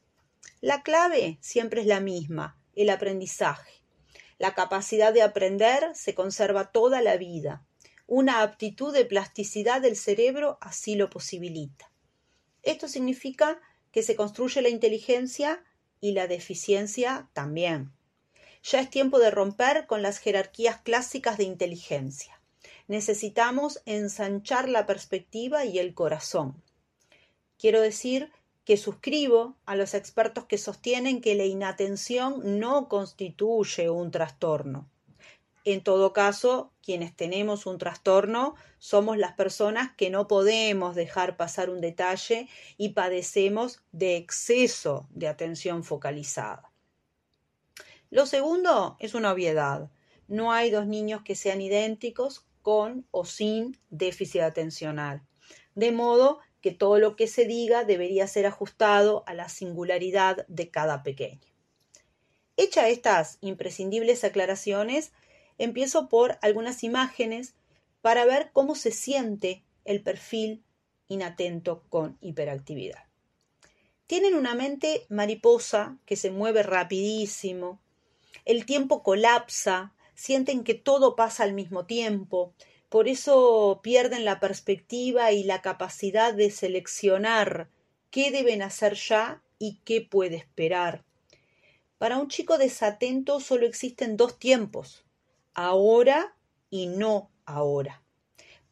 La 0.61 0.83
clave 0.83 1.37
siempre 1.41 1.81
es 1.81 1.87
la 1.87 1.99
misma, 1.99 2.57
el 2.75 2.89
aprendizaje. 2.89 3.71
La 4.39 4.53
capacidad 4.53 5.13
de 5.13 5.23
aprender 5.23 5.95
se 5.95 6.13
conserva 6.13 6.71
toda 6.71 7.01
la 7.01 7.17
vida. 7.17 7.65
Una 8.05 8.41
aptitud 8.41 8.93
de 8.93 9.05
plasticidad 9.05 9.81
del 9.81 9.95
cerebro 9.95 10.57
así 10.61 10.95
lo 10.95 11.09
posibilita. 11.09 11.91
Esto 12.63 12.87
significa 12.87 13.59
que 13.91 14.03
se 14.03 14.15
construye 14.15 14.61
la 14.61 14.69
inteligencia 14.69 15.63
y 15.99 16.11
la 16.11 16.27
deficiencia 16.27 17.29
también. 17.33 17.96
Ya 18.69 18.81
es 18.81 18.89
tiempo 18.89 19.17
de 19.19 19.31
romper 19.31 19.87
con 19.87 20.01
las 20.01 20.17
jerarquías 20.17 20.81
clásicas 20.81 21.37
de 21.37 21.45
inteligencia. 21.45 22.41
Necesitamos 22.89 23.81
ensanchar 23.85 24.67
la 24.67 24.85
perspectiva 24.85 25.63
y 25.63 25.79
el 25.79 25.93
corazón. 25.93 26.61
Quiero 27.57 27.79
decir 27.79 28.29
que 28.65 28.75
suscribo 28.75 29.55
a 29.65 29.77
los 29.77 29.93
expertos 29.93 30.43
que 30.43 30.57
sostienen 30.57 31.21
que 31.21 31.35
la 31.35 31.45
inatención 31.45 32.59
no 32.59 32.89
constituye 32.89 33.89
un 33.89 34.11
trastorno. 34.11 34.89
En 35.63 35.81
todo 35.81 36.11
caso, 36.11 36.73
quienes 36.83 37.15
tenemos 37.15 37.67
un 37.67 37.77
trastorno 37.77 38.55
somos 38.79 39.17
las 39.17 39.31
personas 39.31 39.95
que 39.95 40.09
no 40.09 40.27
podemos 40.27 40.93
dejar 40.93 41.37
pasar 41.37 41.69
un 41.69 41.79
detalle 41.79 42.49
y 42.77 42.89
padecemos 42.89 43.81
de 43.93 44.17
exceso 44.17 45.07
de 45.11 45.29
atención 45.29 45.85
focalizada. 45.85 46.69
Lo 48.09 48.25
segundo 48.25 48.95
es 48.99 49.13
una 49.13 49.31
obviedad. 49.31 49.91
No 50.27 50.51
hay 50.51 50.69
dos 50.69 50.87
niños 50.87 51.21
que 51.23 51.35
sean 51.35 51.61
idénticos 51.61 52.45
con 52.61 53.07
o 53.11 53.25
sin 53.25 53.77
déficit 53.89 54.41
atencional. 54.41 55.23
De 55.75 55.91
modo 55.91 56.39
que 56.61 56.71
todo 56.71 56.99
lo 56.99 57.15
que 57.15 57.27
se 57.27 57.45
diga 57.45 57.83
debería 57.83 58.27
ser 58.27 58.45
ajustado 58.45 59.23
a 59.27 59.33
la 59.33 59.49
singularidad 59.49 60.45
de 60.47 60.69
cada 60.69 61.03
pequeño. 61.03 61.47
Hecha 62.55 62.89
estas 62.89 63.37
imprescindibles 63.41 64.23
aclaraciones, 64.23 65.11
empiezo 65.57 66.09
por 66.09 66.39
algunas 66.41 66.83
imágenes 66.83 67.55
para 68.01 68.25
ver 68.25 68.49
cómo 68.51 68.75
se 68.75 68.91
siente 68.91 69.63
el 69.85 70.01
perfil 70.01 70.63
inatento 71.07 71.83
con 71.89 72.17
hiperactividad. 72.21 73.03
Tienen 74.07 74.35
una 74.35 74.55
mente 74.55 75.05
mariposa 75.09 75.97
que 76.05 76.15
se 76.15 76.31
mueve 76.31 76.63
rapidísimo, 76.63 77.81
el 78.45 78.65
tiempo 78.65 79.03
colapsa, 79.03 79.93
sienten 80.15 80.63
que 80.63 80.73
todo 80.73 81.15
pasa 81.15 81.43
al 81.43 81.53
mismo 81.53 81.85
tiempo, 81.85 82.53
por 82.89 83.07
eso 83.07 83.81
pierden 83.83 84.23
la 84.23 84.39
perspectiva 84.39 85.31
y 85.31 85.43
la 85.43 85.61
capacidad 85.61 86.33
de 86.33 86.49
seleccionar 86.51 87.69
qué 88.11 88.31
deben 88.31 88.61
hacer 88.61 88.95
ya 88.95 89.41
y 89.59 89.79
qué 89.83 90.01
puede 90.01 90.37
esperar. 90.37 91.03
Para 91.97 92.17
un 92.17 92.27
chico 92.27 92.57
desatento 92.57 93.39
solo 93.39 93.65
existen 93.65 94.17
dos 94.17 94.39
tiempos, 94.39 95.03
ahora 95.53 96.35
y 96.69 96.87
no 96.87 97.31
ahora. 97.45 98.03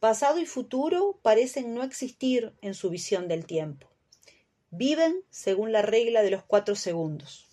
Pasado 0.00 0.38
y 0.38 0.46
futuro 0.46 1.18
parecen 1.22 1.74
no 1.74 1.82
existir 1.82 2.54
en 2.60 2.74
su 2.74 2.90
visión 2.90 3.28
del 3.28 3.44
tiempo. 3.46 3.88
Viven 4.70 5.24
según 5.30 5.72
la 5.72 5.82
regla 5.82 6.22
de 6.22 6.30
los 6.30 6.44
cuatro 6.44 6.74
segundos. 6.74 7.45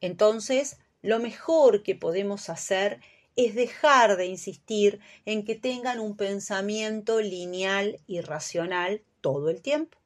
Entonces, 0.00 0.78
lo 1.02 1.18
mejor 1.18 1.82
que 1.82 1.94
podemos 1.94 2.48
hacer 2.48 3.00
es 3.36 3.54
dejar 3.54 4.16
de 4.16 4.26
insistir 4.26 4.98
en 5.24 5.44
que 5.44 5.54
tengan 5.54 6.00
un 6.00 6.16
pensamiento 6.16 7.20
lineal 7.20 8.00
y 8.08 8.20
racional 8.20 9.02
todo 9.20 9.48
el 9.48 9.62
tiempo. 9.62 9.96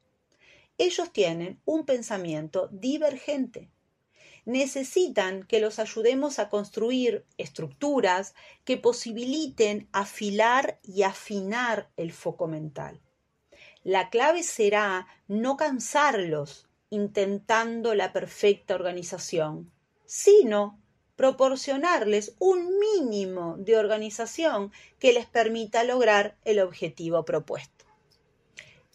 ellos 0.77 1.11
tienen 1.11 1.59
un 1.65 1.85
pensamiento 1.85 2.67
divergente. 2.71 3.69
Necesitan 4.45 5.43
que 5.43 5.59
los 5.59 5.79
ayudemos 5.79 6.37
a 6.37 6.49
construir 6.49 7.25
estructuras 7.37 8.35
que 8.65 8.77
posibiliten 8.77 9.87
afilar 9.93 10.79
y 10.83 11.03
afinar 11.03 11.89
el 11.95 12.11
foco 12.11 12.47
mental. 12.47 13.01
La 13.83 14.09
clave 14.09 14.43
será 14.43 15.07
no 15.27 15.57
cansarlos 15.57 16.67
intentando 16.89 17.95
la 17.95 18.13
perfecta 18.13 18.75
organización, 18.75 19.72
sino 20.05 20.79
proporcionarles 21.15 22.35
un 22.39 22.79
mínimo 22.79 23.55
de 23.57 23.77
organización 23.77 24.71
que 24.99 25.13
les 25.13 25.25
permita 25.25 25.83
lograr 25.83 26.37
el 26.43 26.59
objetivo 26.59 27.23
propuesto. 27.23 27.85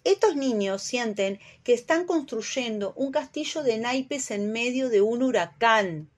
Estos 0.04 0.36
niños 0.36 0.82
sienten 0.82 1.38
que 1.64 1.74
están 1.74 2.06
construyendo 2.06 2.92
un 2.96 3.12
castillo 3.12 3.62
de 3.62 3.78
naipes 3.78 4.30
en 4.30 4.52
medio 4.52 4.88
de 4.88 5.00
un 5.02 5.22
huracán. 5.22 6.08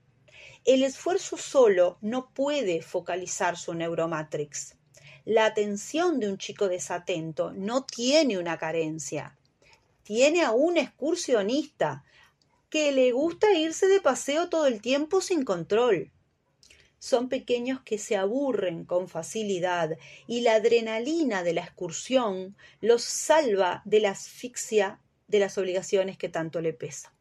El 0.64 0.82
esfuerzo 0.82 1.36
solo 1.36 1.98
no 2.00 2.30
puede 2.32 2.82
focalizar 2.82 3.56
su 3.56 3.74
neuromatrix. 3.74 4.76
La 5.24 5.44
atención 5.46 6.20
de 6.20 6.28
un 6.28 6.38
chico 6.38 6.68
desatento 6.68 7.52
no 7.52 7.84
tiene 7.84 8.38
una 8.38 8.58
carencia. 8.58 9.36
Tiene 10.02 10.42
a 10.42 10.50
un 10.50 10.76
excursionista 10.76 12.04
que 12.70 12.92
le 12.92 13.10
gusta 13.10 13.52
irse 13.52 13.88
de 13.88 14.00
paseo 14.00 14.48
todo 14.48 14.66
el 14.66 14.80
tiempo 14.80 15.20
sin 15.20 15.44
control. 15.44 16.12
Son 17.00 17.28
pequeños 17.28 17.80
que 17.80 17.98
se 17.98 18.16
aburren 18.16 18.84
con 18.84 19.08
facilidad 19.08 19.98
y 20.28 20.42
la 20.42 20.54
adrenalina 20.54 21.42
de 21.42 21.52
la 21.52 21.62
excursión 21.62 22.56
los 22.80 23.02
salva 23.02 23.82
de 23.84 24.00
la 24.00 24.10
asfixia 24.10 25.00
de 25.26 25.40
las 25.40 25.58
obligaciones 25.58 26.16
que 26.16 26.28
tanto 26.28 26.60
le 26.60 26.72
pesan. 26.72 27.12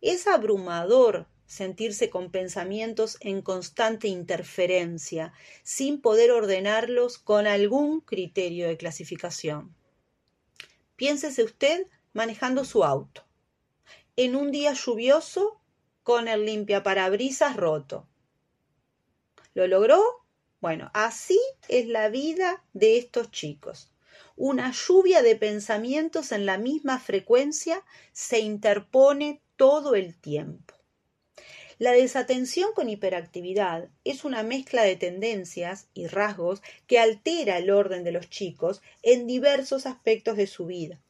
Es 0.00 0.26
abrumador 0.26 1.28
sentirse 1.46 2.10
con 2.10 2.30
pensamientos 2.30 3.18
en 3.20 3.42
constante 3.42 4.08
interferencia, 4.08 5.32
sin 5.62 6.00
poder 6.00 6.30
ordenarlos 6.30 7.18
con 7.18 7.46
algún 7.46 8.00
criterio 8.00 8.66
de 8.66 8.76
clasificación. 8.76 9.74
Piénsese 10.96 11.42
usted 11.44 11.86
manejando 12.12 12.64
su 12.64 12.84
auto 12.84 13.29
en 14.22 14.36
un 14.36 14.50
día 14.50 14.74
lluvioso 14.74 15.62
con 16.02 16.28
el 16.28 16.44
limpiaparabrisas 16.44 17.56
roto. 17.56 18.06
¿Lo 19.54 19.66
logró? 19.66 20.02
Bueno, 20.60 20.90
así 20.92 21.40
es 21.68 21.86
la 21.86 22.10
vida 22.10 22.62
de 22.74 22.98
estos 22.98 23.30
chicos. 23.30 23.90
Una 24.36 24.72
lluvia 24.72 25.22
de 25.22 25.36
pensamientos 25.36 26.32
en 26.32 26.44
la 26.44 26.58
misma 26.58 26.98
frecuencia 27.00 27.82
se 28.12 28.40
interpone 28.40 29.40
todo 29.56 29.94
el 29.94 30.14
tiempo. 30.20 30.74
La 31.78 31.92
desatención 31.92 32.74
con 32.74 32.90
hiperactividad 32.90 33.88
es 34.04 34.24
una 34.26 34.42
mezcla 34.42 34.82
de 34.82 34.96
tendencias 34.96 35.88
y 35.94 36.08
rasgos 36.08 36.60
que 36.86 36.98
altera 36.98 37.56
el 37.56 37.70
orden 37.70 38.04
de 38.04 38.12
los 38.12 38.28
chicos 38.28 38.82
en 39.02 39.26
diversos 39.26 39.86
aspectos 39.86 40.36
de 40.36 40.46
su 40.46 40.66
vida. 40.66 41.00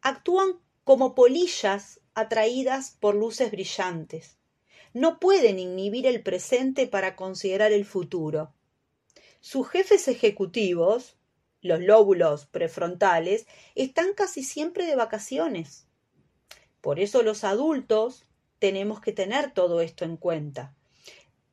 Actúan 0.00 0.58
como 0.88 1.14
polillas 1.14 2.00
atraídas 2.14 2.96
por 2.98 3.14
luces 3.14 3.50
brillantes. 3.50 4.38
No 4.94 5.20
pueden 5.20 5.58
inhibir 5.58 6.06
el 6.06 6.22
presente 6.22 6.86
para 6.86 7.14
considerar 7.14 7.72
el 7.72 7.84
futuro. 7.84 8.54
Sus 9.40 9.68
jefes 9.68 10.08
ejecutivos, 10.08 11.18
los 11.60 11.80
lóbulos 11.80 12.46
prefrontales, 12.46 13.46
están 13.74 14.14
casi 14.14 14.42
siempre 14.42 14.86
de 14.86 14.96
vacaciones. 14.96 15.86
Por 16.80 17.00
eso 17.00 17.22
los 17.22 17.44
adultos 17.44 18.24
tenemos 18.58 19.02
que 19.02 19.12
tener 19.12 19.52
todo 19.52 19.82
esto 19.82 20.06
en 20.06 20.16
cuenta. 20.16 20.74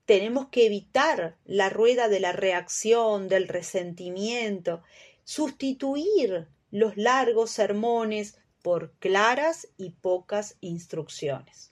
Tenemos 0.06 0.48
que 0.48 0.66
evitar 0.66 1.36
la 1.44 1.70
rueda 1.70 2.08
de 2.08 2.22
la 2.22 2.32
reacción, 2.32 3.28
del 3.28 3.50
resentimiento, 3.50 4.82
sustituir 5.26 6.48
los 6.72 6.96
largos 6.96 7.52
sermones 7.52 8.38
por 8.66 8.94
claras 8.94 9.68
y 9.78 9.92
pocas 9.92 10.58
instrucciones. 10.60 11.72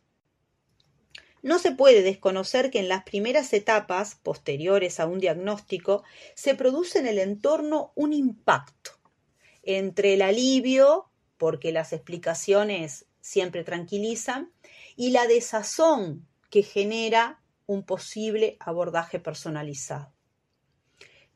No 1.42 1.58
se 1.58 1.72
puede 1.72 2.04
desconocer 2.04 2.70
que 2.70 2.78
en 2.78 2.88
las 2.88 3.02
primeras 3.02 3.52
etapas 3.54 4.14
posteriores 4.14 5.00
a 5.00 5.08
un 5.08 5.18
diagnóstico 5.18 6.04
se 6.36 6.54
produce 6.54 7.00
en 7.00 7.08
el 7.08 7.18
entorno 7.18 7.94
un 7.96 8.14
impacto 8.14 8.92
entre 9.64 10.14
el 10.14 10.22
alivio, 10.22 11.10
porque 11.38 11.72
las 11.72 11.94
explicaciones 11.94 13.08
siempre 13.22 13.64
tranquilizan, 13.64 14.52
y 14.96 15.10
la 15.10 15.26
desazón 15.26 16.28
que 16.52 16.62
genera 16.62 17.42
un 17.66 17.82
posible 17.82 18.56
abordaje 18.60 19.20
personalizado. 19.20 20.14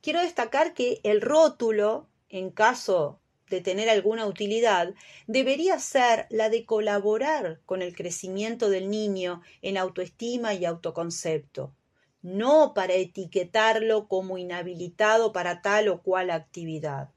Quiero 0.01 0.21
destacar 0.21 0.75
que 0.75 1.01
el 1.01 1.19
rótulo, 1.19 2.11
en 2.29 2.51
caso 2.51 3.21
de 3.49 3.61
tener 3.61 3.89
alguna 3.89 4.25
utilidad 4.25 4.93
debería 5.25 5.79
ser 5.79 6.27
la 6.29 6.49
de 6.49 6.65
colaborar 6.65 7.61
con 7.65 7.81
el 7.81 7.95
crecimiento 7.95 8.69
del 8.69 8.89
niño 8.89 9.41
en 9.61 9.77
autoestima 9.77 10.53
y 10.53 10.65
autoconcepto, 10.65 11.73
no 12.21 12.73
para 12.73 12.93
etiquetarlo 12.93 14.07
como 14.07 14.37
inhabilitado 14.37 15.31
para 15.31 15.61
tal 15.61 15.87
o 15.87 16.01
cual 16.01 16.29
actividad. 16.29 17.09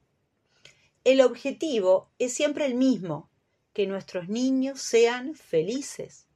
El 1.03 1.21
objetivo 1.21 2.09
es 2.19 2.33
siempre 2.33 2.65
el 2.65 2.75
mismo, 2.75 3.29
que 3.73 3.87
nuestros 3.87 4.29
niños 4.29 4.81
sean 4.81 5.33
felices. 5.35 6.27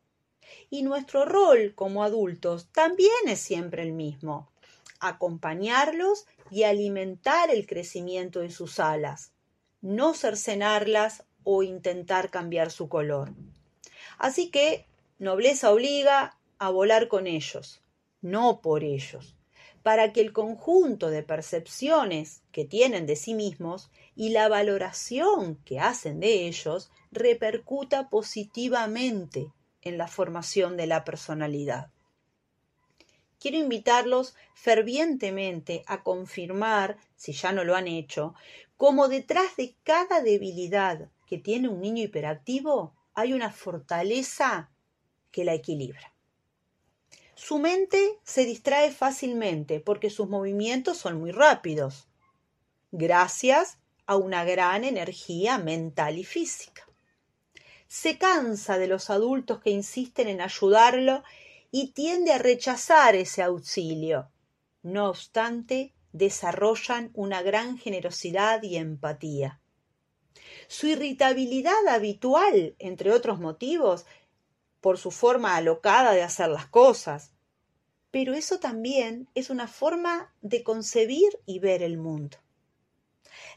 Y 0.70 0.84
nuestro 0.84 1.26
rol 1.26 1.74
como 1.76 2.04
adultos 2.04 2.70
también 2.72 3.12
es 3.28 3.40
siempre 3.40 3.84
el 3.84 3.94
mismo, 3.94 4.50
acompañarlos 5.00 6.26
y 6.50 6.64
alimentar 6.64 7.50
el 7.52 7.68
crecimiento 7.68 8.40
de 8.40 8.50
sus 8.50 8.80
alas, 8.80 9.32
no 9.86 10.16
cercenarlas 10.16 11.26
o 11.44 11.62
intentar 11.62 12.32
cambiar 12.32 12.72
su 12.72 12.90
color. 12.90 13.36
Así 14.18 14.50
que 14.50 14.88
nobleza 15.20 15.72
obliga 15.72 16.40
a 16.58 16.72
volar 16.72 17.08
con 17.08 17.28
ellos, 17.28 17.84
no 18.20 18.62
por 18.62 18.84
ellos, 18.84 19.36
para 19.84 20.12
que 20.12 20.22
el 20.22 20.34
conjunto 20.34 21.12
de 21.12 21.22
percepciones 21.22 22.42
que 22.52 22.66
tienen 22.66 23.06
de 23.06 23.16
sí 23.16 23.36
mismos 23.36 23.92
y 24.16 24.30
la 24.30 24.50
valoración 24.50 25.58
que 25.64 25.80
hacen 25.80 26.20
de 26.20 26.48
ellos 26.48 26.90
repercuta 27.12 28.10
positivamente 28.10 29.52
en 29.84 30.00
la 30.00 30.08
formación 30.08 30.78
de 30.78 30.88
la 30.88 31.04
personalidad. 31.04 31.92
Quiero 33.40 33.58
invitarlos 33.60 34.34
fervientemente 34.56 35.84
a 35.86 36.02
confirmar, 36.02 36.98
si 37.16 37.34
ya 37.34 37.52
no 37.52 37.64
lo 37.64 37.76
han 37.76 37.88
hecho, 37.88 38.34
como 38.78 39.08
detrás 39.08 39.56
de 39.56 39.76
cada 39.84 40.22
debilidad 40.22 41.10
que 41.28 41.38
tiene 41.38 41.70
un 41.70 41.82
niño 41.82 42.04
hiperactivo 42.04 42.96
hay 43.14 43.34
una 43.34 43.52
fortaleza 43.52 44.72
que 45.32 45.46
la 45.46 45.54
equilibra. 45.54 46.14
Su 47.36 47.60
mente 47.60 48.20
se 48.24 48.46
distrae 48.46 48.92
fácilmente 48.92 49.80
porque 49.80 50.10
sus 50.10 50.30
movimientos 50.30 50.98
son 50.98 51.20
muy 51.20 51.32
rápidos, 51.32 52.08
gracias 52.92 53.78
a 54.06 54.16
una 54.16 54.44
gran 54.46 54.84
energía 54.84 55.58
mental 55.58 56.18
y 56.18 56.24
física. 56.24 56.88
Se 57.88 58.18
cansa 58.18 58.78
de 58.78 58.88
los 58.88 59.10
adultos 59.10 59.60
que 59.62 59.70
insisten 59.70 60.28
en 60.28 60.42
ayudarlo 60.42 61.24
y 61.72 61.92
tiende 61.92 62.34
a 62.34 62.38
rechazar 62.38 63.16
ese 63.16 63.42
auxilio. 63.42 64.30
No 64.82 65.10
obstante, 65.10 65.95
desarrollan 66.16 67.12
una 67.14 67.42
gran 67.42 67.78
generosidad 67.78 68.64
y 68.64 68.78
empatía. 68.78 69.60
Su 70.68 70.88
irritabilidad 70.88 71.88
habitual, 71.90 72.76
entre 72.80 73.12
otros 73.12 73.40
motivos, 73.40 74.06
por 74.80 74.98
su 74.98 75.12
forma 75.12 75.56
alocada 75.58 76.14
de 76.14 76.24
hacer 76.24 76.50
las 76.50 76.68
cosas, 76.68 77.34
pero 78.12 78.34
eso 78.34 78.60
también 78.60 79.28
es 79.36 79.50
una 79.50 79.68
forma 79.68 80.34
de 80.42 80.64
concebir 80.64 81.38
y 81.46 81.60
ver 81.60 81.84
el 81.84 81.98
mundo. 81.98 82.38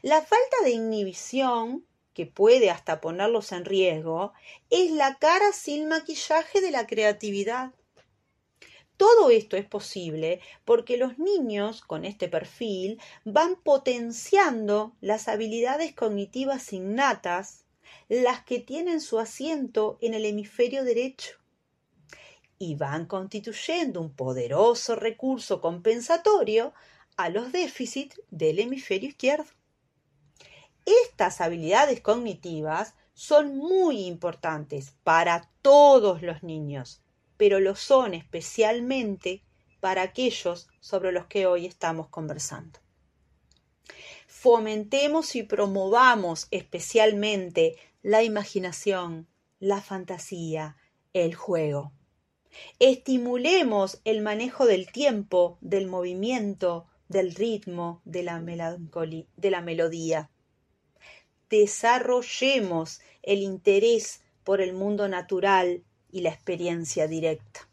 La 0.01 0.21
falta 0.21 0.57
de 0.63 0.71
inhibición, 0.71 1.85
que 2.13 2.25
puede 2.25 2.69
hasta 2.69 2.99
ponerlos 2.99 3.53
en 3.53 3.63
riesgo, 3.63 4.33
es 4.69 4.91
la 4.91 5.15
cara 5.15 5.53
sin 5.53 5.87
maquillaje 5.87 6.59
de 6.59 6.71
la 6.71 6.85
creatividad. 6.87 7.71
Todo 8.99 9.29
esto 9.29 9.55
es 9.55 9.65
posible 9.65 10.41
porque 10.65 10.97
los 10.97 11.17
niños 11.19 11.81
con 11.81 12.03
este 12.03 12.27
perfil 12.27 12.99
van 13.23 13.55
potenciando 13.55 14.93
las 14.99 15.29
habilidades 15.29 15.95
cognitivas 15.95 16.73
innatas, 16.73 17.63
las 18.09 18.43
que 18.43 18.59
tienen 18.59 18.99
su 18.99 19.17
asiento 19.17 19.97
en 20.01 20.15
el 20.15 20.25
hemisferio 20.25 20.83
derecho, 20.83 21.37
y 22.57 22.75
van 22.75 23.05
constituyendo 23.05 24.01
un 24.01 24.13
poderoso 24.13 24.97
recurso 24.97 25.61
compensatorio 25.61 26.73
a 27.15 27.29
los 27.29 27.53
déficits 27.53 28.21
del 28.31 28.59
hemisferio 28.59 29.07
izquierdo. 29.07 29.49
Estas 31.05 31.39
habilidades 31.39 32.01
cognitivas 32.01 32.95
son 33.13 33.55
muy 33.55 34.07
importantes 34.07 34.93
para 35.05 35.49
todos 35.61 36.21
los 36.21 36.43
niños, 36.43 37.01
pero 37.39 37.61
lo 37.61 37.77
son 37.77 38.13
especialmente 38.15 39.45
para 39.79 40.01
aquellos 40.01 40.67
sobre 40.81 41.13
los 41.13 41.27
que 41.27 41.47
hoy 41.47 41.65
estamos 41.65 42.09
conversando. 42.09 42.81
Fomentemos 44.27 45.37
y 45.37 45.43
promovamos 45.43 46.49
especialmente 46.51 47.77
la 48.01 48.23
imaginación, 48.23 49.25
la 49.57 49.79
fantasía, 49.79 50.75
el 51.13 51.33
juego. 51.33 51.93
Estimulemos 52.77 54.01
el 54.03 54.19
manejo 54.19 54.65
del 54.65 54.91
tiempo, 54.91 55.57
del 55.61 55.87
movimiento, 55.87 56.87
del 57.07 57.33
ritmo, 57.33 58.01
de 58.03 58.23
la, 58.23 58.41
de 58.41 59.49
la 59.49 59.61
melodía. 59.61 60.29
Desarrollemos 61.49 62.99
el 63.23 63.43
interés 63.43 64.23
por 64.43 64.59
el 64.59 64.73
mundo 64.73 65.07
natural 65.07 65.85
y 66.11 66.21
la 66.21 66.29
experiencia 66.29 67.07
directa. 67.07 67.67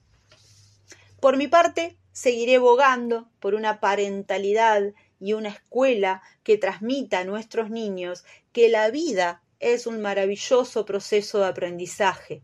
Por 1.21 1.37
mi 1.37 1.49
parte, 1.49 1.97
seguiré 2.13 2.59
bogando 2.59 3.29
por 3.41 3.55
una 3.55 3.81
parentalidad 3.81 4.93
y 5.19 5.33
una 5.33 5.49
escuela 5.49 6.23
que 6.43 6.59
transmita 6.59 7.21
a 7.21 7.25
nuestros 7.25 7.71
niños 7.71 8.25
que 8.53 8.69
la 8.69 8.91
vida 8.91 9.43
es 9.61 9.87
un 9.87 10.03
maravilloso 10.03 10.85
proceso 10.85 11.41
de 11.41 11.47
aprendizaje, 11.47 12.43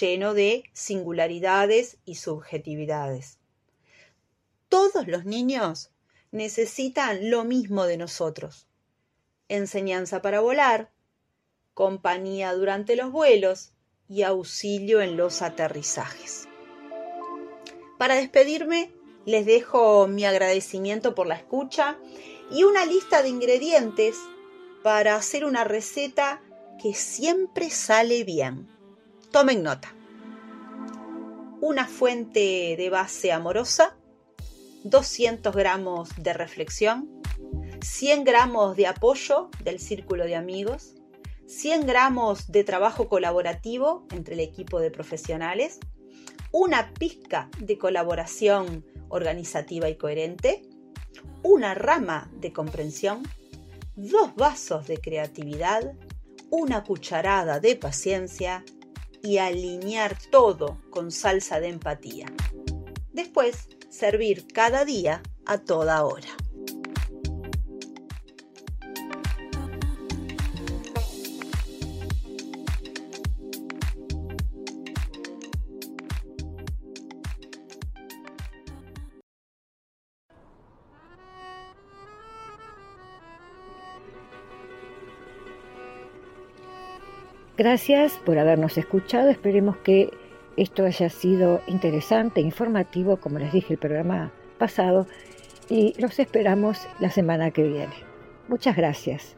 lleno 0.00 0.34
de 0.34 0.64
singularidades 0.72 1.98
y 2.04 2.16
subjetividades. 2.16 3.38
Todos 4.68 5.06
los 5.06 5.24
niños 5.24 5.90
necesitan 6.32 7.30
lo 7.30 7.44
mismo 7.44 7.86
de 7.86 7.96
nosotros. 7.96 8.66
Enseñanza 9.48 10.22
para 10.22 10.40
volar, 10.40 10.90
compañía 11.74 12.52
durante 12.52 12.96
los 12.96 13.12
vuelos 13.12 13.72
y 14.08 14.22
auxilio 14.22 15.00
en 15.00 15.16
los 15.16 15.42
aterrizajes. 15.42 16.48
Para 17.98 18.16
despedirme, 18.16 18.92
les 19.24 19.46
dejo 19.46 20.06
mi 20.06 20.24
agradecimiento 20.24 21.14
por 21.14 21.26
la 21.26 21.34
escucha 21.34 21.98
y 22.50 22.64
una 22.64 22.84
lista 22.86 23.22
de 23.22 23.28
ingredientes 23.28 24.16
para 24.82 25.16
hacer 25.16 25.44
una 25.44 25.64
receta 25.64 26.40
que 26.80 26.94
siempre 26.94 27.70
sale 27.70 28.22
bien. 28.24 28.68
Tomen 29.32 29.62
nota. 29.62 29.92
Una 31.60 31.86
fuente 31.88 32.76
de 32.78 32.90
base 32.90 33.32
amorosa, 33.32 33.96
200 34.84 35.56
gramos 35.56 36.10
de 36.18 36.32
reflexión, 36.32 37.10
100 37.82 38.24
gramos 38.24 38.76
de 38.76 38.86
apoyo 38.86 39.50
del 39.64 39.80
círculo 39.80 40.24
de 40.24 40.36
amigos, 40.36 40.95
100 41.46 41.86
gramos 41.86 42.50
de 42.50 42.64
trabajo 42.64 43.08
colaborativo 43.08 44.06
entre 44.10 44.34
el 44.34 44.40
equipo 44.40 44.80
de 44.80 44.90
profesionales, 44.90 45.78
una 46.50 46.92
pizca 46.94 47.48
de 47.60 47.78
colaboración 47.78 48.84
organizativa 49.08 49.88
y 49.88 49.96
coherente, 49.96 50.62
una 51.42 51.74
rama 51.74 52.30
de 52.34 52.52
comprensión, 52.52 53.22
dos 53.94 54.34
vasos 54.34 54.86
de 54.86 54.98
creatividad, 54.98 55.92
una 56.50 56.82
cucharada 56.82 57.60
de 57.60 57.76
paciencia 57.76 58.64
y 59.22 59.38
alinear 59.38 60.16
todo 60.30 60.80
con 60.90 61.10
salsa 61.10 61.60
de 61.60 61.68
empatía. 61.68 62.26
Después, 63.12 63.68
servir 63.88 64.46
cada 64.48 64.84
día 64.84 65.22
a 65.46 65.58
toda 65.58 66.04
hora. 66.04 66.28
Gracias 87.56 88.18
por 88.24 88.38
habernos 88.38 88.76
escuchado. 88.76 89.30
Esperemos 89.30 89.78
que 89.78 90.10
esto 90.56 90.84
haya 90.84 91.08
sido 91.08 91.62
interesante, 91.66 92.40
informativo, 92.40 93.16
como 93.16 93.38
les 93.38 93.52
dije 93.52 93.74
el 93.74 93.78
programa 93.78 94.30
pasado, 94.58 95.06
y 95.68 95.94
los 96.00 96.18
esperamos 96.18 96.86
la 97.00 97.10
semana 97.10 97.50
que 97.50 97.62
viene. 97.62 97.94
Muchas 98.48 98.76
gracias. 98.76 99.35